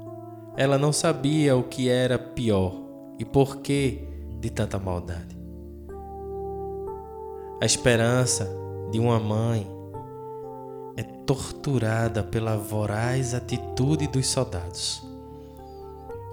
ela 0.57 0.79
não 0.79 0.91
sabia 0.91 1.55
o 1.55 1.63
que 1.63 1.91
era 1.91 2.19
pior 2.19 2.75
e 3.19 3.25
por 3.25 3.59
que 3.59 4.07
de 4.41 4.49
tanta 4.49 4.79
maldade. 4.79 5.37
A 7.61 7.67
esperança 7.67 8.51
de 8.91 8.99
uma 8.99 9.21
mãe 9.21 9.67
é 10.97 11.03
torturada 11.03 12.23
pela 12.23 12.57
voraz 12.57 13.35
atitude 13.35 14.07
dos 14.07 14.27
soldados. 14.27 15.03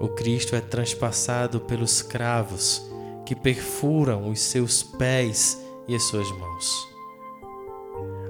O 0.00 0.08
Cristo 0.08 0.56
é 0.56 0.60
transpassado 0.60 1.60
pelos 1.60 2.02
cravos 2.02 2.82
que 3.24 3.34
perfuram 3.34 4.28
os 4.28 4.40
seus 4.40 4.82
pés 4.82 5.62
e 5.86 5.94
as 5.94 6.02
suas 6.04 6.30
mãos. 6.32 6.88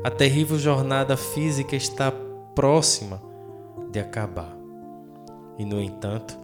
A 0.03 0.11
terrível 0.11 0.59
jornada 0.59 1.17
física 1.17 1.77
está 1.77 2.13
próxima 2.55 3.23
de 3.91 3.99
acabar. 3.99 4.57
E, 5.59 5.65
no 5.65 5.81
entanto, 5.81 6.39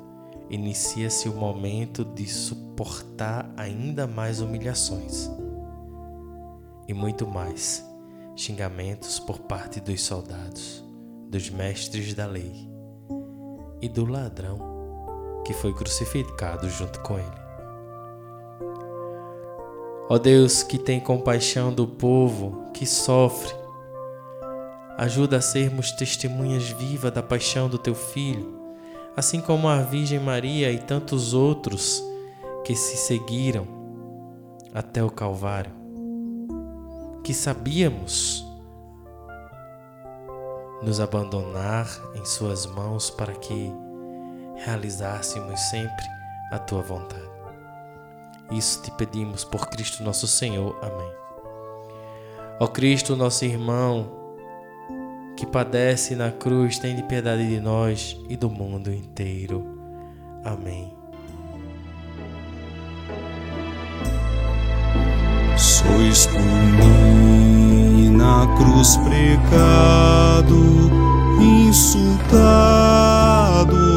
inicia-se 0.50 1.28
o 1.28 1.34
momento 1.34 2.04
de 2.04 2.26
suportar 2.26 3.50
ainda 3.56 4.06
mais 4.06 4.40
humilhações 4.40 5.30
e 6.86 6.94
muito 6.94 7.26
mais 7.26 7.85
xingamentos 8.36 9.18
por 9.18 9.40
parte 9.40 9.80
dos 9.80 10.02
soldados, 10.02 10.84
dos 11.28 11.50
mestres 11.50 12.14
da 12.14 12.26
lei 12.26 12.68
e 13.82 13.88
do 13.88 14.04
ladrão 14.04 15.42
que 15.44 15.52
foi 15.52 15.72
crucificado 15.72 16.68
junto 16.68 17.00
com 17.00 17.18
ele. 17.18 17.46
Ó 20.08 20.18
Deus 20.18 20.62
que 20.62 20.78
tem 20.78 21.00
compaixão 21.00 21.72
do 21.72 21.88
povo 21.88 22.70
que 22.72 22.86
sofre, 22.86 23.52
ajuda 24.98 25.38
a 25.38 25.40
sermos 25.40 25.90
testemunhas 25.92 26.70
vivas 26.70 27.10
da 27.12 27.22
paixão 27.22 27.68
do 27.68 27.78
teu 27.78 27.94
filho 27.94 28.56
assim 29.16 29.40
como 29.40 29.66
a 29.66 29.80
Virgem 29.80 30.20
Maria 30.20 30.70
e 30.70 30.78
tantos 30.78 31.32
outros 31.32 32.04
que 32.64 32.76
se 32.76 32.98
seguiram 32.98 33.66
até 34.74 35.02
o 35.02 35.10
Calvário, 35.10 35.72
que 37.26 37.34
sabíamos 37.34 38.46
nos 40.80 41.00
abandonar 41.00 41.88
em 42.14 42.24
Suas 42.24 42.66
mãos 42.66 43.10
para 43.10 43.32
que 43.32 43.72
realizássemos 44.54 45.58
sempre 45.62 46.06
a 46.52 46.58
Tua 46.60 46.82
vontade. 46.82 47.28
Isso 48.52 48.80
te 48.80 48.92
pedimos 48.92 49.42
por 49.42 49.68
Cristo 49.68 50.04
nosso 50.04 50.28
Senhor. 50.28 50.78
Amém. 50.80 51.12
Ó 52.60 52.68
Cristo, 52.68 53.16
nosso 53.16 53.44
irmão, 53.44 54.08
que 55.36 55.44
padece 55.44 56.14
na 56.14 56.30
cruz, 56.30 56.78
tem 56.78 56.94
de 56.94 57.02
piedade 57.02 57.48
de 57.48 57.60
nós 57.60 58.16
e 58.28 58.36
do 58.36 58.48
mundo 58.48 58.92
inteiro. 58.92 59.66
Amém. 60.44 60.95
Sois 65.86 66.26
por 66.26 66.40
mim 66.40 68.10
na 68.10 68.46
cruz 68.56 68.96
pregado, 68.96 70.90
insultado, 71.40 72.50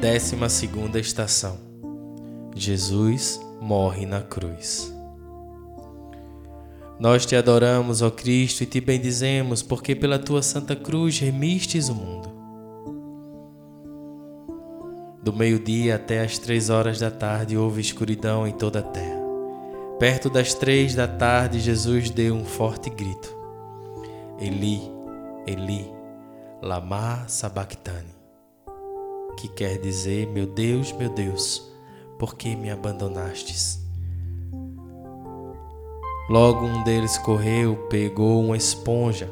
Décima 0.00 0.48
segunda 0.48 0.98
estação. 0.98 1.56
Jesus 2.54 3.40
morre 3.60 4.04
na 4.04 4.20
cruz. 4.20 4.91
Nós 7.02 7.26
te 7.26 7.34
adoramos, 7.34 8.00
ó 8.00 8.12
Cristo, 8.12 8.62
e 8.62 8.66
te 8.66 8.80
bendizemos, 8.80 9.60
porque 9.60 9.92
pela 9.92 10.20
tua 10.20 10.40
santa 10.40 10.76
cruz 10.76 11.18
remistes 11.18 11.88
o 11.88 11.96
mundo. 11.96 12.30
Do 15.20 15.32
meio-dia 15.32 15.96
até 15.96 16.20
as 16.20 16.38
três 16.38 16.70
horas 16.70 17.00
da 17.00 17.10
tarde 17.10 17.56
houve 17.56 17.80
escuridão 17.80 18.46
em 18.46 18.52
toda 18.52 18.78
a 18.78 18.82
terra. 18.82 19.20
Perto 19.98 20.30
das 20.30 20.54
três 20.54 20.94
da 20.94 21.08
tarde, 21.08 21.58
Jesus 21.58 22.08
deu 22.08 22.36
um 22.36 22.44
forte 22.44 22.88
grito: 22.88 23.36
Eli, 24.38 24.80
Eli, 25.44 25.90
lama 26.62 27.24
sabachthani, 27.26 28.14
que 29.36 29.48
quer 29.48 29.76
dizer: 29.78 30.28
Meu 30.28 30.46
Deus, 30.46 30.92
meu 30.92 31.10
Deus, 31.10 31.68
por 32.16 32.36
que 32.36 32.54
me 32.54 32.70
abandonastes? 32.70 33.81
Logo 36.28 36.64
um 36.64 36.84
deles 36.84 37.18
correu, 37.18 37.76
pegou 37.88 38.42
uma 38.42 38.56
esponja, 38.56 39.28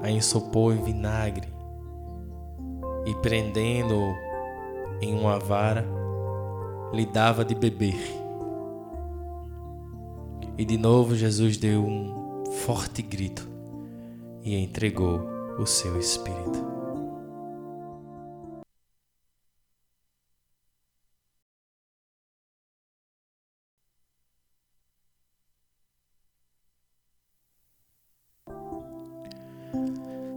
a 0.00 0.10
ensopou 0.10 0.72
em 0.72 0.82
vinagre 0.82 1.48
e, 3.04 3.14
prendendo-o 3.16 4.14
em 5.00 5.14
uma 5.14 5.38
vara, 5.38 5.86
lhe 6.92 7.04
dava 7.04 7.44
de 7.44 7.54
beber. 7.54 8.00
E 10.56 10.64
de 10.64 10.76
novo 10.76 11.14
Jesus 11.14 11.56
deu 11.56 11.84
um 11.84 12.44
forte 12.64 13.02
grito 13.02 13.48
e 14.42 14.56
entregou 14.56 15.20
o 15.58 15.66
seu 15.66 15.98
espírito. 15.98 16.71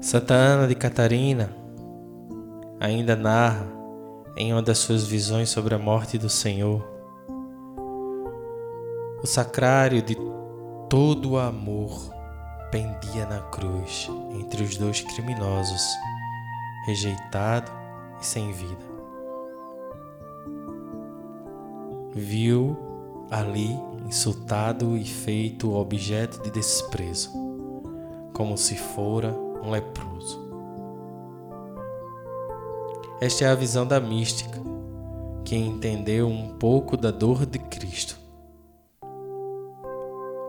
Santa 0.05 0.35
Ana 0.35 0.67
de 0.67 0.75
Catarina 0.75 1.49
ainda 2.79 3.15
narra 3.15 3.65
em 4.37 4.53
uma 4.53 4.61
das 4.61 4.77
suas 4.77 5.03
visões 5.03 5.49
sobre 5.49 5.73
a 5.73 5.79
morte 5.79 6.15
do 6.19 6.29
Senhor 6.29 6.87
o 9.23 9.25
sacrário 9.25 10.03
de 10.03 10.15
todo 10.87 11.31
o 11.31 11.37
amor 11.39 12.13
pendia 12.71 13.25
na 13.25 13.39
cruz 13.49 14.07
entre 14.39 14.61
os 14.61 14.77
dois 14.77 15.01
criminosos, 15.01 15.81
rejeitado 16.85 17.71
e 18.21 18.25
sem 18.27 18.51
vida. 18.51 18.85
Viu 22.13 22.77
ali 23.31 23.75
insultado 24.05 24.95
e 24.95 25.03
feito 25.03 25.73
objeto 25.73 26.43
de 26.43 26.51
desprezo, 26.51 27.31
como 28.31 28.55
se 28.55 28.75
fora 28.75 29.44
um 29.65 29.71
leproso. 29.71 30.45
Esta 33.19 33.45
é 33.45 33.47
a 33.47 33.55
visão 33.55 33.87
da 33.87 33.99
mística, 33.99 34.59
que 35.43 35.55
entendeu 35.55 36.27
um 36.27 36.57
pouco 36.57 36.95
da 36.95 37.11
dor 37.11 37.45
de 37.45 37.57
Cristo. 37.57 38.17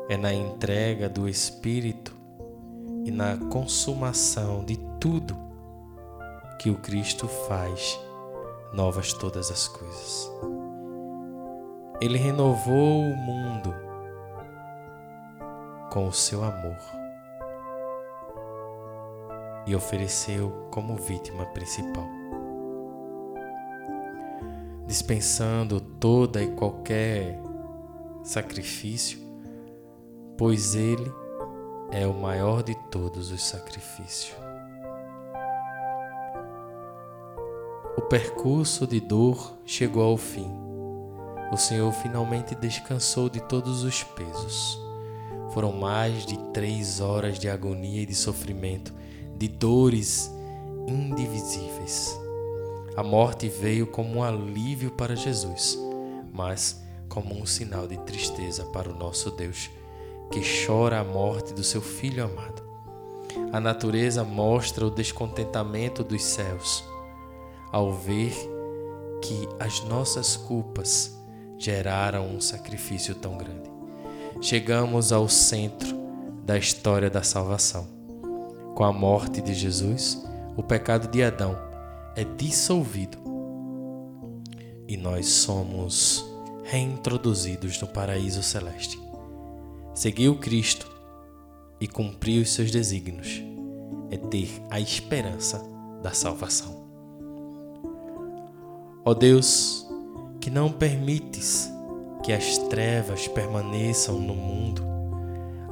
É 0.08 0.16
na 0.16 0.32
entrega 0.32 1.08
do 1.08 1.28
Espírito 1.28 2.14
e 3.04 3.10
na 3.10 3.36
consumação 3.36 4.64
de 4.64 4.76
tudo 5.00 5.36
que 6.58 6.70
o 6.70 6.76
Cristo 6.76 7.26
faz 7.26 7.98
novas 8.72 9.12
todas 9.12 9.50
as 9.50 9.66
coisas. 9.68 10.30
Ele 12.00 12.18
renovou 12.18 13.00
o 13.00 13.16
mundo 13.16 13.74
com 15.90 16.08
o 16.08 16.12
seu 16.12 16.44
amor 16.44 17.05
e 19.66 19.74
ofereceu 19.74 20.68
como 20.70 20.96
vítima 20.96 21.44
principal. 21.46 22.06
Dispensando 24.86 25.80
toda 25.80 26.40
e 26.42 26.52
qualquer 26.52 27.40
sacrifício, 28.22 29.18
pois 30.38 30.74
Ele 30.74 31.12
é 31.90 32.06
o 32.06 32.14
maior 32.14 32.62
de 32.62 32.74
todos 32.90 33.30
os 33.32 33.42
sacrifícios. 33.42 34.36
O 37.96 38.02
percurso 38.02 38.86
de 38.86 39.00
dor 39.00 39.54
chegou 39.64 40.04
ao 40.04 40.16
fim. 40.16 40.48
O 41.50 41.56
Senhor 41.56 41.90
finalmente 41.92 42.54
descansou 42.54 43.28
de 43.28 43.40
todos 43.40 43.82
os 43.82 44.02
pesos. 44.02 44.78
Foram 45.52 45.72
mais 45.72 46.26
de 46.26 46.36
três 46.52 47.00
horas 47.00 47.38
de 47.38 47.48
agonia 47.48 48.02
e 48.02 48.06
de 48.06 48.14
sofrimento 48.14 48.92
de 49.38 49.48
dores 49.48 50.30
indivisíveis. 50.88 52.18
A 52.96 53.02
morte 53.02 53.48
veio 53.48 53.86
como 53.86 54.18
um 54.18 54.22
alívio 54.22 54.90
para 54.90 55.14
Jesus, 55.14 55.78
mas 56.32 56.82
como 57.08 57.34
um 57.34 57.44
sinal 57.44 57.86
de 57.86 57.98
tristeza 57.98 58.64
para 58.66 58.90
o 58.90 58.96
nosso 58.96 59.30
Deus, 59.30 59.70
que 60.30 60.40
chora 60.66 61.00
a 61.00 61.04
morte 61.04 61.52
do 61.52 61.62
seu 61.62 61.82
filho 61.82 62.24
amado. 62.24 62.64
A 63.52 63.60
natureza 63.60 64.24
mostra 64.24 64.86
o 64.86 64.90
descontentamento 64.90 66.02
dos 66.02 66.22
céus 66.22 66.84
ao 67.70 67.92
ver 67.92 68.32
que 69.22 69.48
as 69.58 69.82
nossas 69.84 70.36
culpas 70.36 71.14
geraram 71.58 72.28
um 72.28 72.40
sacrifício 72.40 73.14
tão 73.14 73.36
grande. 73.36 73.70
Chegamos 74.40 75.12
ao 75.12 75.28
centro 75.28 75.96
da 76.44 76.56
história 76.56 77.10
da 77.10 77.22
salvação 77.22 77.95
com 78.76 78.84
a 78.84 78.92
morte 78.92 79.40
de 79.40 79.54
Jesus, 79.54 80.22
o 80.54 80.62
pecado 80.62 81.08
de 81.08 81.22
Adão 81.22 81.56
é 82.14 82.24
dissolvido 82.24 83.16
e 84.86 84.98
nós 84.98 85.28
somos 85.28 86.22
reintroduzidos 86.62 87.80
no 87.80 87.88
paraíso 87.88 88.42
celeste. 88.42 89.00
Seguir 89.94 90.28
o 90.28 90.36
Cristo 90.36 90.86
e 91.80 91.88
cumprir 91.88 92.42
os 92.42 92.52
seus 92.52 92.70
desígnios 92.70 93.42
é 94.10 94.18
ter 94.18 94.50
a 94.68 94.78
esperança 94.78 95.58
da 96.02 96.12
salvação. 96.12 96.76
Ó 99.06 99.14
Deus, 99.14 99.88
que 100.38 100.50
não 100.50 100.70
permites 100.70 101.72
que 102.22 102.30
as 102.30 102.58
trevas 102.58 103.26
permaneçam 103.26 104.20
no 104.20 104.34
mundo, 104.34 104.82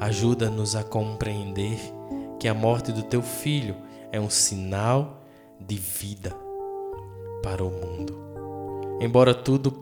ajuda-nos 0.01 0.75
a 0.75 0.83
compreender 0.83 1.79
que 2.39 2.49
a 2.49 2.55
morte 2.55 2.93
do 2.93 3.03
teu 3.03 3.23
filho 3.23 3.77
é 4.11 4.21
um 4.21 4.31
sinal 4.31 5.23
de 5.61 5.77
vida 5.77 6.35
para 7.43 7.65
o 7.65 7.71
mundo. 7.71 8.19
Embora 9.01 9.35
tudo 9.35 9.73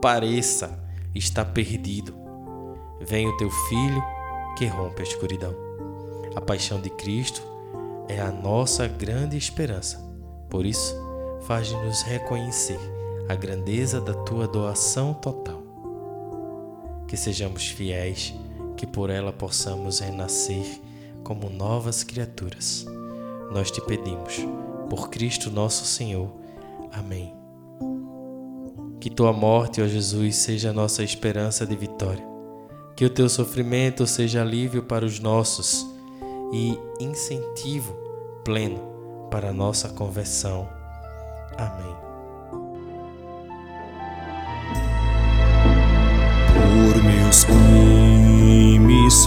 pareça 0.00 0.78
estar 1.14 1.44
perdido, 1.46 2.14
vem 3.00 3.28
o 3.28 3.36
teu 3.36 3.50
filho 3.50 4.02
que 4.56 4.66
rompe 4.66 5.00
a 5.00 5.04
escuridão. 5.04 5.54
A 6.34 6.40
paixão 6.40 6.80
de 6.80 6.90
Cristo 6.90 7.42
é 8.08 8.20
a 8.20 8.30
nossa 8.30 8.86
grande 8.86 9.36
esperança. 9.36 10.00
Por 10.48 10.66
isso, 10.66 10.94
faz-nos 11.42 12.02
reconhecer 12.02 12.78
a 13.28 13.34
grandeza 13.34 14.00
da 14.00 14.14
tua 14.14 14.46
doação 14.46 15.14
total. 15.14 15.62
Que 17.06 17.16
sejamos 17.16 17.68
fiéis, 17.68 18.34
que 18.76 18.86
por 18.86 19.10
ela 19.10 19.32
possamos 19.32 20.00
renascer 20.00 20.80
como 21.22 21.50
novas 21.50 22.02
criaturas. 22.04 22.86
Nós 23.52 23.70
te 23.70 23.80
pedimos, 23.80 24.46
por 24.88 25.10
Cristo 25.10 25.50
nosso 25.50 25.84
Senhor. 25.84 26.30
Amém. 26.92 27.34
Que 29.00 29.10
tua 29.10 29.32
morte, 29.32 29.82
ó 29.82 29.86
Jesus, 29.86 30.36
seja 30.36 30.70
a 30.70 30.72
nossa 30.72 31.02
esperança 31.02 31.66
de 31.66 31.74
vitória. 31.74 32.24
Que 32.94 33.04
o 33.04 33.10
teu 33.10 33.28
sofrimento 33.28 34.06
seja 34.06 34.42
alívio 34.42 34.84
para 34.84 35.04
os 35.04 35.18
nossos 35.18 35.86
e 36.52 36.78
incentivo 37.00 37.96
pleno 38.44 38.80
para 39.30 39.48
a 39.48 39.52
nossa 39.52 39.88
conversão. 39.88 40.68
Amém. 41.56 42.01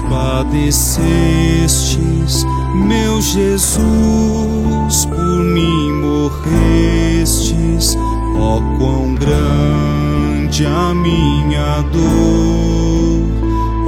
Padecestes, 0.10 0.95
meu 2.76 3.22
Jesus, 3.22 5.06
por 5.06 5.44
mim 5.44 5.91
morrestes, 6.02 7.98
ó 8.38 8.61
quão 8.77 9.15
grande 9.15 10.65
a 10.65 10.94
minha 10.94 11.82
dor, 11.91 13.23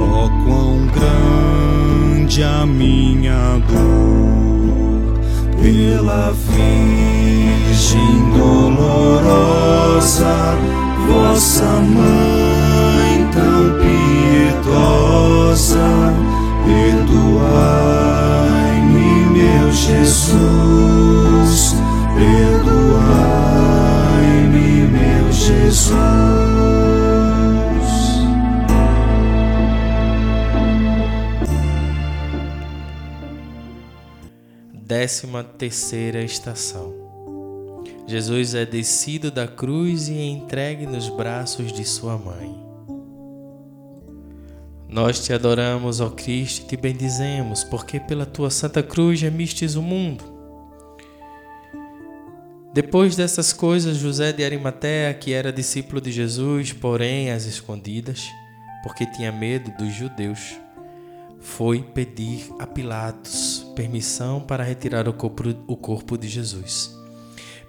ó 0.00 0.28
quão 0.44 0.86
grande 0.86 2.42
a 2.42 2.66
minha 2.66 3.58
dor, 3.68 5.18
pela 5.60 6.32
Virgem 6.32 7.27
Décima 35.18 35.42
terceira 35.42 36.22
estação. 36.22 36.94
Jesus 38.06 38.54
é 38.54 38.64
descido 38.64 39.32
da 39.32 39.48
cruz 39.48 40.08
e 40.08 40.16
entregue 40.16 40.86
nos 40.86 41.08
braços 41.08 41.72
de 41.72 41.84
sua 41.84 42.16
mãe. 42.16 42.56
Nós 44.88 45.24
te 45.24 45.32
adoramos, 45.32 46.00
ó 46.00 46.08
Cristo, 46.10 46.62
e 46.62 46.68
te 46.68 46.76
bendizemos, 46.76 47.64
porque 47.64 47.98
pela 47.98 48.24
tua 48.24 48.48
santa 48.48 48.80
cruz 48.80 49.20
remistes 49.20 49.74
o 49.74 49.82
mundo. 49.82 50.22
Depois 52.72 53.16
dessas 53.16 53.52
coisas, 53.52 53.96
José 53.96 54.32
de 54.32 54.44
Arimatea, 54.44 55.12
que 55.14 55.32
era 55.32 55.52
discípulo 55.52 56.00
de 56.00 56.12
Jesus, 56.12 56.72
porém 56.72 57.32
às 57.32 57.44
escondidas, 57.44 58.24
porque 58.84 59.04
tinha 59.04 59.32
medo 59.32 59.72
dos 59.76 59.92
judeus, 59.92 60.60
foi 61.40 61.82
pedir 61.82 62.52
a 62.58 62.66
Pilatos 62.66 63.66
permissão 63.74 64.40
para 64.40 64.64
retirar 64.64 65.08
o 65.08 65.12
corpo, 65.12 65.44
o 65.66 65.76
corpo 65.76 66.18
de 66.18 66.28
Jesus. 66.28 66.96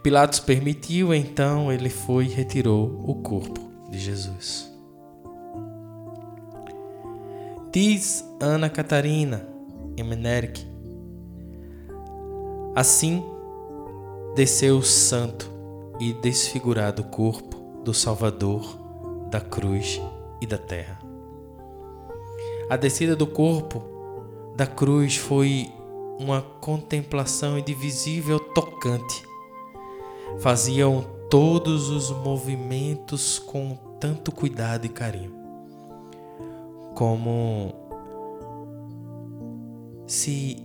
Pilatos 0.01 0.39
permitiu, 0.39 1.13
então 1.13 1.71
ele 1.71 1.89
foi 1.89 2.25
e 2.25 2.29
retirou 2.29 3.03
o 3.05 3.15
corpo 3.15 3.59
de 3.89 3.99
Jesus. 3.99 4.69
Diz 7.71 8.25
Ana 8.39 8.69
Catarina 8.69 9.47
Emeneric. 9.97 10.65
Assim 12.75 13.23
desceu 14.35 14.77
o 14.77 14.83
santo 14.83 15.51
e 15.99 16.13
desfigurado 16.13 17.03
corpo 17.03 17.81
do 17.83 17.93
Salvador 17.93 18.79
da 19.29 19.41
cruz 19.41 20.01
e 20.41 20.47
da 20.47 20.57
terra. 20.57 20.98
A 22.69 22.77
descida 22.77 23.15
do 23.15 23.25
corpo 23.25 23.83
da 24.55 24.67
cruz 24.67 25.17
foi 25.17 25.71
uma 26.19 26.41
contemplação 26.41 27.57
indivisível 27.57 28.39
tocante. 28.39 29.23
Faziam 30.39 31.03
todos 31.29 31.89
os 31.89 32.11
movimentos 32.11 33.39
com 33.39 33.75
tanto 33.99 34.31
cuidado 34.31 34.85
e 34.85 34.89
carinho 34.89 35.33
como 36.93 37.73
se 40.05 40.57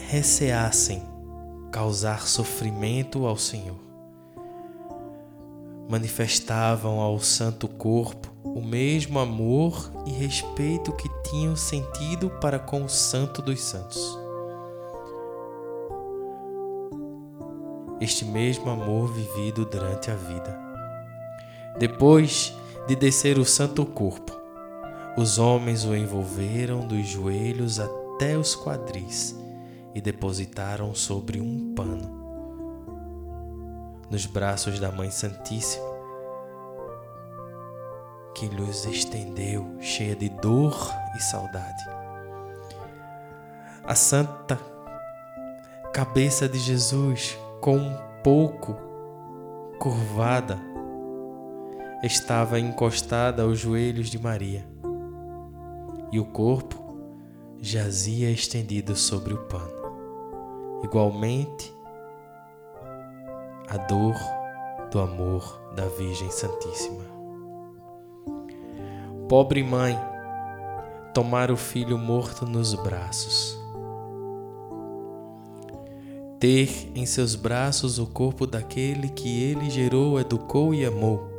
receassem 0.00 1.02
causar 1.70 2.26
sofrimento 2.26 3.26
ao 3.26 3.36
Senhor. 3.36 3.78
Manifestavam 5.88 6.98
ao 7.00 7.20
Santo 7.20 7.68
Corpo 7.68 8.37
o 8.54 8.62
mesmo 8.62 9.18
amor 9.18 9.90
e 10.06 10.10
respeito 10.10 10.92
que 10.92 11.08
tinham 11.28 11.54
sentido 11.56 12.30
para 12.40 12.58
com 12.58 12.84
o 12.84 12.88
Santo 12.88 13.42
dos 13.42 13.60
Santos. 13.60 14.18
Este 18.00 18.24
mesmo 18.24 18.70
amor 18.70 19.12
vivido 19.12 19.64
durante 19.64 20.10
a 20.10 20.14
vida. 20.14 20.58
Depois 21.78 22.54
de 22.86 22.94
descer 22.94 23.38
o 23.38 23.44
Santo 23.44 23.84
Corpo, 23.84 24.32
os 25.16 25.38
homens 25.38 25.84
o 25.84 25.96
envolveram 25.96 26.86
dos 26.86 27.06
joelhos 27.06 27.80
até 27.80 28.38
os 28.38 28.54
quadris 28.54 29.36
e 29.94 30.00
depositaram 30.00 30.94
sobre 30.94 31.40
um 31.40 31.74
pano. 31.74 32.16
Nos 34.08 34.26
braços 34.26 34.78
da 34.78 34.92
Mãe 34.92 35.10
Santíssima, 35.10 35.87
que 38.34 38.46
lhes 38.46 38.84
estendeu, 38.86 39.76
cheia 39.80 40.14
de 40.14 40.28
dor 40.28 40.76
e 41.16 41.22
saudade. 41.22 41.84
A 43.84 43.94
santa 43.94 44.58
cabeça 45.92 46.48
de 46.48 46.58
Jesus, 46.58 47.38
com 47.60 47.76
um 47.76 47.96
pouco 48.22 48.76
curvada, 49.78 50.58
estava 52.02 52.60
encostada 52.60 53.42
aos 53.42 53.58
joelhos 53.58 54.08
de 54.08 54.18
Maria 54.18 54.64
e 56.12 56.20
o 56.20 56.24
corpo 56.24 56.96
jazia 57.60 58.30
estendido 58.30 58.94
sobre 58.94 59.34
o 59.34 59.38
pano. 59.44 59.78
Igualmente, 60.84 61.74
a 63.68 63.76
dor 63.76 64.14
do 64.90 65.00
amor 65.00 65.60
da 65.74 65.86
Virgem 65.86 66.30
Santíssima. 66.30 67.07
Pobre 69.28 69.62
mãe, 69.62 69.98
tomar 71.12 71.50
o 71.50 71.56
filho 71.56 71.98
morto 71.98 72.46
nos 72.46 72.74
braços. 72.74 73.58
Ter 76.40 76.90
em 76.94 77.04
seus 77.04 77.34
braços 77.34 77.98
o 77.98 78.06
corpo 78.06 78.46
daquele 78.46 79.08
que 79.08 79.42
ele 79.42 79.68
gerou, 79.68 80.20
educou 80.20 80.72
e 80.72 80.84
amou 80.84 81.38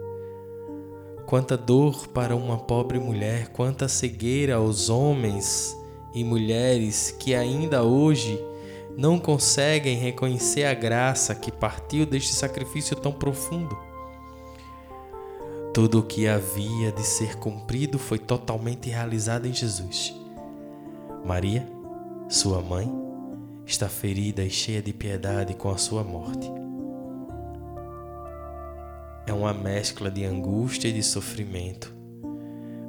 Quanta 1.30 1.56
dor 1.56 2.08
para 2.08 2.36
uma 2.36 2.58
pobre 2.58 2.98
mulher, 2.98 3.50
quanta 3.50 3.88
cegueira 3.88 4.56
aos 4.56 4.90
homens 4.90 5.78
e 6.12 6.24
mulheres 6.24 7.16
que 7.20 7.36
ainda 7.36 7.84
hoje 7.84 8.44
não 8.98 9.20
conseguem 9.20 9.96
reconhecer 9.96 10.64
a 10.64 10.74
graça 10.74 11.36
que 11.36 11.52
partiu 11.52 12.04
deste 12.04 12.34
sacrifício 12.34 12.96
tão 12.96 13.12
profundo. 13.12 13.78
Tudo 15.74 16.00
o 16.00 16.04
que 16.04 16.28
havia 16.28 16.92
de 16.92 17.04
ser 17.04 17.38
cumprido 17.38 18.00
foi 18.00 18.20
totalmente 18.20 18.90
realizado 18.90 19.46
em 19.46 19.54
Jesus. 19.54 20.16
Maria, 21.24 21.68
sua 22.28 22.62
mãe, 22.62 22.92
está 23.66 23.88
ferida 23.88 24.44
e 24.44 24.50
cheia 24.50 24.82
de 24.82 24.94
piedade 24.94 25.54
com 25.54 25.70
a 25.70 25.78
sua 25.78 26.04
morte 26.04 26.60
é 29.30 29.34
uma 29.34 29.54
mescla 29.54 30.10
de 30.10 30.26
angústia 30.26 30.88
e 30.88 30.92
de 30.92 31.04
sofrimento, 31.04 31.94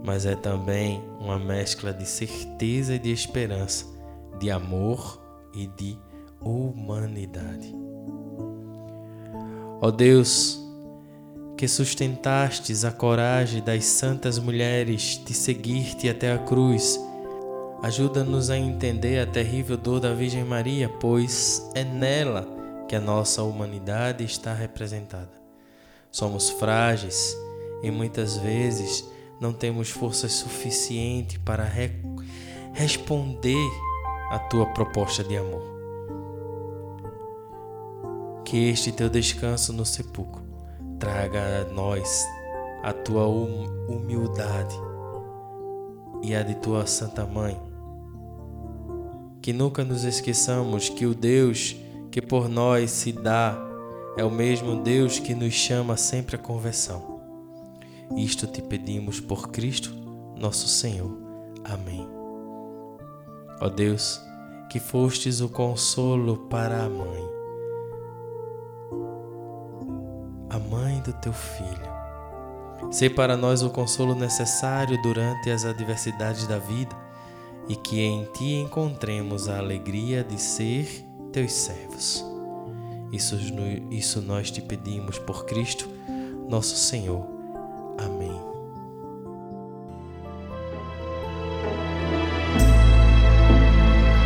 mas 0.02 0.24
é 0.24 0.34
também 0.34 1.02
uma 1.20 1.38
mescla 1.38 1.92
de 1.92 2.06
certeza 2.06 2.94
e 2.94 2.98
de 2.98 3.12
esperança, 3.12 3.84
de 4.38 4.50
amor 4.50 5.20
e 5.54 5.66
de 5.66 5.98
humanidade. 6.40 7.74
Ó 9.82 9.90
Deus, 9.90 10.59
que 11.60 11.68
sustentastes 11.68 12.86
a 12.86 12.90
coragem 12.90 13.62
das 13.62 13.84
santas 13.84 14.38
mulheres 14.38 15.20
de 15.22 15.34
seguir-te 15.34 16.08
até 16.08 16.32
a 16.32 16.38
cruz, 16.38 16.98
ajuda-nos 17.82 18.48
a 18.48 18.56
entender 18.56 19.18
a 19.18 19.26
terrível 19.26 19.76
dor 19.76 20.00
da 20.00 20.14
Virgem 20.14 20.42
Maria, 20.42 20.88
pois 20.88 21.70
é 21.74 21.84
nela 21.84 22.48
que 22.88 22.96
a 22.96 23.00
nossa 23.00 23.42
humanidade 23.42 24.24
está 24.24 24.54
representada. 24.54 25.32
Somos 26.10 26.48
frágeis 26.48 27.36
e 27.82 27.90
muitas 27.90 28.38
vezes 28.38 29.04
não 29.38 29.52
temos 29.52 29.90
força 29.90 30.30
suficiente 30.30 31.38
para 31.40 31.64
re 31.64 31.90
responder 32.72 33.70
à 34.30 34.38
tua 34.38 34.64
proposta 34.72 35.22
de 35.22 35.36
amor. 35.36 35.62
Que 38.46 38.70
este 38.70 38.90
teu 38.90 39.10
descanso 39.10 39.74
no 39.74 39.84
sepulcro 39.84 40.49
traga 41.00 41.62
a 41.62 41.72
nós 41.72 42.28
a 42.82 42.92
tua 42.92 43.26
hum, 43.26 43.66
humildade 43.88 44.76
e 46.22 46.34
a 46.34 46.42
de 46.42 46.54
tua 46.54 46.86
Santa 46.86 47.26
Mãe. 47.26 47.60
Que 49.42 49.52
nunca 49.52 49.82
nos 49.82 50.04
esqueçamos 50.04 50.88
que 50.88 51.06
o 51.06 51.14
Deus 51.14 51.74
que 52.10 52.20
por 52.20 52.48
nós 52.48 52.90
se 52.90 53.12
dá 53.12 53.56
é 54.16 54.24
o 54.24 54.30
mesmo 54.30 54.82
Deus 54.82 55.18
que 55.18 55.34
nos 55.34 55.54
chama 55.54 55.96
sempre 55.96 56.36
à 56.36 56.38
conversão. 56.38 57.20
Isto 58.16 58.46
te 58.46 58.60
pedimos 58.60 59.20
por 59.20 59.48
Cristo, 59.48 59.94
nosso 60.36 60.66
Senhor. 60.66 61.16
Amém. 61.64 62.06
Ó 63.60 63.68
Deus, 63.68 64.20
que 64.68 64.80
fostes 64.80 65.40
o 65.40 65.48
consolo 65.48 66.48
para 66.48 66.84
a 66.84 66.88
mãe, 66.88 67.29
a 70.50 70.58
mãe 70.58 71.00
do 71.00 71.12
teu 71.12 71.32
filho. 71.32 71.88
Sê 72.90 73.08
para 73.08 73.36
nós 73.36 73.62
o 73.62 73.70
consolo 73.70 74.16
necessário 74.16 75.00
durante 75.00 75.48
as 75.48 75.64
adversidades 75.64 76.48
da 76.48 76.58
vida 76.58 76.96
e 77.68 77.76
que 77.76 78.00
em 78.00 78.24
ti 78.32 78.54
encontremos 78.54 79.48
a 79.48 79.58
alegria 79.58 80.24
de 80.24 80.40
ser 80.40 81.06
teus 81.32 81.52
servos. 81.52 82.24
Isso, 83.12 83.38
isso 83.90 84.20
nós 84.20 84.50
te 84.50 84.60
pedimos 84.60 85.20
por 85.20 85.46
Cristo, 85.46 85.88
nosso 86.48 86.74
Senhor. 86.76 87.24
Amém. 87.98 88.40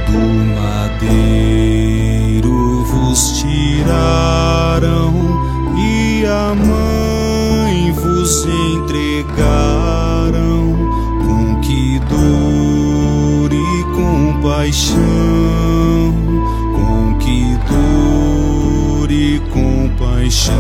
Do 0.07 0.19
madeiro 0.55 2.55
vos 2.85 3.41
tiraram 3.41 5.44
a 6.27 6.55
mãe 6.55 7.93
vos 7.93 8.47
entregaram, 8.47 9.15
com 11.25 11.61
que 11.61 11.99
dor 12.09 13.53
e 13.53 13.85
compaixão, 13.95 14.97
com 16.75 17.15
que 17.19 17.59
dor 17.69 19.11
e 19.11 19.41
compaixão, 19.53 20.55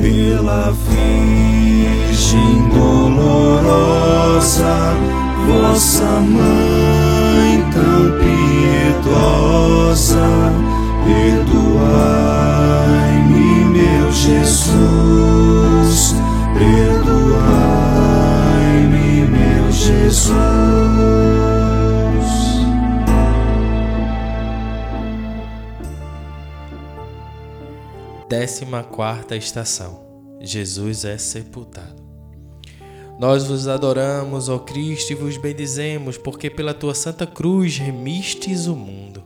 pela 0.00 0.70
Virgem 0.88 2.68
dolorosa, 2.74 3.74
vossa 5.48 6.20
mãe 6.20 7.64
tão 7.72 8.12
piedosa, 9.00 10.28
perdoai 11.04 12.30
Jesus, 14.30 16.14
perdoai-me, 16.54 17.02
meu 19.26 19.72
Jesus. 19.72 20.30
Décima 28.28 28.84
quarta 28.84 29.34
estação. 29.34 30.08
Jesus 30.40 31.04
é 31.04 31.18
sepultado. 31.18 32.00
Nós 33.18 33.44
vos 33.48 33.66
adoramos, 33.66 34.48
ó 34.48 34.60
Cristo, 34.60 35.10
e 35.10 35.16
vos 35.16 35.36
bendizemos, 35.36 36.16
porque 36.16 36.48
pela 36.48 36.72
tua 36.72 36.94
santa 36.94 37.26
cruz 37.26 37.76
remistes 37.76 38.68
o 38.68 38.76
mundo. 38.76 39.24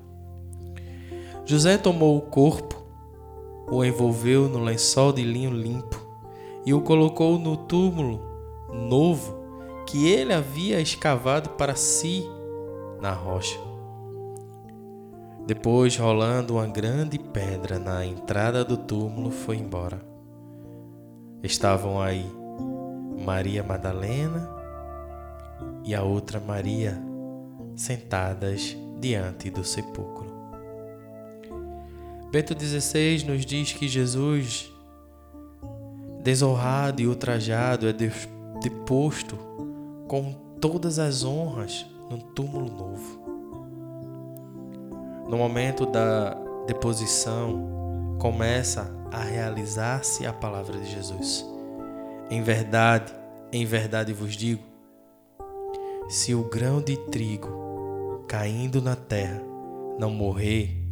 José 1.44 1.76
tomou 1.76 2.16
o 2.16 2.22
corpo, 2.22 2.83
o 3.70 3.84
envolveu 3.84 4.48
no 4.48 4.62
lençol 4.62 5.12
de 5.12 5.22
linho 5.22 5.50
limpo 5.50 6.00
e 6.64 6.72
o 6.72 6.80
colocou 6.80 7.38
no 7.38 7.56
túmulo 7.56 8.20
novo 8.72 9.44
que 9.86 10.08
ele 10.08 10.32
havia 10.32 10.80
escavado 10.80 11.50
para 11.50 11.74
si 11.74 12.24
na 13.00 13.12
rocha. 13.12 13.58
Depois, 15.46 15.96
rolando 15.96 16.54
uma 16.54 16.66
grande 16.66 17.18
pedra 17.18 17.78
na 17.78 18.04
entrada 18.04 18.64
do 18.64 18.78
túmulo, 18.78 19.30
foi 19.30 19.58
embora. 19.58 20.00
Estavam 21.42 22.00
aí 22.00 22.24
Maria 23.22 23.62
Madalena 23.62 24.48
e 25.84 25.94
a 25.94 26.02
outra 26.02 26.40
Maria 26.40 26.98
sentadas 27.76 28.74
diante 28.98 29.50
do 29.50 29.62
sepulcro. 29.62 30.23
Bento 32.34 32.52
XVI 32.58 33.24
nos 33.28 33.46
diz 33.46 33.72
que 33.74 33.86
Jesus, 33.86 34.68
desonrado 36.20 37.00
e 37.00 37.06
ultrajado, 37.06 37.86
é 37.86 37.92
deposto 38.60 39.38
com 40.08 40.32
todas 40.60 40.98
as 40.98 41.22
honras 41.22 41.86
num 42.10 42.18
túmulo 42.18 42.66
novo. 42.68 43.20
No 45.28 45.36
momento 45.36 45.86
da 45.86 46.34
deposição, 46.66 48.16
começa 48.18 48.92
a 49.12 49.22
realizar-se 49.22 50.26
a 50.26 50.32
palavra 50.32 50.76
de 50.76 50.90
Jesus. 50.90 51.46
Em 52.28 52.42
verdade, 52.42 53.14
em 53.52 53.64
verdade 53.64 54.12
vos 54.12 54.34
digo: 54.34 54.64
se 56.08 56.34
o 56.34 56.42
grão 56.42 56.82
de 56.82 56.96
trigo 56.96 58.24
caindo 58.26 58.82
na 58.82 58.96
terra 58.96 59.40
não 60.00 60.10
morrer, 60.10 60.83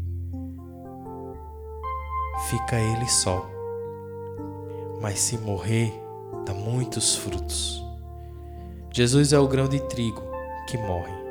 fica 2.49 2.79
ele 2.79 3.09
só. 3.09 3.49
Mas 5.01 5.19
se 5.19 5.37
morrer, 5.39 5.93
dá 6.47 6.55
muitos 6.55 7.15
frutos. 7.17 7.85
Jesus 8.93 9.33
é 9.33 9.39
o 9.39 9.49
grão 9.49 9.69
de 9.69 9.81
trigo 9.81 10.23
que 10.69 10.77
morre. 10.79 11.23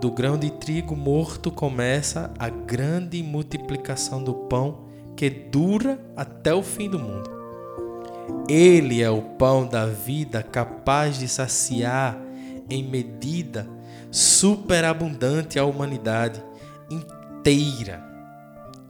Do 0.00 0.10
grão 0.10 0.36
de 0.36 0.50
trigo 0.50 0.96
morto 0.96 1.50
começa 1.50 2.32
a 2.38 2.48
grande 2.48 3.22
multiplicação 3.22 4.22
do 4.22 4.34
pão 4.34 4.84
que 5.16 5.30
dura 5.30 5.98
até 6.16 6.52
o 6.52 6.62
fim 6.62 6.90
do 6.90 6.98
mundo. 6.98 7.30
Ele 8.48 9.02
é 9.02 9.10
o 9.10 9.22
pão 9.22 9.66
da 9.66 9.86
vida 9.86 10.42
capaz 10.42 11.18
de 11.18 11.28
saciar 11.28 12.18
em 12.68 12.82
medida 12.82 13.66
superabundante 14.10 15.58
a 15.58 15.64
humanidade 15.64 16.42
inteira 17.44 18.02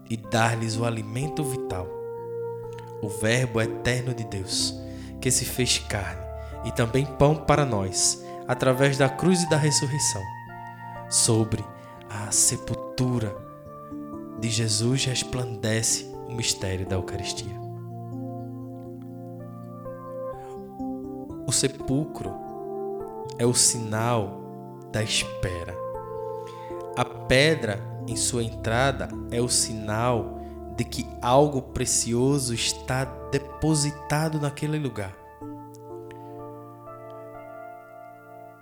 e 0.09 0.17
dar-lhes 0.17 0.77
o 0.77 0.85
alimento 0.85 1.43
vital. 1.43 1.89
O 3.03 3.09
Verbo 3.09 3.61
eterno 3.61 4.15
de 4.15 4.23
Deus, 4.25 4.81
que 5.21 5.29
se 5.29 5.45
fez 5.45 5.79
carne 5.79 6.23
e 6.65 6.71
também 6.71 7.05
pão 7.05 7.35
para 7.35 7.67
nós, 7.67 8.25
através 8.47 8.97
da 8.97 9.09
cruz 9.09 9.43
e 9.43 9.51
da 9.51 9.57
ressurreição 9.57 10.23
sobre 11.11 11.65
a 12.09 12.31
sepultura 12.31 13.37
de 14.39 14.49
Jesus 14.49 15.05
resplandece 15.05 16.05
o 16.29 16.33
mistério 16.33 16.87
da 16.87 16.95
Eucaristia. 16.95 17.61
O 21.47 21.53
sepulcro 21.53 22.33
é 23.37 23.45
o 23.45 23.53
sinal 23.53 24.41
da 24.93 25.03
espera. 25.03 25.75
A 26.97 27.05
pedra 27.05 27.94
em 28.07 28.17
sua 28.17 28.43
entrada 28.43 29.09
é 29.31 29.41
o 29.41 29.49
sinal 29.49 30.41
de 30.77 30.85
que 30.85 31.07
algo 31.23 31.63
precioso 31.63 32.53
está 32.53 33.05
depositado 33.31 34.41
naquele 34.41 34.79
lugar. 34.79 35.17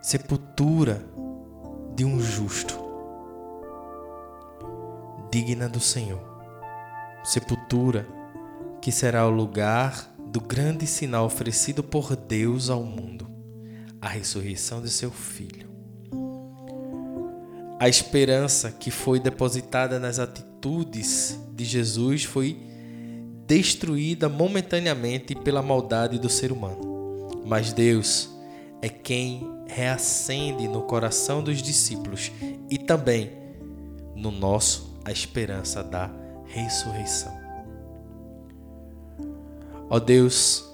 Sepultura 0.01 1.02
de 1.94 2.05
um 2.05 2.20
justo, 2.20 2.74
digna 5.31 5.69
do 5.69 5.81
Senhor. 5.81 6.20
Sepultura 7.24 8.06
que 8.81 8.90
será 8.90 9.27
o 9.27 9.31
lugar 9.31 10.12
do 10.19 10.40
grande 10.40 10.86
sinal 10.86 11.24
oferecido 11.24 11.82
por 11.82 12.16
Deus 12.16 12.69
ao 12.69 12.82
mundo, 12.82 13.28
a 14.01 14.09
ressurreição 14.09 14.82
de 14.82 14.90
seu 14.90 15.10
filho. 15.10 15.71
A 17.82 17.88
esperança 17.88 18.70
que 18.70 18.92
foi 18.92 19.18
depositada 19.18 19.98
nas 19.98 20.20
atitudes 20.20 21.36
de 21.52 21.64
Jesus 21.64 22.22
foi 22.22 22.56
destruída 23.44 24.28
momentaneamente 24.28 25.34
pela 25.34 25.60
maldade 25.60 26.16
do 26.16 26.28
ser 26.28 26.52
humano. 26.52 27.42
Mas 27.44 27.72
Deus 27.72 28.30
é 28.80 28.88
quem 28.88 29.50
reacende 29.66 30.68
no 30.68 30.82
coração 30.82 31.42
dos 31.42 31.60
discípulos 31.60 32.30
e 32.70 32.78
também 32.78 33.32
no 34.14 34.30
nosso 34.30 35.00
a 35.04 35.10
esperança 35.10 35.82
da 35.82 36.09
ressurreição. 36.44 37.36
Ó 39.90 39.98
Deus, 39.98 40.71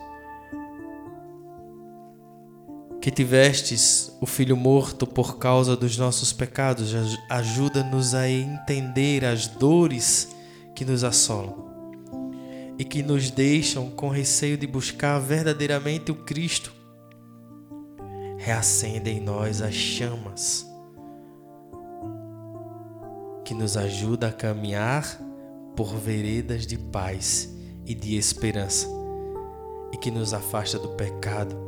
que 3.09 3.13
tivestes 3.13 4.15
o 4.21 4.27
Filho 4.27 4.55
morto 4.55 5.07
por 5.07 5.39
causa 5.39 5.75
dos 5.75 5.97
nossos 5.97 6.31
pecados, 6.31 6.93
ajuda-nos 7.31 8.15
a 8.15 8.29
entender 8.29 9.25
as 9.25 9.47
dores 9.47 10.29
que 10.75 10.85
nos 10.85 11.03
assolam 11.03 11.73
e 12.79 12.85
que 12.85 13.03
nos 13.03 13.31
deixam 13.31 13.89
com 13.89 14.11
receio 14.11 14.59
de 14.59 14.67
buscar 14.67 15.19
verdadeiramente 15.21 16.13
o 16.13 16.17
Cristo. 16.17 16.71
Reacende 18.37 19.09
em 19.09 19.21
nós 19.21 19.63
as 19.63 19.73
chamas 19.73 20.67
que 23.43 23.55
nos 23.55 23.79
ajuda 23.79 24.29
a 24.29 24.33
caminhar 24.33 25.19
por 25.75 25.97
veredas 25.97 26.67
de 26.67 26.77
paz 26.77 27.49
e 27.87 27.95
de 27.95 28.19
esperança 28.19 28.87
e 29.95 29.97
que 29.97 30.11
nos 30.11 30.35
afasta 30.35 30.79
do 30.79 30.91
pecado 30.91 31.68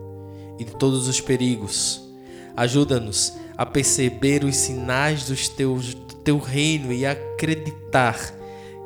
e 0.60 0.64
de 0.64 0.76
todos 0.76 1.08
os 1.08 1.20
perigos. 1.20 2.06
Ajuda-nos 2.54 3.32
a 3.56 3.64
perceber 3.64 4.44
os 4.44 4.54
sinais 4.54 5.24
dos 5.26 5.48
teus, 5.48 5.94
do 5.94 6.14
teu 6.16 6.38
reino 6.38 6.92
e 6.92 7.06
acreditar 7.06 8.18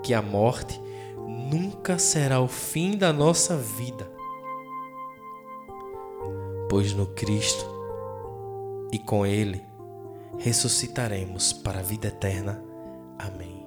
que 0.03 0.15
a 0.15 0.23
morte 0.23 0.81
nunca 1.27 1.99
será 1.99 2.41
o 2.41 2.47
fim 2.47 2.97
da 2.97 3.13
nossa 3.13 3.57
vida, 3.57 4.09
pois 6.71 6.93
no 6.93 7.07
Cristo 7.07 7.67
e 8.93 8.99
com 8.99 9.27
Ele 9.27 9.63
ressuscitaremos 10.39 11.53
para 11.53 11.81
a 11.81 11.83
vida 11.83 12.09
eterna. 12.09 12.63
Amém. 13.19 13.67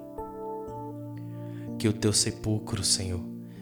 Que 1.77 1.87
o 1.87 1.93
teu 1.93 2.13
sepulcro, 2.13 2.83
Senhor, 2.83 3.21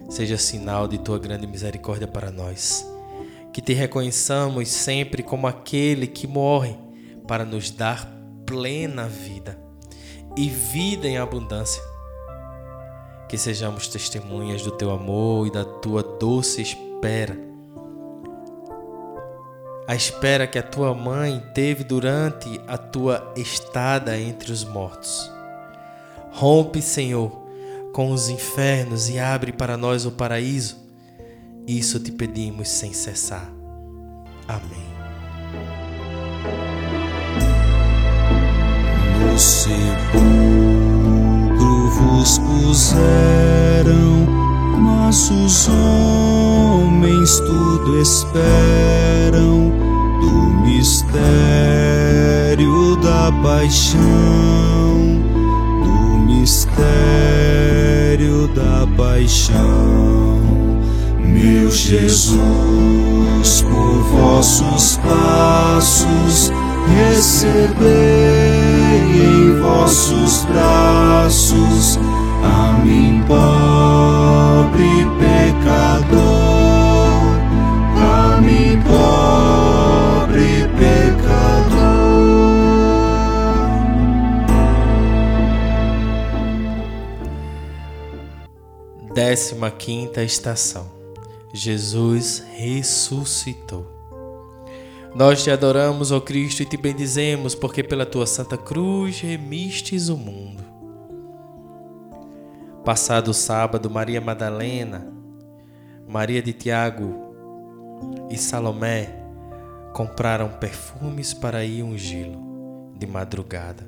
seja 0.10 0.38
sinal 0.38 0.88
de 0.88 0.98
tua 0.98 1.18
grande 1.18 1.48
misericórdia 1.48 2.08
para 2.08 2.32
nós. 2.32 2.95
Que 3.56 3.62
te 3.62 3.72
reconheçamos 3.72 4.68
sempre 4.68 5.24
como 5.24 5.48
aquele 5.48 6.08
que 6.08 6.28
morre 6.28 6.76
para 7.26 7.46
nos 7.46 7.72
dar 7.72 8.06
plena 8.46 9.08
vida 9.08 9.58
e 10.36 10.50
vida 10.50 11.08
em 11.08 11.18
abundância. 11.18 11.82
Que 13.30 13.38
sejamos 13.38 13.88
testemunhas 13.88 14.62
do 14.62 14.72
teu 14.72 14.92
amor 14.92 15.48
e 15.48 15.52
da 15.54 15.64
tua 15.64 16.04
doce 16.04 16.64
espera 16.64 17.46
a 19.88 19.96
espera 19.96 20.48
que 20.48 20.60
a 20.60 20.64
tua 20.64 20.94
mãe 20.94 21.42
teve 21.54 21.86
durante 21.86 22.60
a 22.68 22.78
tua 22.78 23.32
estada 23.38 24.20
entre 24.20 24.52
os 24.52 24.66
mortos. 24.66 25.32
Rompe, 26.34 26.82
Senhor, 26.82 27.32
com 27.94 28.12
os 28.12 28.28
infernos 28.28 29.08
e 29.10 29.18
abre 29.18 29.54
para 29.54 29.78
nós 29.78 30.06
o 30.06 30.12
paraíso. 30.12 30.85
Isso 31.68 32.00
te 32.00 32.12
pedimos 32.12 32.70
sem 32.70 32.94
cessar. 32.94 33.52
Amém. 34.48 34.86
No 39.20 39.40
sepulcro 39.40 40.30
vos 41.90 42.38
puseram, 42.38 44.28
mas 44.80 45.32
os 45.32 45.68
homens 45.68 47.40
tudo 47.40 48.00
esperam 48.00 49.72
do 50.22 50.32
mistério 50.68 51.16
da 52.98 53.32
paixão, 53.42 54.00
do 55.84 56.20
mistério 56.28 56.78
da 58.50 58.86
paixão. 58.96 60.75
Meu 61.26 61.72
Jesus, 61.72 62.40
por 63.62 64.04
vossos 64.12 64.98
passos 64.98 66.52
recebei 66.88 67.86
em 69.16 69.60
vossos 69.60 70.46
braços 70.46 72.00
a 72.44 72.74
mim 72.84 73.24
pobre 73.28 75.06
pecador, 75.20 76.22
a 77.98 78.40
mim 78.42 78.80
pobre 78.84 80.68
pecador. 80.78 81.26
Décima 89.14 89.72
quinta 89.72 90.22
estação. 90.22 90.95
Jesus 91.56 92.44
ressuscitou. 92.58 93.88
Nós 95.16 95.42
te 95.42 95.50
adoramos, 95.50 96.12
ó 96.12 96.20
Cristo, 96.20 96.62
e 96.62 96.66
te 96.66 96.76
bendizemos, 96.76 97.56
porque 97.56 97.82
pela 97.82 98.06
tua 98.06 98.28
santa 98.28 98.58
cruz 98.58 99.22
remistes 99.22 100.10
o 100.10 100.18
mundo. 100.18 100.62
Passado 102.84 103.34
sábado, 103.34 103.90
Maria 103.90 104.20
Madalena, 104.20 105.08
Maria 106.06 106.42
de 106.42 106.52
Tiago 106.52 107.16
e 108.30 108.38
Salomé 108.38 109.16
compraram 109.94 110.50
perfumes 110.50 111.34
para 111.34 111.64
ir 111.64 111.84
ungí-lo 111.84 112.38
de 112.98 113.08
madrugada. 113.08 113.88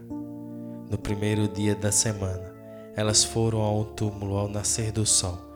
No 0.90 0.98
primeiro 0.98 1.50
dia 1.50 1.76
da 1.76 1.92
semana, 1.92 2.56
elas 2.96 3.26
foram 3.26 3.60
ao 3.60 3.84
túmulo 3.84 4.38
ao 4.38 4.48
nascer 4.48 4.94
do 4.94 5.06
sol. 5.06 5.47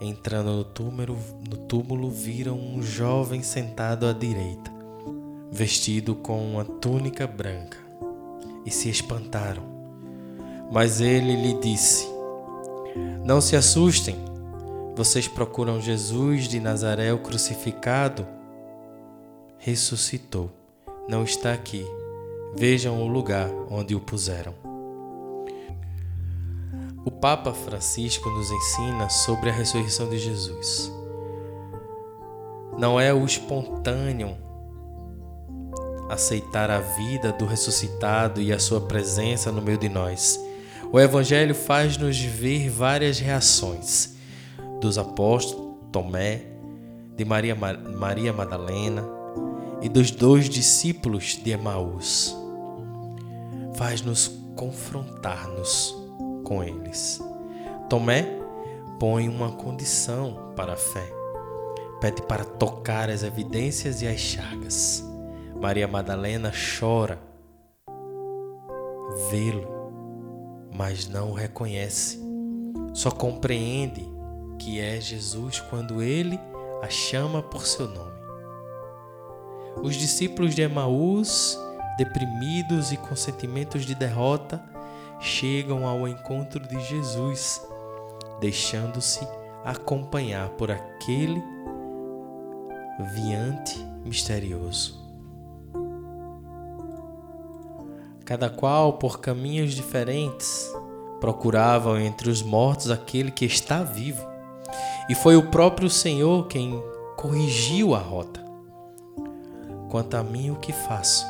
Entrando 0.00 0.52
no 0.52 0.64
túmulo, 0.64 1.16
no 1.48 1.56
túmulo 1.56 2.10
viram 2.10 2.58
um 2.58 2.82
jovem 2.82 3.42
sentado 3.42 4.06
à 4.06 4.12
direita 4.12 4.80
vestido 5.50 6.14
com 6.14 6.52
uma 6.52 6.64
túnica 6.64 7.26
branca, 7.26 7.76
e 8.64 8.70
se 8.70 8.88
espantaram. 8.88 9.62
Mas 10.70 11.00
ele 11.00 11.34
lhe 11.34 11.54
disse: 11.60 12.06
Não 13.24 13.40
se 13.40 13.56
assustem, 13.56 14.16
vocês 14.94 15.26
procuram 15.26 15.80
Jesus 15.80 16.46
de 16.46 16.60
Nazaré 16.60 17.12
o 17.12 17.18
crucificado? 17.18 18.26
Ressuscitou, 19.58 20.50
não 21.08 21.24
está 21.24 21.52
aqui. 21.52 21.84
Vejam 22.56 23.02
o 23.02 23.06
lugar 23.06 23.50
onde 23.70 23.94
o 23.94 24.00
puseram. 24.00 24.69
O 27.02 27.10
Papa 27.10 27.54
Francisco 27.54 28.28
nos 28.28 28.50
ensina 28.50 29.08
sobre 29.08 29.48
a 29.48 29.52
ressurreição 29.52 30.08
de 30.10 30.18
Jesus. 30.18 30.92
Não 32.78 33.00
é 33.00 33.12
o 33.12 33.24
espontâneo 33.24 34.36
aceitar 36.10 36.70
a 36.70 36.80
vida 36.80 37.32
do 37.32 37.46
ressuscitado 37.46 38.40
e 38.40 38.52
a 38.52 38.58
sua 38.58 38.82
presença 38.82 39.50
no 39.50 39.62
meio 39.62 39.78
de 39.78 39.88
nós. 39.88 40.38
O 40.92 41.00
Evangelho 41.00 41.54
faz-nos 41.54 42.20
ver 42.20 42.68
várias 42.68 43.18
reações 43.18 44.16
dos 44.80 44.98
apóstolos 44.98 45.70
Tomé, 45.90 46.42
de 47.16 47.24
Maria, 47.24 47.54
Maria 47.54 48.32
Madalena 48.32 49.04
e 49.80 49.88
dos 49.88 50.10
dois 50.10 50.48
discípulos 50.48 51.40
de 51.42 51.50
Emaús. 51.50 52.36
Faz-nos 53.74 54.30
confrontar-nos 54.54 55.99
com 56.50 56.64
eles. 56.64 57.22
Tomé 57.88 58.26
põe 58.98 59.28
uma 59.28 59.52
condição 59.52 60.52
para 60.56 60.72
a 60.72 60.76
fé. 60.76 61.08
Pede 62.00 62.22
para 62.22 62.44
tocar 62.44 63.08
as 63.08 63.22
evidências 63.22 64.02
e 64.02 64.08
as 64.08 64.18
chagas. 64.18 65.04
Maria 65.60 65.86
Madalena 65.86 66.50
chora, 66.50 67.20
vê-lo, 69.30 69.68
mas 70.74 71.06
não 71.06 71.30
o 71.30 71.34
reconhece. 71.34 72.20
Só 72.94 73.12
compreende 73.12 74.04
que 74.58 74.80
é 74.80 75.00
Jesus 75.00 75.60
quando 75.60 76.02
ele 76.02 76.40
a 76.82 76.88
chama 76.88 77.40
por 77.40 77.64
seu 77.64 77.86
nome. 77.86 78.20
Os 79.84 79.94
discípulos 79.94 80.56
de 80.56 80.62
Emaús, 80.62 81.56
deprimidos 81.96 82.90
e 82.90 82.96
com 82.96 83.14
sentimentos 83.14 83.86
de 83.86 83.94
derrota, 83.94 84.69
chegam 85.20 85.86
ao 85.86 86.08
encontro 86.08 86.60
de 86.66 86.80
Jesus, 86.80 87.60
deixando-se 88.40 89.26
acompanhar 89.64 90.48
por 90.50 90.70
aquele 90.70 91.42
viante 93.14 93.78
misterioso. 94.04 95.00
cada 98.30 98.48
qual 98.48 98.92
por 98.92 99.18
caminhos 99.18 99.72
diferentes, 99.72 100.72
procuravam 101.18 101.98
entre 101.98 102.30
os 102.30 102.42
mortos 102.42 102.88
aquele 102.88 103.28
que 103.28 103.44
está 103.44 103.82
vivo. 103.82 104.24
E 105.08 105.16
foi 105.16 105.34
o 105.34 105.50
próprio 105.50 105.90
Senhor 105.90 106.46
quem 106.46 106.80
corrigiu 107.16 107.92
a 107.92 107.98
rota. 107.98 108.40
Quanto 109.88 110.16
a 110.16 110.22
mim, 110.22 110.52
o 110.52 110.54
que 110.54 110.72
faço? 110.72 111.26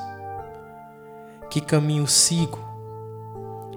Que 1.48 1.58
caminho 1.62 2.06
sigo 2.06 2.58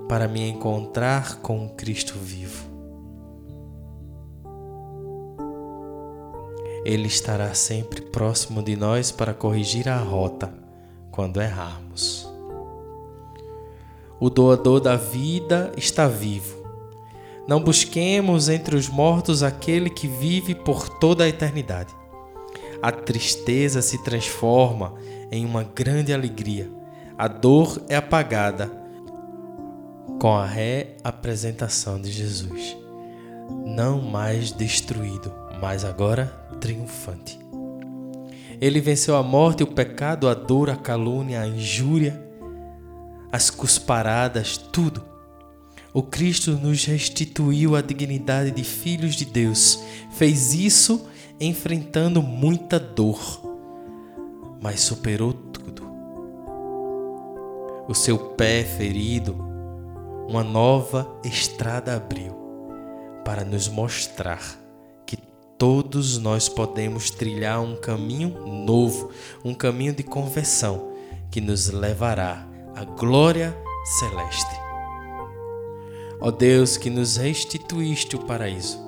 para 0.08 0.28
me 0.28 0.50
encontrar 0.50 1.38
com 1.38 1.70
Cristo 1.70 2.14
vivo? 2.20 2.74
Ele 6.86 7.08
estará 7.08 7.54
sempre 7.54 8.02
próximo 8.02 8.62
de 8.62 8.76
nós 8.76 9.12
para 9.12 9.34
corrigir 9.34 9.88
a 9.88 9.98
rota 9.98 10.54
quando 11.12 11.42
errarmos. 11.42 12.30
O 14.20 14.30
doador 14.30 14.82
da 14.82 14.96
vida 14.96 15.72
está 15.78 16.08
vivo. 16.08 16.64
Não 17.48 17.62
busquemos 17.62 18.50
entre 18.50 18.76
os 18.76 18.90
mortos 18.90 19.44
aquele 19.44 19.90
que 19.90 20.08
vive 20.08 20.56
por 20.56 20.88
toda 20.88 21.24
a 21.24 21.28
eternidade. 21.28 21.94
A 22.82 22.92
tristeza 22.92 23.82
se 23.82 24.04
transforma 24.04 24.94
em 25.32 25.46
uma 25.46 25.64
grande 25.64 26.14
alegria. 26.14 26.70
A 27.18 27.28
dor 27.28 27.82
é 27.88 27.96
apagada 27.96 28.83
com 30.20 30.36
a 30.36 30.46
reapresentação 30.46 32.02
de 32.02 32.12
Jesus. 32.12 32.78
Não 33.66 34.02
mais 34.02 34.52
destruído, 34.52 35.34
mas 35.62 35.84
agora 35.84 36.28
triunfante. 36.60 37.40
Ele 38.62 38.80
venceu 38.80 39.16
a 39.16 39.24
morte, 39.24 39.64
o 39.64 39.68
pecado, 39.68 40.30
a 40.30 40.34
dor, 40.34 40.70
a 40.70 40.76
calúnia, 40.76 41.42
a 41.42 41.48
injúria 41.48 42.24
as 43.34 43.50
cusparadas, 43.50 44.58
tudo. 44.58 45.04
O 45.92 46.04
Cristo 46.04 46.52
nos 46.52 46.86
restituiu 46.86 47.76
a 47.76 47.82
dignidade 47.82 48.52
de 48.52 48.64
filhos 48.64 49.16
de 49.16 49.26
Deus. 49.26 49.80
Fez 50.12 50.54
isso 50.54 51.08
enfrentando 51.40 52.22
muita 52.22 52.80
dor, 52.80 53.20
mas 54.62 54.82
superou 54.82 55.34
tudo. 55.34 55.82
O 57.88 57.96
seu 57.96 58.20
pé 58.20 58.64
ferido, 58.64 59.36
uma 60.28 60.44
nova 60.44 61.08
estrada 61.24 61.96
abriu 61.96 62.34
para 63.26 63.44
nos 63.44 63.68
mostrar 63.68 64.42
que 65.06 65.18
todos 65.58 66.18
nós 66.18 66.50
podemos 66.50 67.10
trilhar 67.10 67.62
um 67.62 67.76
caminho 67.76 68.46
novo, 68.48 69.12
um 69.44 69.54
caminho 69.54 69.94
de 69.94 70.04
conversão 70.04 70.92
que 71.32 71.42
nos 71.42 71.70
levará 71.70 72.48
a 72.76 72.84
glória 72.84 73.56
celeste. 74.00 74.56
Ó 76.20 76.32
Deus 76.32 76.78
que 76.78 76.90
nos 76.90 77.18
restituíste 77.18 78.16
o 78.16 78.20
paraíso, 78.20 78.80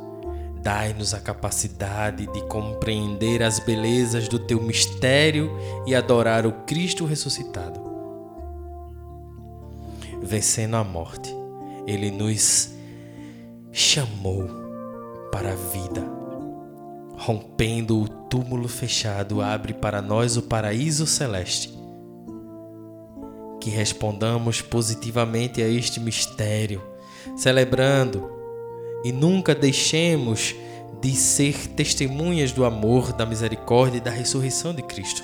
dai-nos 0.61 1.13
a 1.13 1.19
capacidade 1.19 2.27
de 2.27 2.41
compreender 2.47 3.43
as 3.43 3.59
belezas 3.59 4.27
do 4.27 4.39
teu 4.39 4.61
mistério 4.61 5.51
e 5.85 5.93
adorar 5.93 6.45
o 6.45 6.51
Cristo 6.65 7.05
ressuscitado. 7.05 7.84
Vencendo 10.25 10.75
a 10.75 10.83
morte, 10.83 11.31
Ele 11.85 12.09
nos 12.09 12.71
chamou 13.71 14.49
para 15.31 15.51
a 15.51 15.55
vida. 15.55 16.03
Rompendo 17.15 18.01
o 18.01 18.07
túmulo 18.07 18.67
fechado, 18.67 19.39
abre 19.39 19.71
para 19.71 20.01
nós 20.01 20.35
o 20.35 20.41
paraíso 20.41 21.05
celeste. 21.05 21.71
Que 23.61 23.69
respondamos 23.69 24.63
positivamente 24.63 25.61
a 25.61 25.67
este 25.67 25.99
mistério, 25.99 26.81
celebrando 27.37 28.27
e 29.03 29.11
nunca 29.11 29.53
deixemos 29.53 30.55
de 31.01 31.15
ser 31.15 31.67
testemunhas 31.67 32.51
do 32.51 32.65
amor, 32.65 33.13
da 33.13 33.27
misericórdia 33.27 33.99
e 33.99 34.01
da 34.01 34.09
ressurreição 34.09 34.73
de 34.73 34.81
Cristo. 34.81 35.21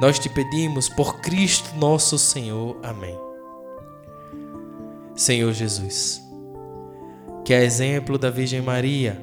Nós 0.00 0.20
te 0.20 0.28
pedimos 0.28 0.88
por 0.88 1.20
Cristo 1.20 1.74
nosso 1.76 2.16
Senhor. 2.16 2.76
Amém. 2.80 3.23
Senhor 5.16 5.52
Jesus, 5.52 6.20
que 7.44 7.54
a 7.54 7.62
exemplo 7.62 8.18
da 8.18 8.30
Virgem 8.30 8.60
Maria, 8.60 9.16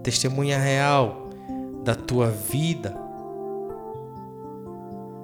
testemunha 0.00 0.56
real 0.56 1.28
da 1.82 1.96
tua 1.96 2.30
vida, 2.30 2.96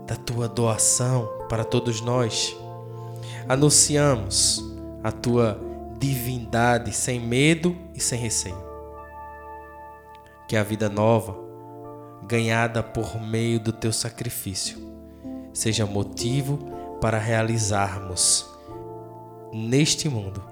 da 0.09 0.17
tua 0.17 0.49
doação 0.49 1.29
para 1.49 1.65
todos 1.65 2.01
nós, 2.01 2.57
anunciamos 3.49 4.61
a 5.05 5.13
tua 5.13 5.61
divindade 6.01 6.93
sem 6.93 7.21
medo 7.21 7.77
e 7.95 8.01
sem 8.01 8.19
receio. 8.19 8.59
Que 10.49 10.57
a 10.57 10.65
vida 10.65 10.89
nova, 10.89 11.37
ganhada 12.27 12.83
por 12.83 13.21
meio 13.21 13.61
do 13.61 13.73
teu 13.73 13.93
sacrifício, 13.93 14.79
seja 15.53 15.87
motivo 15.87 16.59
para 17.01 17.19
realizarmos 17.19 18.58
neste 19.53 20.09
mundo 20.09 20.43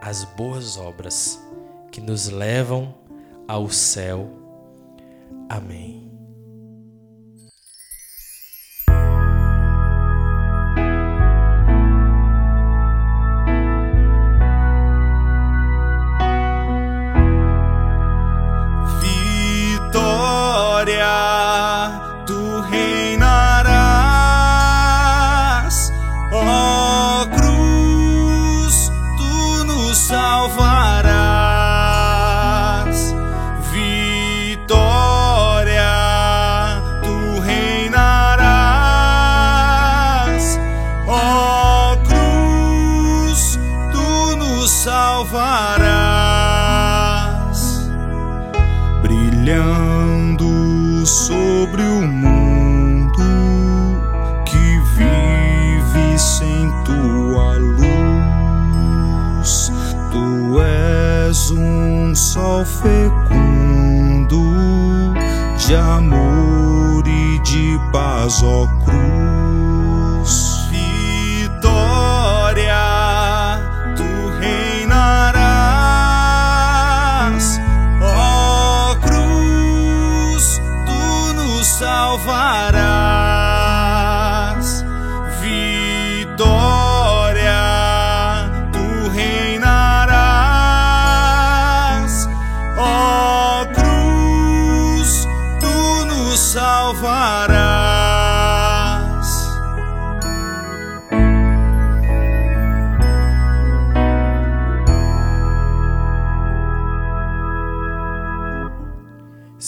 as 0.00 0.24
boas 0.24 0.76
obras 0.76 1.40
que 1.90 2.00
nos 2.00 2.28
levam 2.28 2.94
ao 3.46 3.68
céu. 3.70 4.28
Amém. 5.48 6.11
Sol 61.34 62.64
fecundo 62.64 64.42
de 65.66 65.74
amor 65.74 67.06
e 67.06 67.38
de 67.40 67.78
paz, 67.90 68.42
ó 68.42 68.66
cruz. 68.84 69.21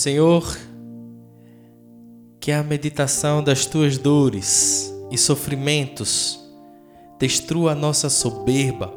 Senhor, 0.05 0.59
que 2.39 2.53
a 2.53 2.63
meditação 2.63 3.43
das 3.43 3.65
tuas 3.65 3.97
dores 3.97 4.93
e 5.11 5.17
sofrimentos 5.17 6.39
destrua 7.19 7.73
a 7.73 7.75
nossa 7.75 8.11
soberba, 8.11 8.93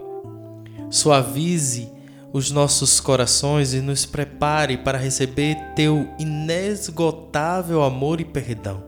suavize 0.89 1.89
os 2.33 2.51
nossos 2.51 2.99
corações 2.99 3.73
e 3.73 3.79
nos 3.79 4.05
prepare 4.05 4.79
para 4.79 4.97
receber 4.97 5.55
teu 5.77 6.09
inesgotável 6.19 7.83
amor 7.83 8.19
e 8.19 8.25
perdão, 8.25 8.83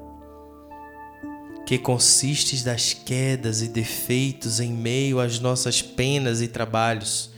que 1.66 1.78
consistes 1.78 2.66
das 2.66 2.92
quedas 2.94 3.62
e 3.62 3.70
defeitos 3.70 4.60
em 4.60 4.74
meio 4.74 5.22
às 5.22 5.40
nossas 5.40 5.82
penas 5.82 6.42
e 6.42 6.50
trabalhos. 6.50 7.32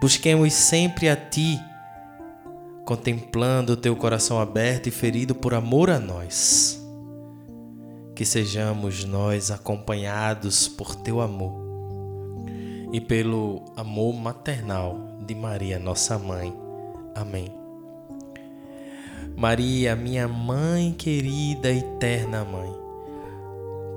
Busquemos 0.00 0.52
sempre 0.52 1.08
a 1.08 1.16
ti 1.16 1.58
contemplando 2.88 3.74
o 3.74 3.76
teu 3.76 3.94
coração 3.94 4.40
aberto 4.40 4.86
e 4.86 4.90
ferido 4.90 5.34
por 5.34 5.52
amor 5.52 5.90
a 5.90 5.98
nós. 5.98 6.82
Que 8.14 8.24
sejamos 8.24 9.04
nós 9.04 9.50
acompanhados 9.50 10.66
por 10.66 10.94
teu 10.94 11.20
amor 11.20 11.52
e 12.90 12.98
pelo 12.98 13.62
amor 13.76 14.14
maternal 14.14 14.98
de 15.26 15.34
Maria, 15.34 15.78
nossa 15.78 16.18
mãe. 16.18 16.50
Amém. 17.14 17.52
Maria, 19.36 19.94
minha 19.94 20.26
mãe 20.26 20.94
querida 20.96 21.70
eterna 21.70 22.42
mãe, 22.42 22.72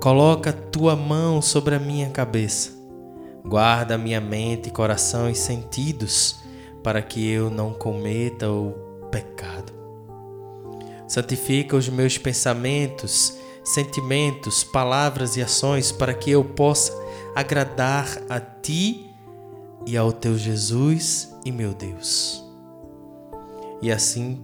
coloca 0.02 0.52
tua 0.52 0.94
mão 0.94 1.40
sobre 1.40 1.74
a 1.74 1.80
minha 1.80 2.10
cabeça, 2.10 2.72
guarda 3.42 3.96
minha 3.96 4.20
mente, 4.20 4.68
coração 4.70 5.30
e 5.30 5.34
sentidos 5.34 6.41
para 6.82 7.00
que 7.00 7.28
eu 7.28 7.48
não 7.48 7.72
cometa 7.72 8.50
o 8.50 8.72
pecado. 9.10 9.72
Santifica 11.06 11.76
os 11.76 11.88
meus 11.88 12.18
pensamentos, 12.18 13.36
sentimentos, 13.62 14.64
palavras 14.64 15.36
e 15.36 15.42
ações 15.42 15.92
para 15.92 16.14
que 16.14 16.30
eu 16.30 16.44
possa 16.44 16.92
agradar 17.34 18.06
a 18.28 18.40
Ti 18.40 19.10
e 19.86 19.96
ao 19.96 20.12
Teu 20.12 20.36
Jesus 20.36 21.32
e 21.44 21.52
meu 21.52 21.74
Deus. 21.74 22.42
E 23.80 23.92
assim 23.92 24.40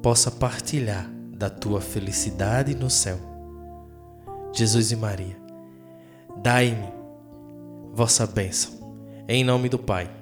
possa 0.00 0.30
partilhar 0.30 1.10
da 1.36 1.50
Tua 1.50 1.80
felicidade 1.80 2.74
no 2.74 2.90
céu. 2.90 3.18
Jesus 4.52 4.90
e 4.92 4.96
Maria, 4.96 5.36
dai-me 6.42 6.92
vossa 7.92 8.26
bênção, 8.26 8.72
em 9.28 9.44
nome 9.44 9.68
do 9.68 9.78
Pai 9.78 10.21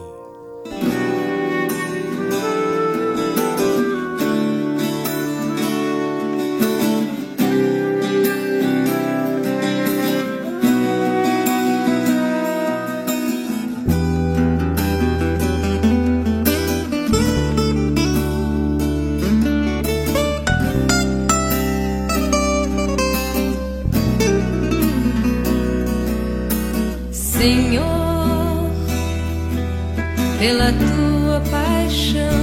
Pela 30.41 30.73
tua 30.73 31.39
paixão, 31.51 32.41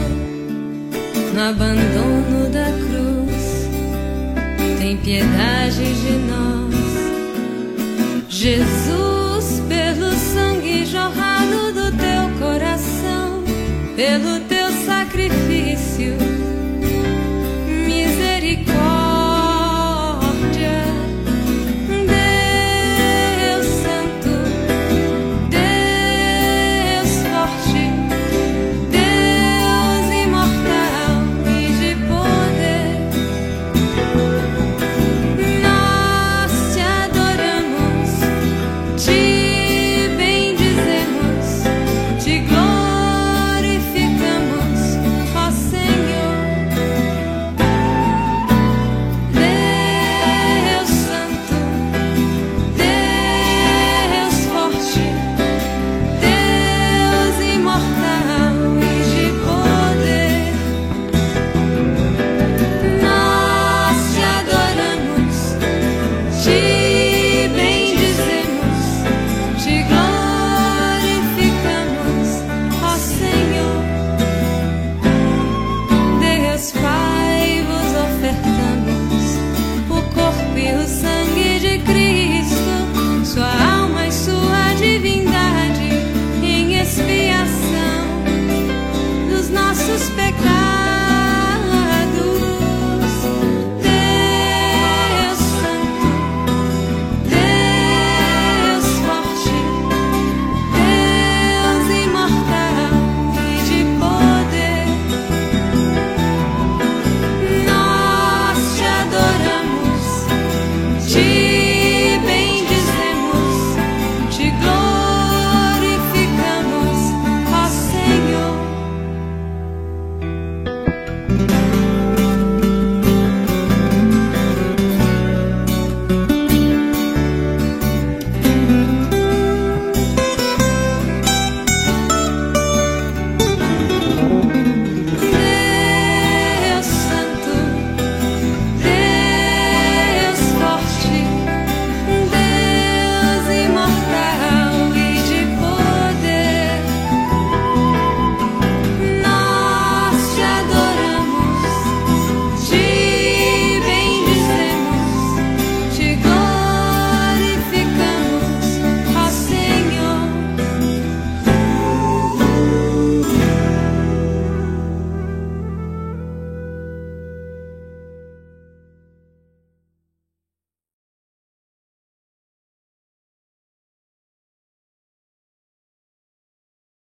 no 1.35 1.41
abandono 1.41 2.49
da 2.49 2.67
cruz, 2.87 3.69
tem 4.79 4.97
piedade 4.99 5.83
de 5.83 6.13
nós. 6.31 6.75
Jesus, 8.29 9.61
pelo 9.69 10.13
sangue 10.13 10.87
jorrado 10.87 11.73
do 11.73 11.91
teu 11.97 12.39
coração, 12.39 13.43
pelo 13.97 14.39
teu 14.47 14.71
sacrifício 14.87 16.48